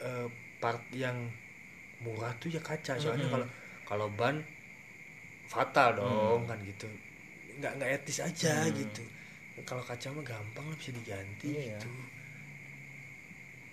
eh, 0.00 0.28
part 0.58 0.82
yang 0.92 1.16
murah 2.02 2.34
tuh 2.36 2.50
ya 2.50 2.60
kaca 2.60 2.98
soalnya 2.98 3.24
Hmm. 3.26 3.34
kalau 3.34 3.46
kalau 3.84 4.06
ban 4.12 4.36
fatal 5.46 5.96
dong 5.96 6.42
Hmm. 6.44 6.50
kan 6.50 6.58
gitu 6.62 6.86
nggak 7.62 7.72
nggak 7.78 7.90
etis 7.96 8.18
aja 8.20 8.66
Hmm. 8.66 8.74
gitu 8.74 9.02
kalau 9.62 9.80
kaca 9.80 10.10
mah 10.10 10.24
gampang 10.26 10.66
lah 10.66 10.76
bisa 10.76 10.90
diganti 10.90 11.54
Iya. 11.54 11.78
gitu 11.78 11.90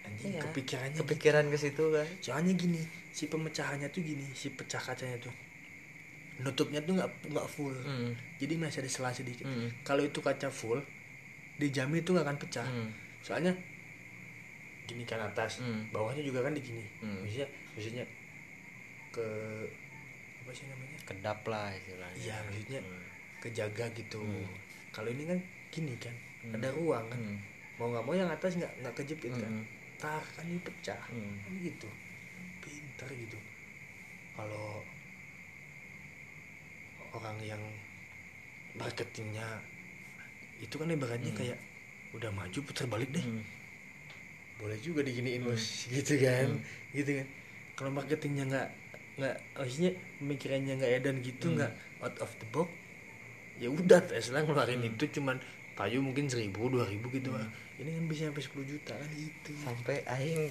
anjing 0.06 0.34
Iya. 0.38 0.42
kepikirannya 0.46 1.00
kepikiran 1.02 1.46
ke 1.50 1.58
situ 1.58 1.84
kan 1.90 2.08
soalnya 2.22 2.54
gini 2.54 2.82
si 3.12 3.26
pemecahannya 3.28 3.90
tuh 3.90 4.02
gini 4.02 4.26
si 4.38 4.48
pecah 4.54 4.80
kacanya 4.80 5.18
tuh 5.20 5.34
nutupnya 6.42 6.80
tuh 6.80 6.94
nggak 6.94 7.10
nggak 7.28 7.48
full 7.48 7.74
Hmm. 7.76 8.12
jadi 8.36 8.54
masih 8.56 8.82
ada 8.82 8.90
selah 8.90 9.12
sedikit 9.12 9.44
Hmm. 9.44 9.70
kalau 9.82 10.02
itu 10.02 10.18
kaca 10.18 10.50
full 10.50 10.82
dijamin 11.56 12.00
itu 12.00 12.10
nggak 12.10 12.26
akan 12.26 12.38
pecah 12.38 12.66
Hmm. 12.66 12.90
soalnya 13.20 13.54
gini 14.84 15.04
kan 15.04 15.22
atas 15.22 15.60
Hmm. 15.60 15.88
bawahnya 15.90 16.22
juga 16.22 16.42
kan 16.42 16.52
di 16.52 16.60
gini 16.60 16.84
Hmm. 17.00 17.22
maksudnya 17.22 17.46
maksudnya 17.72 18.06
ke 19.10 19.28
apa 20.42 20.52
sih 20.52 20.66
namanya 20.66 20.98
kedap 21.04 21.40
lah 21.46 21.70
istilahnya 21.72 22.18
Iya, 22.18 22.38
maksudnya 22.44 22.80
Hmm. 22.80 23.04
kejaga 23.40 23.86
gitu 23.94 24.20
Hmm. 24.20 24.50
kalau 24.90 25.10
ini 25.10 25.24
kan 25.26 25.40
gini 25.70 25.94
kan 25.96 26.16
Hmm. 26.42 26.58
ada 26.58 26.70
ruang 26.72 27.06
kan 27.08 27.20
Hmm. 27.20 27.38
mau 27.78 27.88
nggak 27.88 28.04
mau 28.04 28.14
yang 28.14 28.28
atas 28.28 28.58
nggak 28.58 28.74
nggak 28.80 28.94
kejepit 28.96 29.32
kan 29.32 29.52
Hmm. 29.52 29.66
tak 29.96 30.26
kan 30.34 30.44
ini 30.44 30.60
pecah 30.60 31.02
Hmm. 31.08 31.38
kan 31.40 31.54
gitu 31.58 31.90
pintar 32.60 33.10
gitu 33.12 33.38
kalau 34.32 34.82
orang 37.12 37.38
yang 37.44 37.62
marketingnya 38.74 39.46
itu 40.62 40.76
kan 40.78 40.88
ibaratnya 40.88 41.32
Hmm. 41.34 41.40
kayak 41.40 41.60
udah 42.12 42.32
maju 42.32 42.60
putar 42.64 42.88
balik 42.88 43.12
deh 43.12 43.24
Hmm. 43.24 43.44
boleh 44.58 44.78
juga 44.80 45.02
diginiin 45.02 45.44
Hmm. 45.44 45.52
bos 45.52 45.66
gitu 45.96 46.16
kan 46.18 46.48
Hmm. 46.56 46.64
gitu 46.96 47.12
kan 47.20 47.28
kalau 47.76 47.92
marketingnya 47.92 48.46
nggak 48.48 48.68
nggak 49.20 49.36
maksudnya 49.58 49.92
pemikirannya 50.18 50.74
nggak 50.80 50.92
edan 51.02 51.18
gitu 51.20 51.52
Hmm. 51.52 51.56
nggak 51.60 51.72
out 52.00 52.16
of 52.24 52.32
the 52.40 52.48
box 52.50 52.70
ya 53.60 53.68
udah 53.68 54.00
Tesla 54.02 54.40
ngeluarin 54.42 54.80
Hmm. 54.80 54.90
itu 54.96 55.04
cuman 55.20 55.38
payu 55.76 56.00
mungkin 56.00 56.32
seribu 56.32 56.72
dua 56.72 56.88
ribu 56.88 57.12
gitu 57.12 57.34
Hmm. 57.34 57.50
ini 57.76 57.90
kan 57.92 58.04
bisa 58.08 58.22
sampai 58.30 58.44
10 58.44 58.66
juta 58.68 58.94
kan 58.94 59.10
gitu 59.12 59.52
sampai 59.60 59.98
aing 60.06 60.48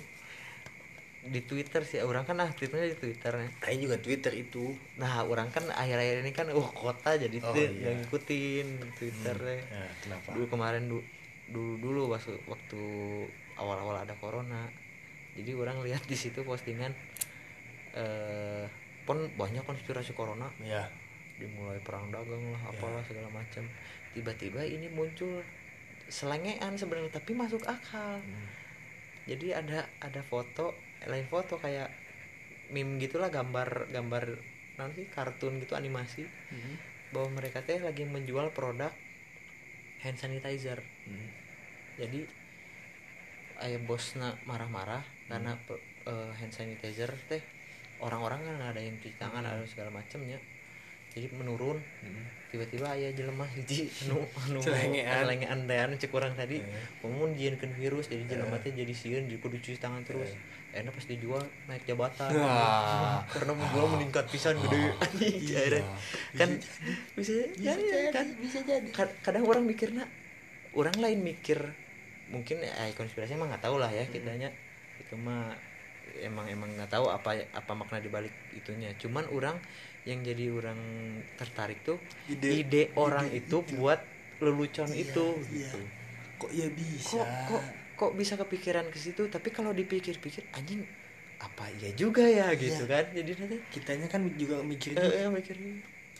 di 1.21 1.45
Twitter 1.45 1.85
sih 1.85 2.01
orang 2.01 2.25
kan 2.25 2.41
aktifnya 2.41 2.81
di 2.83 2.97
Twitter 2.97 3.37
nih. 3.37 3.51
Aing 3.63 3.85
juga 3.85 4.01
Twitter 4.01 4.33
itu 4.33 4.73
Nah, 4.97 5.21
orang 5.23 5.49
kan 5.49 5.69
akhir-akhir 5.69 6.25
ini 6.25 6.33
kan 6.33 6.49
uh 6.49 6.69
kota 6.71 7.13
jadi 7.15 7.37
Oh, 7.45 7.53
tuh 7.53 7.61
iya. 7.61 7.69
nggak 7.71 7.95
ngikutin 8.01 8.67
Twitter 8.97 9.37
deh. 9.37 9.61
ya, 9.61 9.85
kenapa 10.01 10.29
Dulu 10.33 10.47
kemarin 10.49 10.89
du- 10.89 11.05
dulu 11.47 11.77
dulu 11.77 12.01
waktu 12.09 12.41
waktu 12.47 12.81
awal-awal 13.55 13.99
ada 13.99 14.17
corona. 14.17 14.65
Jadi 15.37 15.53
orang 15.53 15.83
lihat 15.83 16.03
di 16.05 16.17
situ 16.17 16.41
postingan 16.41 16.91
eh 17.93 18.65
pon 19.03 19.19
banyak 19.35 19.61
konspirasi 19.61 20.13
corona 20.13 20.47
ya 20.59 20.87
dimulai 21.37 21.81
perang 21.81 22.09
dagang 22.09 22.41
lah 22.49 22.63
Ya. 22.63 22.71
apalah 22.71 23.03
segala 23.03 23.29
macam. 23.29 23.65
Tiba-tiba 24.13 24.61
ini 24.63 24.89
muncul 24.89 25.41
selengean 26.07 26.75
sebenarnya 26.75 27.11
tapi 27.11 27.33
masuk 27.33 27.61
akal. 27.63 28.19
Hmm. 28.19 28.49
Jadi 29.25 29.53
ada 29.53 29.85
ada 29.99 30.21
foto 30.23 30.75
lain 31.09 31.25
foto 31.25 31.57
kayak 31.57 31.89
meme 32.71 33.01
gitulah 33.01 33.33
gambar 33.33 33.89
gambar 33.89 34.25
nanti 34.77 35.09
kartun 35.09 35.61
gitu 35.61 35.77
animasi 35.77 36.25
Hmm. 36.53 36.77
bahwa 37.11 37.41
mereka 37.41 37.65
teh 37.65 37.81
lagi 37.81 38.05
menjual 38.05 38.53
produk 38.53 38.93
hand 40.05 40.19
sanitizer 40.21 40.81
Hmm. 41.09 41.29
jadi 41.97 42.25
ayah 43.61 43.81
bosna 43.83 44.37
marah-marah 44.49 45.05
karena 45.29 45.57
Hmm. 45.57 45.65
pe- 45.69 45.85
eh, 46.09 46.33
hand 46.41 46.53
sanitizer 46.53 47.13
teh 47.29 47.43
orang-orang 48.01 48.41
kan 48.41 48.57
ada 48.73 48.81
yang 48.81 48.97
cuci 48.97 49.17
tangan 49.21 49.45
Hmm. 49.45 49.53
ada 49.57 49.65
segala 49.69 49.91
macamnya 49.93 50.39
jadi 51.13 51.29
menurun 51.35 51.81
Hmm. 52.05 52.25
Tiba-tiba 52.51 52.91
ayah 52.99 53.15
jelema 53.15 53.47
hiji 53.47 53.87
anu 54.05 54.27
anu 54.47 54.59
selengean 54.59 55.65
teh 55.65 55.79
anu 55.79 55.95
cek 55.95 56.11
urang 56.11 56.35
tadi. 56.35 56.59
Eh. 56.59 56.85
Pemun 56.99 57.33
jieunkeun 57.33 57.73
virus 57.75 58.11
jadi 58.11 58.27
jelema 58.27 58.59
Eh. 58.59 58.67
teh 58.67 58.73
jadi 58.75 58.91
sieun 58.91 59.31
jadi 59.31 59.39
kudu 59.39 59.57
cuci 59.59 59.79
tangan 59.79 60.03
terus. 60.03 60.35
Eh. 60.35 60.59
enak 60.71 60.95
pas 60.95 61.03
dijual 61.03 61.43
naik 61.67 61.83
jabatan. 61.83 62.31
Wah. 62.39 63.27
karena 63.27 63.59
menjual 63.59 63.87
meningkat 63.91 64.31
pisan 64.31 64.55
gede. 64.55 64.95
Anjing 65.03 65.35
Iya. 65.43 65.83
kan 66.39 66.51
bisa, 67.19 67.35
bisa 67.59 67.75
jadi, 67.75 67.83
jadi 67.83 68.11
kan? 68.15 68.27
bisa 68.39 68.59
jadi. 68.63 68.89
Kad- 68.95 69.19
kadang 69.19 69.51
orang 69.51 69.67
mikirnya 69.67 70.07
orang 70.71 70.95
lain 71.03 71.27
mikir 71.27 71.59
mungkin 72.31 72.63
eh, 72.63 72.95
konspirasi 72.95 73.35
emang 73.35 73.51
nggak 73.51 73.67
tahu 73.67 73.83
lah 73.83 73.91
ya 73.91 74.07
kitanya. 74.07 74.55
Itu 75.03 75.19
mah 75.19 75.59
emang 76.23 76.47
emang 76.47 76.71
nggak 76.75 76.91
tahu 76.91 77.11
apa 77.11 77.51
apa 77.51 77.73
makna 77.75 77.99
dibalik 77.99 78.31
itunya. 78.55 78.95
Cuman 78.95 79.27
orang 79.31 79.59
yang 80.09 80.21
jadi 80.25 80.49
orang 80.49 80.81
tertarik 81.37 81.85
tuh 81.85 81.99
Ide- 82.29 82.65
ide, 82.65 82.83
orang 82.97 83.29
ide 83.29 83.39
itu, 83.45 83.57
itu. 83.61 83.75
buat 83.77 84.01
lelucon 84.41 84.89
Iya, 84.91 85.05
itu 85.05 85.27
iya. 85.37 85.69
gitu 85.71 85.81
kok 86.41 86.51
ya 86.57 86.67
bisa 86.73 87.21
kok 87.21 87.29
kok 87.53 87.63
kok 88.01 88.13
bisa 88.17 88.35
kepikiran 88.41 88.87
ke 88.89 88.97
situ 88.97 89.29
tapi 89.29 89.53
kalau 89.53 89.77
dipikir-pikir 89.77 90.49
anjing 90.57 90.81
apa 91.41 91.69
iya 91.77 91.93
juga 91.93 92.25
ya 92.25 92.49
gitu 92.57 92.85
Iya. 92.89 92.93
kan 92.93 93.05
jadi 93.13 93.31
nanti 93.45 93.57
kitanya 93.69 94.07
kan 94.09 94.23
juga 94.41 94.65
mikir 94.65 94.97
eh, 94.97 95.25
eh, 95.25 95.29
mikirnya 95.29 95.73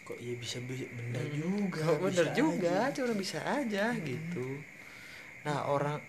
kok 0.05 0.19
ya 0.21 0.35
bisa 0.37 0.59
be- 0.61 0.91
bener 0.93 1.25
Hmm. 1.25 1.41
juga 1.41 1.85
Oh, 1.89 1.97
bener 2.05 2.27
bisa 2.29 2.37
juga 2.37 2.75
aja. 2.89 2.95
cuma 3.01 3.13
bisa 3.17 3.39
aja 3.45 3.85
gitu 3.97 4.45
nah 5.45 5.65
orang 5.73 6.01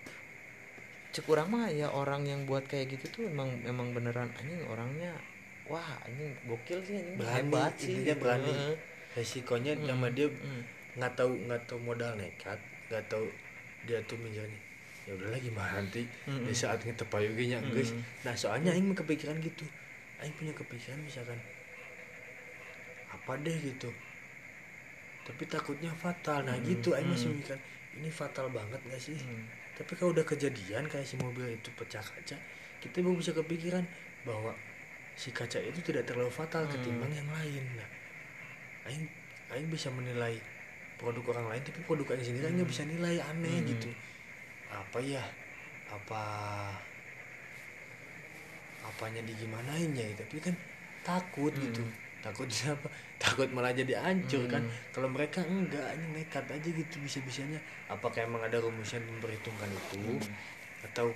cek 1.12 1.26
orang 1.32 1.48
mah 1.54 1.66
ya 1.80 1.88
orang 1.92 2.22
yang 2.30 2.40
buat 2.48 2.64
kayak 2.70 2.86
gitu 2.96 3.06
tuh 3.14 3.22
emang 3.32 3.50
emang 3.68 3.88
beneran 3.96 4.28
anjing 4.40 4.62
orangnya 4.72 5.12
wah 5.66 5.90
anjing 6.04 6.32
gokil 6.46 6.78
sih 6.82 6.94
anjing 6.98 7.16
Berani, 7.18 7.36
hebat 7.38 7.72
sih 7.76 7.94
intinya 7.94 8.14
gitu. 8.14 8.22
berani. 8.22 8.52
Heeh. 8.52 8.74
resikonya 9.12 9.72
Hmm, 9.76 9.86
sama 9.88 10.08
dia 10.10 10.26
hmm. 10.28 10.62
nggak 10.98 11.12
tahu 11.14 11.30
nggak 11.46 11.62
tahu 11.68 11.78
modal 11.84 12.12
nekat 12.16 12.58
nggak 12.88 13.04
tahu 13.12 13.26
dia 13.84 13.98
tuh 14.08 14.16
misalnya 14.20 14.60
ya 15.02 15.12
udah 15.18 15.28
lagi 15.34 15.50
mah 15.50 15.66
nanti 15.74 16.06
Mm-mm. 16.24 16.46
di 16.46 16.54
saat 16.54 16.78
kita 16.80 17.02
payuginya 17.10 17.58
Mm-mm. 17.58 17.74
guys 17.74 17.90
nah 18.22 18.34
soalnya 18.38 18.70
aing 18.72 18.94
kepikiran 18.94 19.36
gitu 19.42 19.66
Aing 20.22 20.30
punya 20.38 20.54
kepikiran 20.54 21.02
misalkan 21.02 21.34
apa 23.10 23.32
deh 23.38 23.56
gitu 23.60 23.90
tapi 25.22 25.42
takutnya 25.46 25.90
fatal 25.94 26.42
nah 26.42 26.56
Hmm, 26.58 26.66
gitu 26.66 26.94
Aing 26.96 27.10
masih 27.10 27.30
hmm. 27.30 27.38
mikir 27.38 27.56
ini 27.98 28.10
fatal 28.10 28.46
banget 28.50 28.80
gak 28.88 28.98
sih 29.00 29.18
Hmm. 29.18 29.46
tapi 29.74 29.92
kalau 29.94 30.10
udah 30.12 30.26
kejadian 30.26 30.84
kayak 30.90 31.06
si 31.06 31.14
mobil 31.18 31.46
itu 31.48 31.68
pecah 31.74 32.02
kaca 32.02 32.36
kita 32.82 32.96
baru 32.98 33.14
bisa 33.18 33.30
kepikiran 33.32 33.84
bahwa 34.24 34.52
si 35.14 35.28
kaca 35.30 35.60
itu 35.60 35.80
tidak 35.84 36.08
terlalu 36.08 36.30
fatal 36.30 36.64
Hmm. 36.64 36.72
ketimbang 36.72 37.12
yang 37.12 37.28
lain 37.28 37.64
nah 37.76 37.88
aing 38.88 39.04
aing 39.52 39.68
bisa 39.68 39.92
menilai 39.92 40.34
produk 40.96 41.36
orang 41.36 41.46
lain 41.56 41.62
tapi 41.62 41.80
produk 41.84 42.14
aing 42.14 42.24
sendiri 42.24 42.44
aing 42.48 42.56
nggak 42.58 42.70
bisa 42.70 42.82
nilai 42.84 43.16
aneh 43.20 43.56
Hmm. 43.60 43.68
gitu 43.70 43.90
apa 44.72 44.98
ya 44.98 45.22
apa 45.92 46.22
apanya 48.82 49.22
digimanain 49.22 49.90
ya 49.94 50.06
tapi 50.16 50.40
kan 50.42 50.54
takut 51.06 51.52
Hmm. 51.54 51.64
gitu 51.70 51.82
takutnya 52.22 52.70
apa 52.78 52.88
takut 53.18 53.48
malah 53.50 53.74
jadi 53.74 53.98
hancur 53.98 54.46
kan 54.46 54.62
Hmm. 54.62 54.74
kalau 54.90 55.08
mereka 55.10 55.42
enggak 55.42 55.86
ini 55.94 56.22
nekat 56.22 56.46
aja 56.48 56.68
gitu 56.70 56.96
bisa 56.98 57.18
bisanya 57.22 57.58
apakah 57.86 58.26
emang 58.26 58.42
ada 58.42 58.58
rumus 58.58 58.90
yang 58.94 59.04
memperhitungkan 59.06 59.70
itu 59.70 59.98
Hmm. 60.02 60.86
atau 60.86 61.06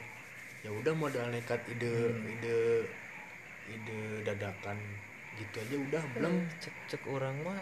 ya 0.62 0.70
udah 0.70 0.94
modal 0.94 1.26
nekat 1.30 1.58
ide 1.70 1.90
Hmm. 1.90 2.32
ide 2.38 2.56
ide 3.66 4.22
dadakan 4.22 4.78
gitu 5.34 5.58
aja 5.58 5.76
udah 5.76 6.02
belum 6.08 6.34
cek 6.56 6.74
cek 6.88 7.02
orang 7.06 7.36
mah 7.42 7.60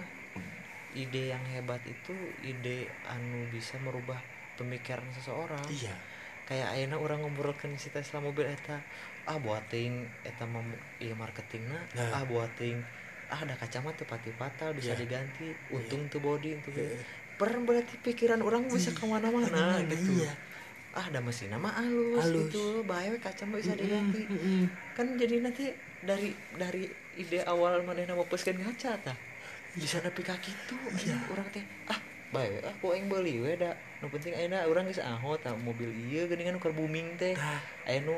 ide 0.92 1.28
yang 1.28 1.42
hebat 1.48 1.82
itu 1.82 2.14
ide 2.38 2.86
anu 3.02 3.48
bisa 3.48 3.80
merubah 3.80 4.22
pemikiran 4.54 5.10
seseorang 5.10 5.64
iya 5.68 5.96
kayak 6.44 6.70
ayeuna 6.70 7.00
orang 7.00 7.24
ngobrolkan 7.24 7.74
si 7.74 7.88
Tesla 7.88 8.20
mobil 8.20 8.46
eta 8.46 8.84
ah 9.24 9.38
buating 9.38 10.04
eta 10.22 10.44
mah 10.44 10.62
iya 10.98 11.16
marketingna 11.16 11.80
Nah. 11.90 12.14
ah 12.14 12.24
buating 12.24 12.84
ah 13.26 13.40
ada 13.40 13.56
kacamata 13.56 14.04
pati 14.04 14.30
fatal 14.30 14.76
bisa 14.76 14.92
Iya. 14.92 15.00
diganti 15.00 15.48
untung 15.68 16.06
tuh 16.06 16.20
body 16.20 16.54
untuk 16.54 16.76
Iya. 16.76 17.00
per 17.34 17.50
berarti 17.58 17.96
pikiran 17.98 18.38
orang 18.38 18.68
bisa 18.68 18.92
Iya, 18.92 18.98
ke 19.00 19.04
mana-mana 19.08 19.48
ke 19.48 19.50
mana-mana, 19.50 19.90
gitu 19.90 20.10
iya. 20.20 20.32
Ah 20.94 21.06
ada 21.10 21.18
mesin 21.18 21.50
nama 21.50 21.74
halus, 21.74 22.22
Halus. 22.22 22.48
gitu. 22.48 22.86
Bahaya 22.86 23.10
kacamata 23.18 23.58
bisa 23.58 23.74
Mm-mm, 23.74 23.82
diganti. 23.82 24.22
mm-mm. 24.30 24.62
kan 24.94 25.06
jadi 25.18 25.42
nanti 25.42 25.64
dari 26.00 26.30
dari 26.54 26.86
ide 27.14 27.42
awal 27.44 27.82
mana 27.82 28.06
nama 28.06 28.22
peskeun 28.22 28.62
ngaca 28.62 28.94
tah. 29.02 29.16
Bisa 29.74 29.98
nepi 29.98 30.22
ka 30.22 30.38
kitu 30.38 30.78
Iya. 31.02 31.18
orang 31.28 31.50
teh. 31.50 31.66
Ah 31.90 31.98
bae 32.30 32.62
aku 32.62 32.94
aing 32.94 33.10
beuli 33.10 33.42
we 33.42 33.58
da. 33.58 33.74
Nu 33.98 34.06
penting 34.06 34.34
ayeuna 34.34 34.66
urang 34.70 34.86
geus 34.86 35.02
aho 35.02 35.34
tah 35.34 35.54
mobil 35.58 35.90
ieu 35.90 36.30
geuningan 36.30 36.62
keur 36.62 36.70
booming 36.70 37.18
teh. 37.18 37.34
Aya 37.82 37.98
nu 38.00 38.14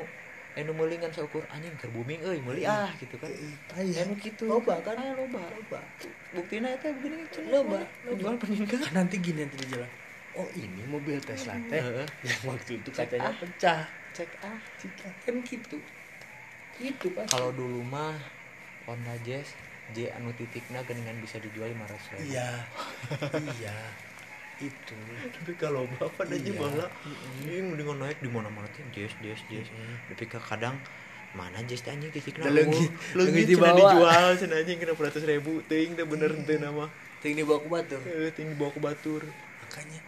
aya 0.53 0.61
nu 0.65 0.73
meuli 0.73 1.01
ngan 1.01 1.09
saukur 1.09 1.41
anjing 1.49 1.73
keur 1.81 1.89
booming 1.89 2.21
euy 2.21 2.37
meuli 2.45 2.61
ah 2.65 2.93
gitu 3.01 3.17
kan. 3.17 3.29
Iya. 3.33 3.57
aya 3.73 4.01
nu 4.05 4.13
kitu. 4.17 4.45
Loba 4.45 4.77
kan? 4.85 4.97
aya 5.01 5.17
loba. 5.17 5.41
Loba. 5.49 5.81
buktina 6.27 6.69
eta 6.69 6.93
cenah 7.33 7.49
Loba, 7.49 7.79
penjual 8.05 8.35
peningkat 8.37 8.77
Kan 8.83 8.93
nanti 8.93 9.17
gini 9.17 9.41
nanti 9.41 9.57
di 9.57 9.73
jalan 9.73 9.89
oh 10.37 10.49
ini 10.53 10.85
mobil 10.85 11.17
Tesla 11.19 11.57
teh? 11.67 11.77
Heeh. 11.77 12.05
yang 12.21 12.41
waktu 12.51 12.77
itu 12.77 12.89
Cek 12.89 13.09
kacanya 13.09 13.27
ah. 13.27 13.35
pecah. 13.35 13.81
Cek 14.11 14.31
ah 14.39 14.57
Cika, 14.75 15.09
kan 15.19 15.35
gitu. 15.41 15.77
Gitu 16.75 17.05
pak 17.11 17.25
kalau 17.27 17.49
dulu 17.51 17.81
mah 17.83 18.13
Honda 18.85 19.17
Jazz 19.19 19.57
J 19.89 20.11
anu 20.11 20.29
titikna 20.31 20.81
geuningan 20.81 21.17
bisa 21.17 21.37
dijual 21.37 21.69
500 21.69 22.13
ribu. 22.13 22.27
Iya. 22.29 22.49
Iya. 23.55 23.77
Itu. 24.59 24.97
Tapi 25.31 25.53
kalau 25.55 25.85
bapak 25.93 26.27
aja 26.27 26.37
Iya. 26.37 26.53
malah 26.55 26.89
ini 27.39 27.61
mendingan 27.63 27.97
naik 27.97 28.17
di 28.17 28.27
mana 28.27 28.47
mana 28.47 28.67
tuh 28.69 28.83
jazz 28.91 29.13
jazz 29.17 29.41
jazz. 29.47 29.69
Tapi 30.07 30.25
kadang 30.27 30.75
mana 31.31 31.61
jazz 31.63 31.79
teh 31.79 31.89
anjing 31.89 32.09
titik 32.09 32.35
Da 32.35 32.49
leungit- 32.49 32.89
leungit 33.13 33.45
cenah 33.47 33.73
dibawa. 33.73 33.77
dijual 33.77 34.23
anjing 34.35 34.77
kena 34.77 34.93
beratus 34.93 35.23
ribu? 35.23 35.61
Ting 35.63 35.93
teh 35.93 36.03
bener 36.03 36.29
teu 36.41 36.57
nama. 36.57 36.85
Ting 37.17 37.33
dibawa 37.33 37.57
ke 37.57 37.69
batu 37.69 37.95
eh 38.03 38.29
ting 38.31 38.49
dibawa 38.49 38.69
ke 38.69 38.79
batur. 38.79 39.21
Makanya 39.61 39.99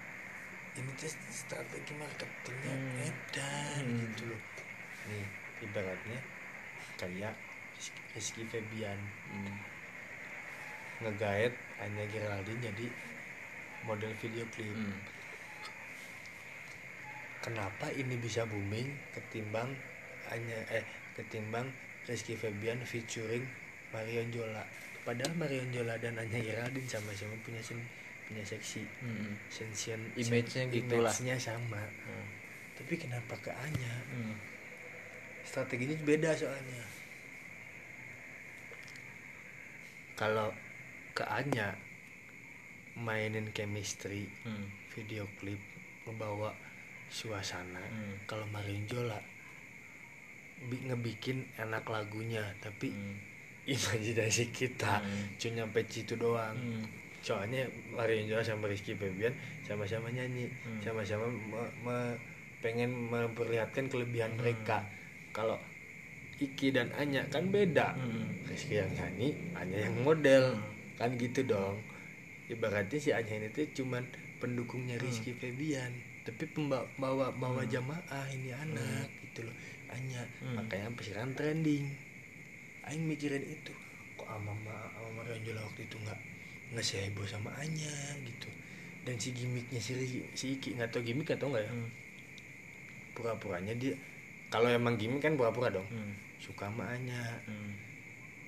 ini 0.80 0.92
tuh 0.96 1.12
strategi 1.30 1.94
marketingnya 1.94 2.74
Hmm. 2.74 3.04
edan 3.04 3.84
Hmm. 3.84 4.00
gitu 4.08 4.24
loh 4.32 4.42
nih 5.06 5.26
ibaratnya 5.62 6.20
kayak 6.96 7.36
Rizky- 8.12 8.44
Febian 8.44 9.00
ngegaet 11.00 11.54
Anya 11.80 12.04
Geraldine 12.08 12.60
jadi 12.62 12.88
model 13.84 14.12
video 14.16 14.44
klip 14.52 14.76
Hmm. 14.76 15.00
kenapa 17.40 17.88
ini 17.92 18.20
bisa 18.20 18.44
booming 18.44 18.88
ketimbang 19.16 19.72
hanya 20.28 20.60
eh 20.70 20.84
ketimbang 21.16 21.72
Rizky 22.04 22.36
Febian 22.36 22.84
featuring 22.84 23.48
Marion 23.90 24.28
Jola 24.30 24.64
padahal 25.08 25.32
Marion 25.36 25.72
Jola 25.72 25.96
dan 25.98 26.20
Anya 26.20 26.40
Geraldine 26.40 26.86
sama-sama 26.86 27.34
punya 27.40 27.64
sen, 27.64 27.80
punya 28.30 28.46
seksi 28.46 28.86
Hmm. 29.02 29.34
sension 29.50 29.98
Image-nya 30.14 30.64
sen- 30.64 30.72
gitu 30.72 30.96
lah. 30.96 31.10
image-nya 31.10 31.36
sama 31.36 31.82
Hmm. 31.82 32.28
tapi 32.76 32.94
kenapa 32.96 33.34
ke 33.36 33.50
Anya 33.52 33.96
Hmm. 34.08 34.38
strateginya 35.42 35.98
beda 36.00 36.30
soalnya 36.32 36.86
kalau 40.14 40.52
ke 41.12 41.26
Anya 41.26 41.74
mainin 42.96 43.50
chemistry 43.50 44.30
Hmm. 44.44 44.68
video 44.92 45.26
klip 45.34 45.58
membawa 46.04 46.54
suasana 47.10 47.82
Hmm. 47.82 48.14
kalau 48.26 48.46
Marion 48.46 48.86
Jola 48.86 49.18
bi- 50.62 50.84
ngebikin 50.84 51.50
enak 51.58 51.88
lagunya 51.88 52.44
tapi 52.60 52.92
Hmm. 52.92 53.18
imajinasi 53.66 54.52
kita 54.52 55.00
Hmm. 55.00 55.34
cuma 55.36 55.52
nyampe 55.58 55.82
situ 55.88 56.14
doang 56.14 56.54
Hmm. 56.54 56.86
Soalnya 57.20 57.64
Marion 57.88 58.26
Jola 58.26 58.42
sama 58.42 58.66
Rizky 58.66 58.94
Febian 58.94 59.36
sama-sama 59.62 60.10
nyanyi 60.10 60.48
Hmm. 60.64 60.80
sama-sama 60.80 61.28
me- 61.28 61.76
me- 61.82 62.20
pengen 62.60 62.92
memperlihatkan 62.92 63.88
kelebihan 63.88 64.36
Hmm. 64.36 64.40
mereka 64.40 64.88
kalau 65.30 65.60
Iki 66.40 66.72
dan 66.72 66.88
Anya 66.96 67.28
kan 67.28 67.52
beda 67.52 67.96
Hmm. 67.96 68.32
Rizky 68.48 68.80
yang 68.80 68.92
nyanyi 68.92 69.36
Anya 69.54 69.78
yang 69.86 69.96
model 70.00 70.56
Hmm. 70.56 70.96
kan 70.96 71.16
gitu 71.16 71.44
dong 71.44 71.84
ibaratnya 72.48 72.96
si 72.96 73.12
Anya 73.12 73.36
ini 73.38 73.48
tuh 73.50 73.68
cuman 73.74 74.08
pendukungnya 74.40 74.96
Hmm. 74.96 75.04
Rizky 75.04 75.36
Febian 75.36 75.92
tapi 76.24 76.48
pembawa 76.48 76.88
bawa 76.96 77.28
bawa 77.32 77.64
Hmm. 77.64 77.72
jamaah 77.72 78.26
ini 78.32 78.52
anak 78.52 79.12
gitu 79.20 79.44
loh 79.44 79.56
Anya 79.90 80.24
Hmm. 80.40 80.56
makanya 80.56 80.96
sekarang 80.98 81.32
trending 81.34 81.92
Aing 82.82 83.04
mikirin 83.04 83.44
itu 83.44 83.76
kok 84.16 84.28
ama 84.28 84.56
ama 84.96 85.08
Marion 85.14 85.44
Jola 85.44 85.62
waktu 85.62 85.84
itu 85.84 85.96
nggak 85.96 86.20
nggak 86.70 86.86
seheboh 86.86 87.26
sama 87.26 87.50
Anya 87.58 87.92
gitu 88.22 88.50
dan 89.04 89.16
si 89.18 89.34
gimmicknya 89.34 89.82
si 89.82 89.96
si 90.32 90.46
Iki 90.56 90.78
nggak 90.78 90.90
tau 90.90 91.02
gimmick 91.02 91.34
atau 91.34 91.50
nggak 91.50 91.66
ya 91.66 91.74
Hmm. 91.74 91.90
pura-puranya 93.14 93.74
dia 93.76 93.94
kalau 94.50 94.70
emang 94.70 94.96
gimmick 94.96 95.22
kan 95.22 95.36
pura-pura 95.36 95.70
dong 95.70 95.88
Hmm. 95.90 96.14
suka 96.40 96.70
sama 96.72 96.88
Anya 96.90 97.20
Hmm. 97.46 97.74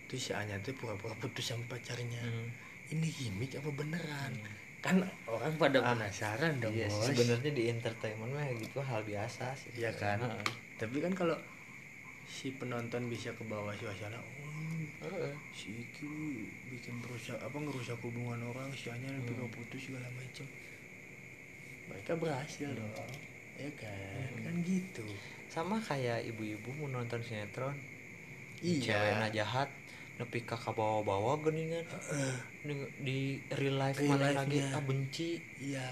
terus 0.08 0.28
si 0.28 0.32
Anya 0.32 0.56
tuh 0.62 0.76
pura-pura 0.76 1.14
putus 1.18 1.50
sama 1.50 1.66
pacarnya 1.68 2.22
Hmm. 2.22 2.48
ini 2.90 3.08
gimmick 3.10 3.58
apa 3.58 3.70
beneran 3.72 4.34
Hmm. 4.38 4.56
kan 4.82 4.96
orang 5.30 5.54
pada 5.58 5.78
Ah, 5.82 5.94
penasaran 5.94 6.58
dong 6.58 6.74
Iya, 6.74 6.90
bos 6.90 7.06
sebenarnya 7.06 7.52
di 7.54 7.64
entertainment 7.70 8.34
mah 8.34 8.50
gitu 8.58 8.82
hal 8.82 9.06
biasa 9.06 9.54
sih. 9.54 9.70
Iya 9.78 9.94
kan? 9.94 10.18
Heeh. 10.20 10.46
tapi 10.82 10.98
kan 10.98 11.14
kalau 11.14 11.38
si 12.26 12.50
penonton 12.58 13.06
bisa 13.06 13.30
ke 13.38 13.44
bawah 13.46 13.70
suasana 13.78 14.18
oh 14.18 14.41
Si 15.50 15.74
Iki 15.74 16.14
bikin 16.70 16.94
merusak 17.02 17.42
apa 17.42 17.58
ngerusak 17.58 17.98
hubungan 18.06 18.38
orang 18.46 18.70
si 18.72 18.94
Anya 18.94 19.10
Hmm. 19.10 19.26
hmm. 19.26 19.50
putus 19.50 19.90
segala 19.90 20.06
macam 20.14 20.46
mereka 21.90 22.14
berhasil 22.16 22.70
dong 22.72 22.94
ya 23.58 23.70
kan 23.76 24.30
Hmm. 24.32 24.46
kan 24.46 24.56
gitu 24.62 25.06
Sama 25.50 25.82
kayak 25.84 26.24
ibu-ibu 26.32 26.72
mau 26.80 26.88
nonton 26.88 27.20
sinetron. 27.20 27.76
Iya. 28.64 28.80
Cewekna 28.96 29.28
jahat 29.34 29.68
nepi 30.16 30.46
ka 30.46 30.56
bawa-bawa 30.56 31.42
geningan 31.44 31.84
Heeh, 31.84 32.34
di, 32.62 32.74
di 33.02 33.18
real 33.52 33.76
life 33.76 33.98
Real 34.00 34.16
mana 34.16 34.32
lagi 34.32 34.62
ah 34.64 34.80
benci 34.80 35.42
iya 35.60 35.90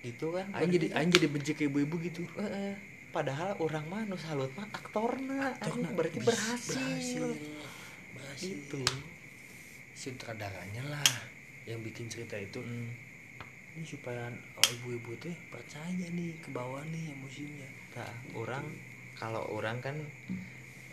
gitu 0.00 0.32
kan. 0.32 0.48
Aing 0.54 0.70
jadi 0.70 0.86
Aing 0.94 1.10
jadi 1.10 1.26
benci 1.28 1.52
ke 1.52 1.66
ibu-ibu 1.66 1.98
gitu 2.00 2.22
Heeh. 2.38 2.78
Padahal 3.10 3.58
orang 3.58 3.84
mah 3.84 4.02
nu 4.06 4.14
salut 4.16 4.48
mah 4.54 4.64
aktorna, 4.70 5.50
Aktorna 5.52 5.88
berarti 5.92 6.18
berhasil. 6.22 6.78
berhasil 6.78 7.26
berhasil 8.36 8.52
Gitu. 8.52 8.84
sutradaranya 9.96 10.84
lah 10.86 11.08
yang 11.64 11.80
bikin 11.80 12.04
cerita 12.06 12.36
itu 12.36 12.60
Hmm. 12.60 12.92
ini 13.72 13.80
supaya 13.82 14.28
oh, 14.54 14.68
ibu-ibu 14.74 15.16
teh 15.16 15.32
percaya 15.46 15.88
nih 16.06 16.36
ke 16.36 16.48
bawah 16.50 16.84
nih 16.86 17.12
emosinya 17.12 17.64
Tah, 17.90 18.12
orang 18.34 18.64
kalau 19.14 19.40
orang 19.50 19.80
kan 19.80 19.96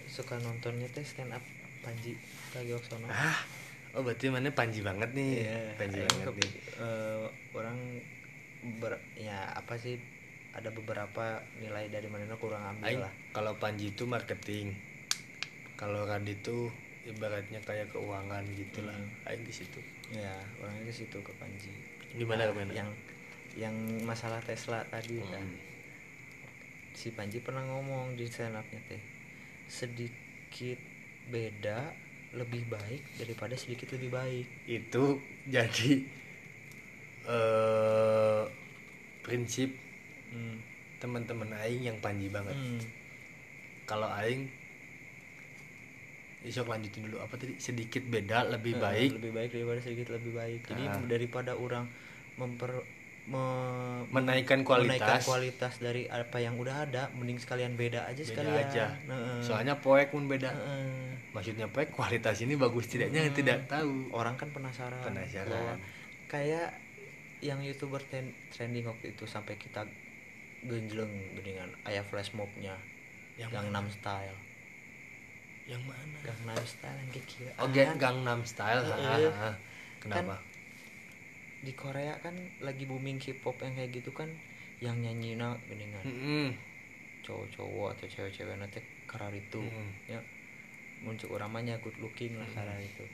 suka 0.05 0.39
nontonnya 0.39 0.87
teh 0.89 1.03
stand 1.03 1.31
up 1.31 1.43
Panji 1.81 2.15
Pragiwaksono. 2.49 3.11
ah 3.11 3.43
oh 3.91 4.01
berarti 4.01 4.31
mana 4.31 4.47
panji 4.49 4.79
banget 4.79 5.11
nih 5.11 5.43
Iya, 5.43 5.59
panji 5.75 5.99
banget 6.01 6.25
ke- 6.25 6.35
nih 6.39 6.51
eh, 6.79 7.23
orang 7.51 7.77
ber, 8.79 8.95
ya 9.15 9.51
apa 9.51 9.75
sih 9.75 9.99
ada 10.53 10.71
beberapa 10.71 11.43
nilai 11.57 11.91
dari 11.91 12.07
mana 12.07 12.23
kurang 12.33 12.63
ambil 12.73 12.87
Aing 12.87 13.03
lah. 13.03 13.11
kalau 13.31 13.51
panji 13.57 13.91
itu 13.91 14.03
marketing 14.05 14.71
kalau 15.75 16.03
Randi 16.03 16.31
itu 16.33 16.71
ibaratnya 17.03 17.59
kayak 17.59 17.91
keuangan 17.91 18.43
gitulah 18.53 18.95
Hmm. 18.95 19.27
aing 19.27 19.43
di 19.43 19.51
situ 19.51 19.79
ya 20.09 20.31
orangnya 20.57 20.87
ke 20.87 20.95
situ 20.95 21.17
ke 21.19 21.31
Panji 21.35 21.71
gimana 22.13 22.47
gimana 22.47 22.71
yang 22.71 22.89
yang 23.53 23.75
masalah 24.01 24.39
Tesla 24.39 24.81
tadi 24.87 25.19
kan 25.21 25.43
Hmm. 25.43 25.59
si 26.93 27.11
Panji 27.11 27.39
pernah 27.39 27.65
ngomong 27.65 28.15
di 28.15 28.23
stand 28.25 28.55
up-nya 28.55 28.79
teh 28.87 29.03
sedikit 29.67 30.79
beda 31.27 31.91
lebih 32.33 32.65
baik 32.65 33.01
daripada 33.15 33.53
sedikit 33.53 33.93
lebih 33.93 34.09
baik 34.09 34.47
itu 34.65 35.05
jadi 35.45 35.91
eh 37.23 38.43
prinsip 39.21 39.71
hmm. 40.29 40.57
teman-teman 40.99 41.51
aing 41.57 41.83
yang 41.83 41.97
panji 41.99 42.27
banget 42.27 42.55
Hmm. 42.55 42.79
kalau 43.83 44.07
aing 44.13 44.47
isok 46.43 46.67
lanjutin 46.67 47.03
dulu 47.03 47.19
apa 47.19 47.35
tadi? 47.35 47.55
Sedikit 47.57 48.03
beda 48.03 48.47
lebih 48.49 48.77
baik. 48.77 49.17
lebih 49.17 49.31
baik 49.31 49.49
daripada 49.51 49.79
sedikit 49.79 50.07
lebih 50.11 50.31
baik. 50.31 50.61
Jadi 50.65 50.83
daripada 51.05 51.55
orang 51.55 51.87
memper 52.33 52.83
me- 53.23 54.03
menaikkan 54.09 54.61
menaikkan 54.61 54.63
kualitas. 54.65 55.21
kualitas 55.23 55.73
dari 55.77 56.03
apa 56.05 56.37
yang 56.37 56.59
udah 56.59 56.83
ada 56.83 57.07
mending 57.13 57.39
sekalian 57.39 57.73
beda 57.73 58.03
aja 58.03 58.19
beda 58.19 58.27
sekalian. 58.27 58.59
aja. 58.61 58.85
Heeh. 59.01 59.39
soalnya 59.39 59.75
poek 59.77 60.11
pun 60.11 60.27
beda. 60.27 60.51
Heeh. 60.51 61.15
maksudnya 61.31 61.65
poek 61.65 61.89
kualitas 61.89 62.37
ini 62.39 62.53
bagus 62.53 62.85
tidaknya 62.85 63.23
Hmm. 63.23 63.33
tidak 63.33 63.65
tahu. 63.65 64.11
Orang 64.11 64.35
kan 64.35 64.51
penasaran. 64.51 64.99
Penasaran. 65.01 65.79
kayak 66.25 66.75
yang 67.39 67.59
youtuber 67.59 67.99
ten- 68.01 68.33
trending 68.49 68.83
waktu 68.83 69.11
itu 69.11 69.23
sampai 69.23 69.55
kita 69.55 69.85
genjleng 70.61 71.11
dengan 71.37 71.67
ayah 71.83 72.01
flash 72.01 72.31
mobnya 72.31 72.75
yang 73.35 73.49
Gangnam 73.49 73.87
Style 73.89 74.35
yang 75.63 75.83
mana? 75.87 76.17
Gangnam 76.23 76.59
Style 76.67 76.97
yang 76.99 77.09
kayak 77.11 77.27
kira 77.27 77.51
oh 77.59 77.67
Ga- 77.71 77.95
Gangnam 77.95 78.41
Style 78.43 78.83
ha, 78.83 78.95
ha, 78.99 79.15
ha. 79.31 79.51
kenapa? 80.03 80.35
Di 81.63 81.71
Korea 81.71 82.19
kan 82.19 82.35
lagi 82.59 82.83
booming 82.83 83.19
K-pop 83.23 83.63
yang 83.63 83.79
kayak 83.79 83.91
gitu 83.95 84.11
kan 84.11 84.27
yang 84.83 84.99
nyanyi 84.99 85.39
na 85.39 85.55
geningan 85.71 86.03
Mm-mm. 86.03 86.51
cowok-cowok 87.23 87.95
atau 87.95 88.07
cewek-cewek 88.11 88.59
nanti 88.59 88.83
karar 89.07 89.31
itu 89.31 89.63
Mm. 89.63 89.91
ya. 90.11 90.19
Muncul 91.03 91.35
mah 91.35 91.63
good 91.79 91.95
looking 91.99 92.35
lah 92.35 92.47
Mm. 92.47 92.55
karar 92.55 92.79
itu 92.79 93.05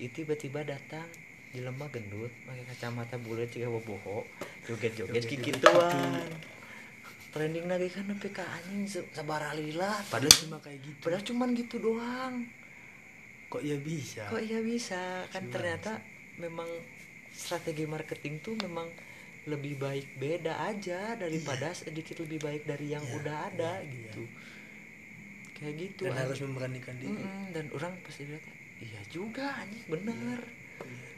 itu 0.00 0.24
tiba-tiba 0.24 0.64
datang 0.64 1.08
di 1.52 1.60
lemah 1.64 1.88
gendut 1.88 2.32
pakai 2.44 2.64
kacamata 2.68 3.16
bulat 3.20 3.48
juga 3.48 3.72
boboho 3.72 4.24
joget-joget 4.68 5.24
Joget 5.24 5.24
kikituan 5.28 6.28
trending 7.32 7.66
lagi 7.68 7.88
kan 7.92 8.04
sampai 8.08 8.30
ke 8.32 8.44
anjing 8.56 8.82
se- 8.88 9.08
sabaralila 9.12 9.92
padahal 10.08 10.34
cuma 10.42 10.56
kayak 10.64 10.80
gitu. 10.86 11.00
Padahal 11.04 11.24
cuman 11.28 11.48
gitu 11.60 11.76
doang. 11.78 12.34
Kok 13.52 13.62
ya 13.64 13.76
bisa? 13.80 14.24
Kok 14.28 14.42
iya 14.44 14.60
bisa? 14.60 15.02
Kan 15.32 15.48
Cuman. 15.48 15.52
ternyata 15.54 15.92
memang 16.36 16.68
strategi 17.32 17.84
marketing 17.88 18.34
tuh 18.44 18.54
memang 18.56 18.88
lebih 19.48 19.80
baik 19.80 20.06
beda 20.20 20.54
aja 20.68 21.16
daripada 21.16 21.72
sedikit 21.72 22.20
lebih 22.20 22.40
baik 22.46 22.62
dari 22.68 22.92
yang 22.92 23.04
Iya, 23.04 23.16
udah 23.18 23.36
ada 23.48 23.72
iya, 23.80 24.12
gitu. 24.12 24.22
kayak 25.56 25.74
gitu 25.82 26.02
dan 26.06 26.12
anjing. 26.12 26.22
harus 26.28 26.38
memberanikan 26.44 26.96
diri. 27.00 27.24
Mm-mm, 27.24 27.44
dan 27.54 27.64
orang 27.74 27.92
pasti 28.04 28.22
lihat 28.28 28.44
iya 28.78 29.00
juga 29.10 29.44
anjing 29.58 29.84
bener. 29.88 30.40
Iya. 30.84 31.10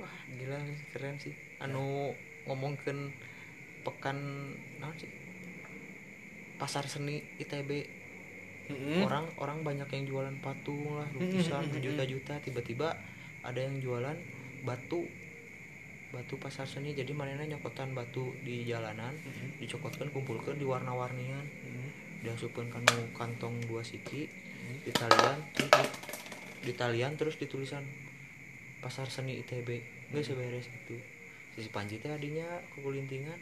wah 0.00 0.16
gila 0.32 0.58
nih, 0.64 0.78
keren 0.92 1.16
sih. 1.20 1.34
Anu 1.60 2.16
ngomongkan 2.48 3.12
pekan 3.82 4.16
naon 4.80 4.96
sih? 4.96 5.10
Pasar 6.60 6.84
seni 6.86 7.24
ITB 7.40 7.70
Mm-mm. 8.70 9.02
orang 9.02 9.26
orang 9.42 9.58
banyak 9.66 9.88
yang 9.90 10.04
jualan 10.06 10.36
patung 10.38 10.94
lah 10.94 11.08
lukisan 11.10 11.66
Mm-mm. 11.66 11.74
berjuta-juta 11.74 12.38
tiba-tiba 12.38 12.94
ada 13.42 13.58
yang 13.58 13.82
jualan 13.82 14.14
batu 14.62 15.08
batu 16.10 16.34
pasar 16.38 16.66
seni. 16.70 16.94
Jadi 16.94 17.10
manena 17.14 17.42
nyokotan 17.42 17.96
batu 17.96 18.36
di 18.46 18.62
jalanan 18.68 19.14
Mm-mm. 19.14 19.58
dicokotkan 19.58 20.12
kumpulkan 20.14 20.54
di 20.58 20.66
warna-warnian. 20.68 21.42
Mm-mm. 21.42 21.88
diasupkan 22.20 22.68
kanu 22.68 23.08
kantong 23.16 23.56
dua 23.64 23.80
siki 23.80 24.28
di 24.84 24.92
talian 24.92 25.40
terus 25.56 25.72
di, 25.72 25.84
di 26.68 26.72
talian 26.76 27.16
terus 27.16 27.40
ditulisan 27.40 27.80
pasar 28.84 29.08
seni 29.08 29.40
ITB 29.40 29.68
nggak 30.12 30.24
seberes 30.24 30.68
itu. 30.68 31.00
Si 31.56 31.68
Panji 31.72 31.96
teh 31.96 32.12
adinya 32.12 32.46
kukulintingan 32.76 33.36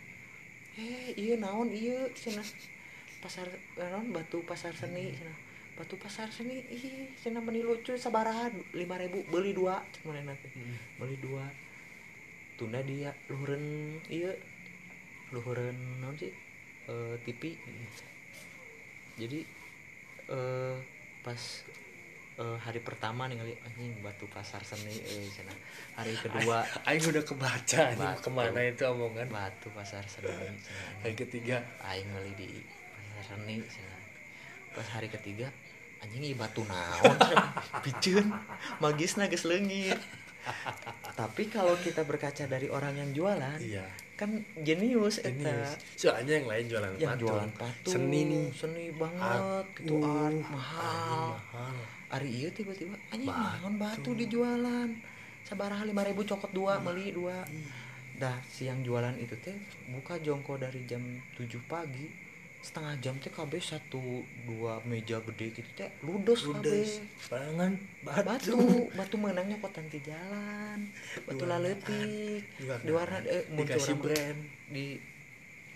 eh 0.79 1.11
iya 1.18 1.35
naon 1.35 1.74
iya 1.74 2.07
cina 2.14 2.43
pasar 3.18 3.51
naon 3.74 4.14
batu 4.14 4.39
pasar 4.47 4.70
seni 4.79 5.11
cina 5.11 5.35
batu 5.74 5.99
pasar 5.99 6.31
seni 6.31 6.62
ih 6.70 7.11
cina 7.18 7.43
meni 7.43 7.66
lucu 7.66 7.99
sabaraha 7.99 8.55
lima 8.74 8.95
ribu 8.99 9.26
beli 9.26 9.51
dua 9.55 9.83
mana 10.07 10.31
nanti. 10.35 10.47
Mm-mm. 10.55 11.03
beli 11.03 11.16
dua. 11.18 11.45
Tunda 12.59 12.83
dia 12.83 13.14
luhuren 13.31 13.99
iya. 14.11 14.35
Luhuren 15.31 15.79
naon 16.03 16.18
sih? 16.18 16.33
Eh, 16.89 17.14
TV 17.26 17.53
jadi 19.18 19.43
eh 20.31 20.76
pas 21.20 21.43
eh, 22.39 22.59
hari 22.62 22.80
pertama 22.80 23.26
nih 23.26 23.36
kali 23.43 23.55
anjing 23.66 23.99
batu 23.99 24.30
pasar 24.30 24.62
seni 24.62 24.95
eh 24.95 25.26
cenah. 25.26 25.59
hari 25.99 26.14
kedua. 26.14 26.62
Aing 26.86 27.03
udah 27.03 27.24
kebaca 27.26 27.82
nih 27.99 27.99
Batu. 27.99 28.22
ke 28.22 28.30
mana 28.30 28.61
itu 28.62 28.82
omongan? 28.86 29.26
Batu 29.26 29.68
pasar 29.74 30.07
seni 30.07 30.30
cenah. 30.30 30.55
hari 31.03 31.14
ketiga. 31.18 31.57
Aing 31.82 32.07
ngali 32.14 32.32
di 32.39 32.51
pasar 32.95 33.34
seni 33.34 33.59
cenah. 33.66 33.97
pas 34.68 34.86
hari 34.95 35.11
ketiga 35.11 35.51
anjing 35.99 36.22
ieu 36.22 36.39
batu 36.39 36.62
naon. 36.62 37.16
Piceun 37.84 38.30
magisna 38.78 39.26
geus 39.26 39.43
leungit. 39.43 39.99
Tapi 41.18 41.51
kalau 41.51 41.74
kita 41.82 42.07
berkaca 42.07 42.47
dari 42.47 42.70
orang 42.70 42.95
yang 42.97 43.11
jualan 43.11 43.59
iya. 43.59 43.84
kan 44.14 44.39
jenius 44.62 45.18
eta. 45.20 45.74
Soalnya 45.99 46.39
yang 46.39 46.47
lain 46.47 46.64
jualan 46.70 46.91
yang 46.97 47.18
patung. 47.18 47.22
jualan 47.26 47.51
patung 47.59 47.93
seni 47.99 48.20
nih. 48.30 48.47
seni 48.55 48.84
banget 48.95 49.66
gitu 49.82 49.99
Uh, 49.99 50.30
art 50.30 50.47
mahal. 50.47 51.26
mahal 51.51 51.98
hari 52.09 52.29
iya 52.33 52.49
tiba-tiba 52.49 52.97
anjing 53.13 53.29
Batu. 53.29 53.61
naon 53.61 53.75
batu 53.77 54.11
dijualan 54.17 54.89
sabaraha 55.45 55.85
lima 55.85 56.05
ribu 56.05 56.25
cokot 56.25 56.53
dua 56.53 56.81
beli 56.81 57.13
dua. 57.13 57.41
Ih, 57.49 57.69
dah 58.21 58.37
si 58.51 58.67
yang 58.69 58.83
jualan 58.85 59.15
itu 59.17 59.33
teh 59.41 59.55
buka 59.89 60.19
jongko 60.19 60.59
dari 60.59 60.83
jam 60.85 61.01
7 61.39 61.49
pagi 61.71 62.11
setengah 62.59 62.99
jam 62.99 63.15
teh 63.23 63.31
KB 63.31 63.53
satu 63.63 64.27
dua 64.43 64.83
meja 64.83 65.23
gede 65.23 65.55
gitu 65.55 65.71
teh 65.79 65.89
ludes 66.03 66.43
KB. 66.43 66.51
Ludes 66.51 66.91
barengan 67.31 67.79
batu. 68.03 68.27
Batu 68.27 68.57
batu 68.99 69.17
menangnya 69.17 69.57
kotan 69.63 69.87
di 69.87 70.03
jalan 70.03 70.91
batu 71.25 71.45
laletik 71.47 72.43
di 72.59 72.91
warna 72.91 73.23
eh, 73.25 73.47
muncul 73.55 73.95
brand 74.03 74.39
di 74.69 74.99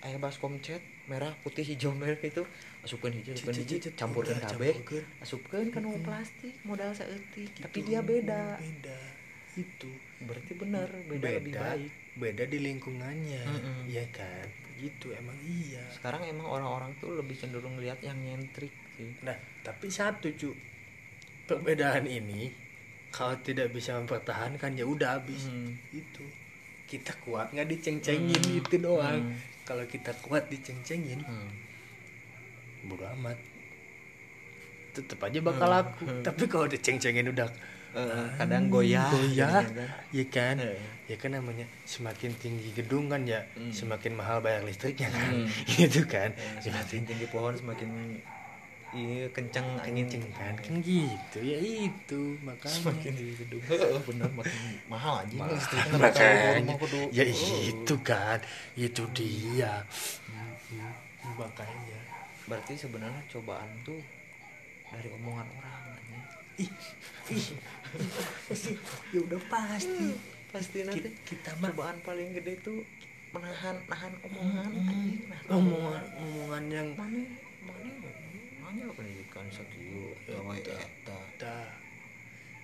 ayah 0.03 0.19
baskom 0.19 0.59
cat 0.59 0.83
merah 1.05 1.31
putih 1.41 1.63
hijau 1.65 1.91
merah 1.93 2.19
itu 2.19 2.43
asupkan 2.81 3.11
hijau 3.11 3.33
asupkan 3.33 3.55
hijau. 3.57 3.79
campurkan 3.95 4.37
kabeh. 4.37 4.75
campurkeun. 4.75 5.05
asupkan 5.19 5.65
kan 5.71 5.83
mau 5.83 5.99
plastik 5.99 6.55
modal 6.63 6.91
seetik 6.91 7.49
Gitu. 7.49 7.63
tapi 7.63 7.79
dia 7.83 8.01
beda. 8.01 8.59
Beda. 8.59 9.01
Itu. 9.53 9.91
Berarti 10.21 10.53
benar 10.55 10.89
beda, 11.05 11.29
lebih 11.29 11.55
baik. 11.55 11.91
Beda 12.13 12.43
di 12.45 12.59
lingkungannya. 12.59 13.43
Mm-mm. 13.43 13.79
iya 13.87 14.05
kan? 14.11 14.47
Gitu 14.77 15.13
emang 15.13 15.37
iya. 15.43 15.85
Sekarang 15.91 16.25
emang 16.25 16.47
orang-orang 16.47 16.91
tuh 16.99 17.15
lebih 17.15 17.37
cenderung 17.37 17.77
lihat 17.77 18.01
yang 18.01 18.17
nyentrik 18.17 18.73
sih. 18.95 19.13
Nah 19.23 19.35
tapi 19.61 19.87
satu 19.87 20.33
cu. 20.33 20.51
Perbedaan 21.43 22.07
ini 22.07 22.49
kalau 23.11 23.37
tidak 23.39 23.71
bisa 23.71 23.95
mempertahankan 23.95 24.73
ya 24.73 24.83
udah 24.83 25.21
habis. 25.21 25.47
Itu. 25.93 26.25
Kita 26.89 27.13
kuat 27.21 27.53
nggak 27.53 27.69
diceng-cengin 27.69 28.41
Hmm. 28.43 28.59
itu 28.59 28.75
doang. 28.79 29.21
Hmm. 29.21 29.37
Kalau 29.73 29.85
kita 29.87 30.13
kuat 30.21 30.45
diceng-cengin 30.47 31.25
Hmm. 31.25 31.49
bodo 32.85 33.09
amat 33.17 33.41
tetep 34.93 35.17
aja 35.19 35.41
bakal 35.41 35.65
Hmm. 35.65 35.75
laku 35.75 36.05
Hmm. 36.05 36.21
tapi 36.27 36.45
kalau 36.45 36.69
diceng-cengin 36.69 37.25
udah 37.27 37.49
Eh, 37.93 38.29
kadang 38.37 38.73
goyah 38.73 39.05
goyah 39.07 39.61
kan. 39.61 39.85
ya 40.09 40.25
kan 40.27 40.57
Eh. 40.57 40.81
ya 41.07 41.17
kan 41.17 41.29
namanya 41.31 41.69
semakin 41.85 42.33
tinggi 42.35 42.73
gedung 42.73 43.09
kan 43.09 43.21
ya 43.23 43.45
Hmm. 43.53 43.69
semakin 43.69 44.13
mahal 44.13 44.41
bayar 44.41 44.61
listriknya 44.63 45.09
kan 45.09 45.29
Hmm. 45.31 45.49
gitu 45.77 46.01
kan 46.05 46.33
Eh, 46.33 46.61
semakin 46.65 47.05
tinggi 47.05 47.29
pohon 47.29 47.53
semakin 47.53 48.17
ini 48.93 49.25
kenceng 49.29 49.65
angin 49.77 50.05
kenceng 50.05 50.25
kan 50.33 50.55
kan 50.55 50.75
gitu. 50.81 51.39
Ya 51.41 51.57
itu 51.59 52.37
makanya. 52.41 52.77
Semakin 52.77 53.11
tinggi 53.11 53.35
gedung. 53.37 53.63
Heeh, 53.63 53.99
bener 54.03 54.29
makin 54.31 54.61
mahal 54.87 55.15
aja 55.21 55.33
Mahal, 55.35 55.57
listriknya 55.57 55.97
makanya. 55.97 56.61
mau 56.63 56.77
kudu 56.77 56.99
ya 57.09 57.25
Oh. 57.25 57.61
itu 57.65 57.95
kan 58.01 58.39
itu 58.75 59.03
dia. 59.13 59.81
Hmm, 60.29 60.93
makanya. 61.35 62.01
Berarti 62.45 62.73
sebenarnya 62.75 63.23
cobaan 63.29 63.71
tuh 63.83 64.01
dari 64.87 65.09
omongan 65.11 65.49
orang 65.55 65.81
ih 66.55 66.69
ih. 67.31 67.47
Pasti 68.47 68.77
ya 69.09 69.21
udah 69.21 69.41
pasti. 69.49 70.13
Pasti 70.49 70.85
nanti 70.85 71.09
Ki- 71.09 71.33
kita 71.33 71.57
mah 71.59 71.73
cobaan 71.73 71.97
paling 72.03 72.29
gede 72.35 72.61
tuh 72.61 72.85
menahan 73.33 73.73
nahan 73.87 74.13
omongan 74.23 74.69
Hmm, 74.69 74.85
anjing. 74.85 75.17
omongan 75.49 76.05
omongan 76.19 76.65
yang 76.69 76.89
mana 76.93 77.25
mana 78.73 78.89
pendidikan 78.97 79.45
sakieu 79.53 80.17
gawe 80.25 80.57
eta 80.57 81.19
dah. 81.37 81.69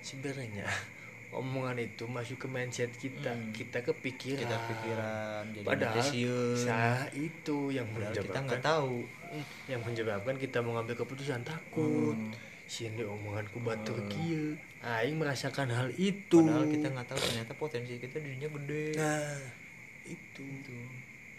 Sebenarnya 0.00 0.64
omongan 1.38 1.76
itu 1.84 2.08
masuk 2.08 2.40
ke 2.40 2.48
mindset 2.48 2.88
kita. 2.96 3.36
Hmm. 3.36 3.52
kita 3.52 3.84
kepikiran. 3.84 4.40
Kita 4.40 4.56
pikiran 4.72 5.42
jadi 5.52 5.66
padahal 5.68 6.00
sah 6.56 7.04
itu 7.12 7.68
yang 7.68 7.84
padahal 7.92 8.14
kita 8.16 8.38
nggak 8.40 8.64
tahu. 8.64 9.04
Hmm, 9.28 9.44
yang 9.68 9.80
menyebabkan 9.84 10.34
kita 10.40 10.58
mengambil 10.64 10.96
keputusan 10.96 11.44
takut. 11.44 12.16
Hmm. 12.16 12.32
sini 12.68 13.00
omonganku 13.04 13.60
batur 13.60 14.00
Hmm. 14.00 14.08
kieu. 14.08 14.56
Aing 14.80 15.20
merasakan 15.20 15.68
hal 15.72 15.88
itu. 15.96 16.40
Padahal 16.40 16.68
kita 16.68 16.86
nggak 16.88 17.06
tahu 17.08 17.20
ternyata 17.20 17.52
potensi 17.56 18.00
kita 18.00 18.16
dirinya 18.20 18.48
gede. 18.48 18.96
Nah 18.96 19.36
itu. 20.08 20.40
Gitu. 20.40 20.72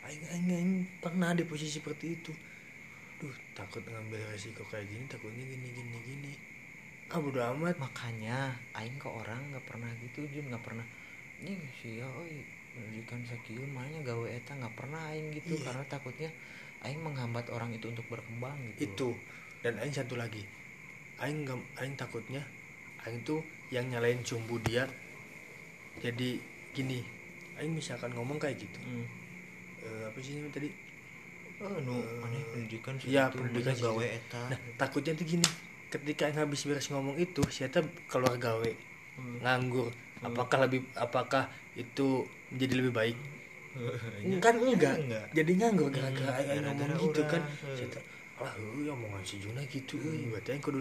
aing 0.10 0.26
aing 0.26 0.50
aing 0.50 0.74
pernah 0.98 1.38
di 1.38 1.46
posisi 1.46 1.78
seperti 1.78 2.18
itu 2.18 2.34
duh 3.20 3.36
takut 3.52 3.84
ngambil 3.84 4.24
resiko 4.32 4.64
kayak 4.72 4.88
gini 4.88 5.04
takutnya 5.12 5.44
gini 5.44 5.68
gini 5.76 5.98
gini. 6.08 6.34
Ah 7.12 7.20
bodo 7.20 7.44
amat. 7.44 7.76
Makanya 7.76 8.56
aing 8.74 8.96
ke 8.96 9.12
orang 9.12 9.40
nggak 9.52 9.66
pernah 9.68 9.92
gitu 10.00 10.24
Jun 10.32 10.48
nggak 10.48 10.64
pernah. 10.64 10.88
Nih 11.44 11.60
sih 11.84 12.00
ya 12.00 12.08
oi 12.08 12.44
pendidikan 12.70 13.20
sakieu 13.28 13.66
makanya 13.76 14.14
gawe 14.14 14.28
eta 14.30 14.56
nggak 14.56 14.76
pernah 14.78 15.02
aing 15.12 15.36
gitu 15.36 15.60
Iya. 15.60 15.64
karena 15.68 15.84
takutnya 15.90 16.30
aing 16.86 17.02
menghambat 17.04 17.52
orang 17.52 17.76
itu 17.76 17.92
untuk 17.92 18.08
berkembang 18.08 18.56
gitu. 18.80 18.88
Itu. 18.88 19.10
Dan 19.60 19.76
aing 19.84 19.92
satu 19.92 20.16
lagi 20.16 20.48
aing 21.20 21.44
gak, 21.44 21.60
aing 21.84 21.96
takutnya 22.00 22.40
aing 23.04 23.20
tuh 23.28 23.44
yang 23.76 23.92
nyalain 23.92 24.24
cumbu 24.24 24.56
dia 24.64 24.88
jadi 26.00 26.40
gini 26.72 27.04
aing 27.60 27.76
misalkan 27.76 28.16
ngomong 28.16 28.40
kayak 28.40 28.56
gitu. 28.64 28.80
Hmm. 28.80 29.04
Eh, 29.84 30.04
apa 30.08 30.18
sih 30.24 30.40
ini 30.40 30.48
tadi 30.48 30.72
oh 31.60 31.78
nu 31.80 31.96
Eh, 32.00 32.26
aneh 32.26 32.42
pendidikan 32.50 32.94
sih 32.96 33.08
iya, 33.10 33.28
gitu, 33.28 33.44
pendidikan 33.44 33.76
gawe 33.76 34.06
eta 34.06 34.42
nah 34.48 34.60
takutnya 34.76 35.12
tuh 35.14 35.26
gini 35.26 35.48
ketika 35.90 36.26
aing 36.26 36.38
habis 36.38 36.64
beres 36.64 36.88
ngomong 36.88 37.18
itu 37.18 37.42
siapa 37.50 37.80
keluar 38.08 38.36
gawe 38.38 38.72
Hmm. 39.20 39.36
nganggur 39.44 39.92
apakah 40.22 40.64
lebih 40.64 40.80
apakah 40.96 41.44
itu 41.76 42.24
menjadi 42.50 42.74
lebih 42.80 42.94
baik 42.94 43.18
Iya. 44.24 44.40
kan 44.40 44.56
enggak 44.56 44.96
Enggak. 44.98 45.26
jadi 45.32 45.52
nganggur 45.56 45.92
gara-gara 45.92 46.32
Hmm, 46.32 46.40
aing 46.40 46.64
ngomong 46.64 46.88
gara-gara 46.88 47.04
gitu 47.04 47.22
kan 47.28 47.42
Hmm. 47.44 47.76
Saya 47.76 48.00
alah 48.40 48.54
heuh 48.56 48.88
omongan 48.88 49.20
si 49.22 49.36
Juna 49.38 49.60
gitu 49.68 50.00
euy 50.00 50.32
berarti 50.32 50.56
aing 50.56 50.64
kudu 50.64 50.80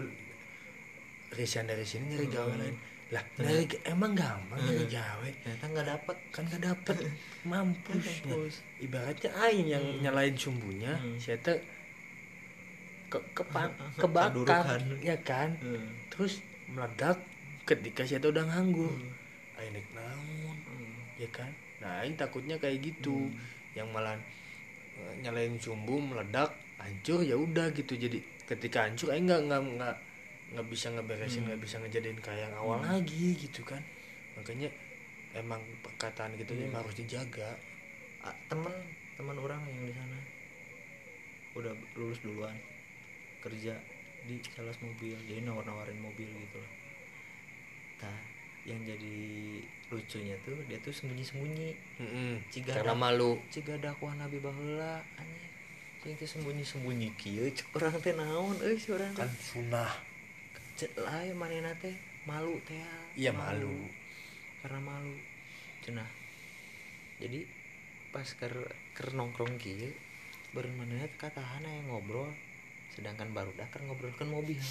resign 1.29 1.67
dari 1.67 1.83
sini 1.83 2.15
nyari 2.15 2.27
gawe 2.27 2.47
Hmm. 2.49 2.61
lain 2.63 2.75
lah 3.09 3.23
nyari 3.35 3.65
emang 3.83 4.13
gampang 4.13 4.59
nyari 4.59 4.85
gawe 4.87 5.29
ternyata 5.41 5.65
nggak 5.67 5.87
dapet 5.87 6.17
kan 6.29 6.43
gak 6.45 6.61
dapet 6.63 6.95
mampus 7.49 8.05
Nah, 8.21 8.37
Mampus. 8.37 8.53
ibaratnya 8.77 9.31
aing 9.39 9.67
yang 9.67 9.85
nyalain 9.99 10.35
sumbunya 10.35 10.93
Hmm. 10.93 11.17
saya 11.17 11.37
teh 11.39 11.57
ke 13.09 13.17
kepan 13.33 13.69
Hmm. 13.73 13.89
kebakar 13.97 14.77
Kadurukan. 14.77 14.81
ya 15.01 15.17
kan 15.19 15.49
Hmm. 15.57 15.89
terus 16.07 16.45
meledak 16.67 17.17
ketika 17.65 18.05
saya 18.05 18.19
teh 18.19 18.29
udah 18.29 18.45
nganggur 18.45 18.93
Hmm. 18.93 19.57
aing 19.57 19.73
naik 19.73 19.89
naon 19.89 20.57
Hmm. 20.63 20.93
ya 21.17 21.29
kan 21.29 21.49
nah 21.79 22.05
aing 22.05 22.13
takutnya 22.13 22.55
kayak 22.55 22.77
gitu 22.79 23.17
Hmm. 23.25 23.33
yang 23.73 23.89
malah 23.89 24.13
eh, 24.95 25.13
nyalain 25.19 25.57
sumbu 25.57 25.97
meledak 25.97 26.51
hancur 26.77 27.19
ya 27.21 27.33
udah 27.33 27.71
gitu 27.71 27.97
jadi 27.97 28.19
ketika 28.45 28.85
hancur 28.85 29.09
aing 29.09 29.25
nggak 29.25 29.41
nggak 29.49 29.95
nggak 30.49 30.67
bisa 30.67 30.89
ngeberesin 30.89 31.43
Hmm. 31.43 31.53
nggak 31.53 31.61
bisa 31.61 31.75
ngejadiin 31.77 32.19
kayak 32.19 32.49
yang 32.49 32.55
awal 32.57 32.79
Hmm. 32.79 32.89
lagi 32.97 33.35
gitu 33.35 33.61
kan. 33.61 33.81
Makanya 34.33 34.69
emang 35.33 35.61
perkataan 35.79 36.33
gitu 36.35 36.57
emang 36.57 36.81
harus 36.81 36.97
dijaga. 36.97 37.53
Ah, 38.19 38.33
temen 38.47 38.73
teman 39.15 39.37
orang 39.37 39.61
yang 39.67 39.85
di 39.85 39.93
sana. 39.93 40.17
Udah 41.53 41.73
lulus 41.93 42.19
duluan 42.21 42.55
kerja 43.39 43.73
di 44.19 44.35
sales 44.51 44.75
mobil 44.83 45.15
jadi 45.23 45.39
nawar 45.41 45.63
nawarin 45.63 45.95
mobil 45.95 46.27
gitu 46.27 46.59
lah 46.59 46.73
nah 47.99 48.19
yang 48.67 48.79
jadi 48.83 49.15
lucunya 49.87 50.35
tuh 50.43 50.59
dia 50.67 50.75
tuh 50.83 50.91
sembunyi 50.91 51.23
sembunyi 51.23 51.69
Mm-mm. 52.03 52.31
Ciga 52.51 52.79
karena 52.79 52.95
malu. 52.95 53.39
Jika 53.47 53.79
dakwah 53.79 54.11
nabi 54.15 54.39
bahula 54.43 54.99
anjing. 55.15 56.27
Sembunyi 56.27 56.63
sembunyi 56.63 57.11
cek 57.15 57.75
orang 57.75 57.95
teh 57.99 58.11
naon 58.11 58.55
si 58.75 58.91
orang 58.91 59.11
kan 59.15 59.27
sunah 59.31 59.91
lain 60.87 61.35
manehna 61.35 61.75
teh 61.81 61.91
malu 62.23 62.55
teh 62.63 62.79
iya 63.17 63.35
malu. 63.35 63.73
karena 64.63 64.79
malu. 64.79 65.15
Cenah 65.83 66.07
jadi 67.19 67.43
pas 68.15 68.25
ker 68.25 68.53
ker 68.95 69.11
nongkrong 69.11 69.59
kieu 69.59 69.91
beren 70.55 70.71
manehna 70.79 71.03
teh 71.07 71.19
katahan 71.19 71.67
aya 71.67 71.83
ngobrol 71.87 72.31
sedangkan 72.95 73.31
baru 73.35 73.51
dakar 73.59 73.83
ngobrolkan 73.83 74.27
mobil. 74.31 74.59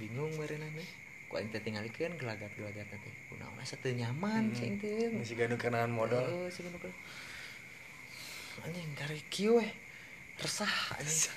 Bingung 0.00 0.32
berenang 0.36 0.72
teh. 0.74 0.88
Kok 1.26 1.38
aing 1.42 1.50
teh 1.50 1.62
tingalikeun 1.62 2.14
gelagat-gelagat 2.18 2.86
teh. 2.86 3.14
Kunaon 3.30 3.58
asa 3.58 3.76
teu 3.78 3.94
nyaman 3.94 4.50
Hmm. 4.50 4.56
cing 4.56 4.74
teh. 4.78 5.10
Masih 5.10 5.36
gaduh 5.38 5.58
kenangan 5.58 5.90
modal. 5.90 6.22
Heeh, 6.22 6.46
sih 6.52 6.62
kan, 6.62 6.92
anjing 8.64 8.88
kari 8.96 9.20
kieu 9.30 9.58
weh. 9.58 9.70
Resah 10.38 10.96
anjing. 10.96 11.34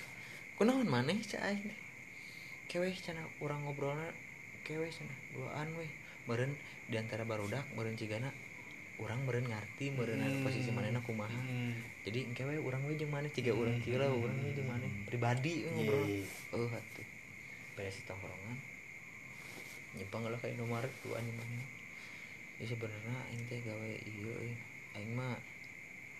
Kunaon 0.57 0.87
maneh 0.87 1.19
cai 1.25 1.57
keweh 2.69 2.93
cenah 2.93 3.25
urang 3.41 3.65
ngobrolna 3.65 4.13
keweh 4.61 4.93
cenah 4.93 5.17
duaan 5.33 5.73
weh. 5.75 5.89
Meureun 6.29 6.53
di 6.85 6.95
antara 7.01 7.25
barudak 7.25 7.65
meureun 7.73 7.97
cigana 7.97 8.29
urang 9.01 9.25
meureun 9.25 9.49
ngarti 9.49 9.89
meureun 9.89 10.21
Hmm. 10.21 10.45
posisi 10.45 10.69
manehna 10.69 11.01
kumaha. 11.01 11.33
Hmm. 11.33 11.73
jadi 12.05 12.29
engke 12.29 12.45
we 12.45 12.61
urang 12.61 12.85
we 12.85 12.93
jeung 12.93 13.09
maneh 13.09 13.33
tiga 13.33 13.51
urang 13.57 13.81
kieu 13.81 13.97
lah 13.97 14.13
urang 14.13 14.37
we 14.45 14.53
jeung 14.53 14.69
maneh. 14.69 14.89
Pribadi 15.09 15.65
ngobrol. 15.65 16.05
Eueuh 16.53 16.69
atuh. 16.71 17.07
Beres 17.73 17.97
di 17.97 18.03
tongkrongan 18.05 18.57
nyimpang 19.97 20.21
lah 20.29 20.37
ka 20.37 20.45
Indomaret 20.45 20.93
tuh 21.01 21.17
anjing 21.17 21.33
maneh 21.33 21.65
ya 22.61 22.69
sebenarnya 22.69 23.25
aing 23.33 23.41
teh 23.49 23.57
gawe 23.65 23.89
euy. 24.05 24.53
Aing 24.93 25.11
mah 25.17 25.33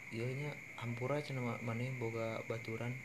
ieu 0.10 0.26
nya 0.26 0.50
hampura 0.82 1.22
cenah 1.22 1.43
ma- 1.45 1.62
maneh 1.62 1.93
boga 1.93 2.41
baturan 2.50 2.95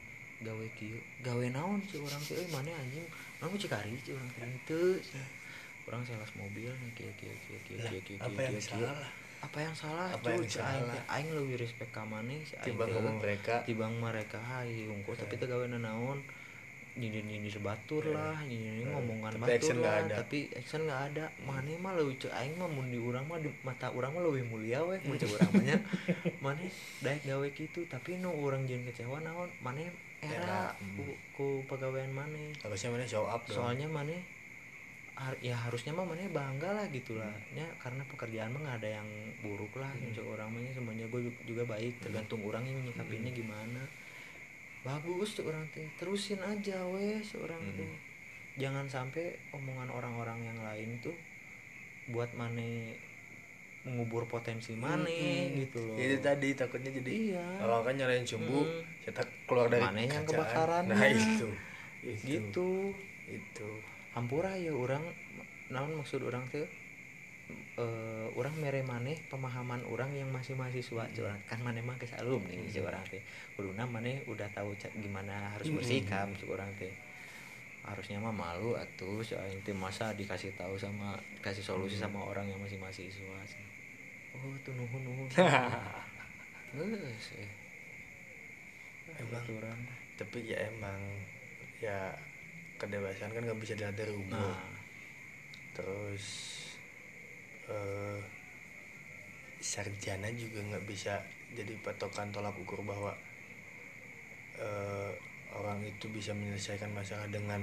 gawe 0.44 0.66
kieu 0.76 1.00
gawe 1.24 1.44
naon 1.50 1.80
sih 1.88 1.98
urang 1.98 2.20
teh? 2.20 2.36
Euy 2.36 2.48
maneh 2.52 2.76
anjing. 2.76 3.06
Naon 3.40 3.56
cikari 3.56 3.96
sih 4.04 4.12
urang 4.12 4.28
teh 4.36 4.44
teu 4.68 5.00
urang 5.88 6.00
sales 6.04 6.32
mobil 6.36 6.72
kieu 6.96 7.10
kieu 7.16 7.34
kieu 7.44 7.58
kieu 7.64 7.78
kieu 7.80 8.00
kieu 8.04 8.18
apa 8.20 8.40
yang 8.40 8.60
salah? 8.60 9.08
apa 9.44 9.58
yang 9.60 9.76
salah? 9.76 10.08
Apa 10.16 10.28
yang 10.32 10.48
salah? 10.48 10.96
teh 10.96 11.04
aing 11.12 11.28
lebih 11.36 11.56
respect 11.60 11.92
ka 11.92 12.04
maneh 12.04 12.40
si 12.48 12.56
aing 12.56 12.72
tiba 12.72 12.84
teh. 12.88 12.92
ngomong 12.96 13.16
mereka. 13.20 13.54
Tibang 13.68 13.92
mereka 14.00 14.38
hai 14.40 14.88
unggul 14.88 15.16
tapi 15.16 15.36
teu 15.36 15.48
gawe 15.48 15.64
naon? 15.68 16.20
Nyindir 16.94 17.26
nyindir 17.26 17.50
sebatur 17.50 18.06
Eh, 18.06 18.14
lah 18.14 18.38
nyindir 18.46 18.86
ngomongan 18.86 19.42
batur 19.42 19.82
lah. 19.82 20.06
tapi 20.06 20.46
action 20.54 20.86
nggak 20.86 21.02
ada. 21.10 21.26
Mana 21.42 21.74
mah 21.82 21.90
leuwih 21.98 22.14
ceu 22.22 22.30
aing 22.30 22.54
mah 22.54 22.70
mun 22.70 22.86
di 22.86 23.02
urang 23.02 23.26
mah 23.26 23.42
di 23.42 23.50
mata 23.66 23.90
urang 23.90 24.14
mah 24.14 24.22
leuwih 24.22 24.46
mulia 24.46 24.78
weh 24.86 25.02
mun 25.02 25.18
ceu 25.18 25.26
urang 25.26 25.50
mah 25.58 25.74
mana 26.44 26.62
daek 27.02 27.26
gawe 27.26 27.48
kitu. 27.50 27.82
Tapi 27.90 28.22
nu 28.22 28.30
urang 28.30 28.62
jeung 28.70 28.86
kecewa 28.86 29.18
naon? 29.26 29.50
Mana 29.58 29.82
Era, 30.26 30.40
era 30.40 30.60
hmm. 30.74 30.96
ku, 30.96 31.04
ku 31.32 31.46
pegawaian 31.66 32.10
mana 32.10 32.40
harusnya 32.60 32.88
mana 32.90 33.04
show 33.04 33.24
up 33.24 33.42
dong 33.44 33.56
soalnya 33.56 33.86
mana 33.86 34.14
har- 35.14 35.38
ya 35.38 35.54
harusnya 35.54 35.94
mah 35.94 36.02
mana 36.02 36.26
bangga 36.26 36.74
lah 36.74 36.86
gitu 36.90 37.14
lah 37.14 37.30
ya 37.50 37.62
karena 37.78 38.02
pekerjaan 38.04 38.50
mah 38.50 38.60
nggak 38.60 38.78
ada 38.82 38.90
yang 38.98 39.08
buruk 39.40 39.70
lah 39.76 39.90
Hmm. 39.94 40.10
hmm. 40.10 40.26
orang 40.26 40.48
mah 40.50 40.60
nya 40.60 40.72
semuanya 40.72 41.06
gue 41.06 41.20
juga 41.44 41.62
baik 41.64 42.00
tergantung 42.00 42.42
orang 42.42 42.64
yang 42.64 42.78
nyikapinnya 42.82 43.30
Hmm. 43.30 43.40
gimana 43.40 43.82
bagus 44.82 45.38
tuh 45.38 45.48
orang 45.48 45.64
teh 45.70 45.86
terusin 45.94 46.40
aja 46.40 46.84
weh 46.90 47.22
seorang 47.22 47.62
Hmm. 47.62 47.76
teh 47.78 47.92
jangan 48.54 48.86
sampai 48.86 49.34
omongan 49.50 49.88
orang-orang 49.88 50.44
yang 50.44 50.58
lain 50.60 50.98
tuh 51.00 51.14
buat 52.06 52.28
mana 52.34 52.62
mengubur 53.84 54.24
potensi 54.24 54.72
mana 54.74 55.04
Hmm. 55.04 55.60
gitu 55.60 55.78
loh 55.78 55.96
itu 55.96 56.16
tadi 56.18 56.52
takutnya 56.52 56.90
jadi 56.90 57.12
iya 57.12 57.44
kalau 57.58 57.80
kan 57.80 57.94
nyalain 57.94 58.24
sumbu 58.24 58.60
Hmm. 58.60 58.80
kita 59.00 59.20
keluar 59.44 59.68
dari 59.68 59.84
Mana 59.84 60.00
yang 60.00 60.24
kacaan. 60.24 60.28
kebakarannya. 60.30 60.90
nah 60.90 61.04
itu 61.06 61.48
itu 62.04 62.24
gitu 62.24 62.68
itu 63.26 63.68
hampura 64.10 64.52
ya 64.54 64.72
orang 64.72 65.04
naon 65.68 65.92
maksud 65.94 66.20
orang 66.20 66.44
tuh 66.48 66.64
eh 67.76 68.26
orang 68.32 68.56
mere 68.56 68.80
maneh 68.80 69.20
pemahaman 69.26 69.84
orang 69.84 70.08
yang 70.10 70.28
masih 70.28 70.54
mahasiswa 70.54 71.04
Hmm. 71.04 71.12
cuman 71.12 71.38
kan 71.44 71.60
maneh 71.60 71.80
mah 71.80 71.96
geus 71.96 72.14
alumni 72.14 72.56
nih 72.56 72.80
orang 72.80 73.04
teh 73.04 73.20
kuduna 73.52 73.84
maneh 73.84 74.24
udah 74.24 74.48
tahu 74.50 74.72
gimana 74.96 75.52
harus 75.52 75.68
Hmm. 75.68 75.76
bersikap 75.76 76.24
cik 76.32 76.48
orang 76.48 76.72
teh 76.74 76.88
harusnya 77.84 78.16
mah 78.16 78.32
malu 78.32 78.72
atuh 78.74 79.20
soal 79.20 79.44
teh 79.60 79.76
masa 79.76 80.16
dikasih 80.16 80.56
tahu 80.56 80.72
sama 80.74 81.12
kasih 81.42 81.60
solusi 81.60 82.00
Hmm. 82.00 82.08
sama 82.08 82.24
orang 82.24 82.48
yang 82.48 82.56
masih 82.56 82.80
mahasiswa 82.80 83.36
oh 84.34 84.54
tuh 84.60 84.74
nuhun 84.74 85.00
nuhun 85.00 85.28
Geus, 86.74 87.38
eh. 87.38 87.50
Emang. 89.14 89.40
Gitu 89.40 89.54
orang. 89.54 89.78
tapi 90.14 90.38
ya 90.44 90.58
emang 90.68 90.98
ya 91.78 92.10
kedewasaan 92.76 93.30
kan 93.30 93.42
nggak 93.42 93.58
bisa 93.58 93.74
dilihat 93.74 93.94
dari 93.94 94.10
umur 94.10 94.34
nah 94.38 94.62
terus 95.70 96.26
eh 97.66 98.22
sarjana 99.58 100.30
juga 100.30 100.62
nggak 100.62 100.86
bisa 100.86 101.18
jadi 101.50 101.74
patokan 101.80 102.30
tolak 102.30 102.54
ukur 102.54 102.82
bahwa 102.82 103.10
eh, 104.54 105.10
orang 105.50 105.82
itu 105.82 106.06
bisa 106.08 106.30
menyelesaikan 106.30 106.90
masalah 106.90 107.26
dengan 107.26 107.62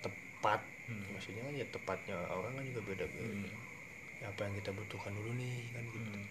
tepat 0.00 0.60
Hmm. 0.82 1.06
maksudnya 1.14 1.46
kan 1.46 1.54
ya 1.54 1.62
tepatnya 1.70 2.16
orang 2.26 2.50
kan 2.50 2.64
juga 2.66 2.82
beda 2.82 3.04
beda 3.06 3.30
Hmm. 3.30 3.69
Ya, 4.20 4.28
apa 4.28 4.40
yang 4.44 4.54
kita 4.54 4.70
butuhkan 4.70 5.12
dulu 5.12 5.32
nih 5.34 5.68
kan 5.72 5.84
gitu. 5.86 6.10
Hmm. 6.10 6.28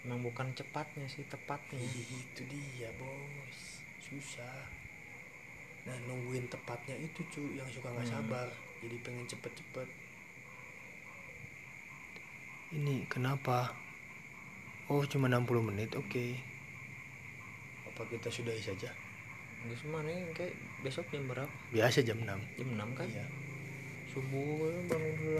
emang 0.00 0.24
bukan 0.24 0.48
cepatnya 0.54 1.04
sih 1.04 1.26
tepatnya. 1.26 1.76
Itu 1.76 2.42
dia 2.44 2.88
bos. 2.96 3.58
Susah. 4.00 4.64
Nah 5.84 5.96
nungguin 6.04 6.48
tepatnya 6.48 6.96
itu 6.96 7.20
cu 7.28 7.42
yang 7.52 7.68
suka 7.68 7.88
nggak 7.88 8.06
Hmm. 8.06 8.14
sabar 8.16 8.48
jadi 8.78 8.96
pengen 9.02 9.26
cepet-cepet. 9.26 9.88
Ini 12.68 13.08
kenapa? 13.08 13.72
Oh 14.88 15.04
cuma 15.04 15.28
60 15.28 15.60
menit 15.62 15.92
oke. 15.92 16.26
Apa 17.86 18.02
kita 18.06 18.28
sudahi 18.28 18.60
saja? 18.60 18.88
Gus 19.66 19.82
mana 19.84 20.08
kayak 20.32 20.54
besok 20.80 21.04
jam 21.10 21.26
berapa? 21.26 21.50
Biasa 21.68 22.00
jam 22.00 22.22
6 22.22 22.38
jam 22.56 22.68
6 22.70 22.88
kan? 22.94 23.08
Iya. 23.10 23.26
Subuh 24.08 24.72
bangun 24.88 25.12
dulu 25.16 25.36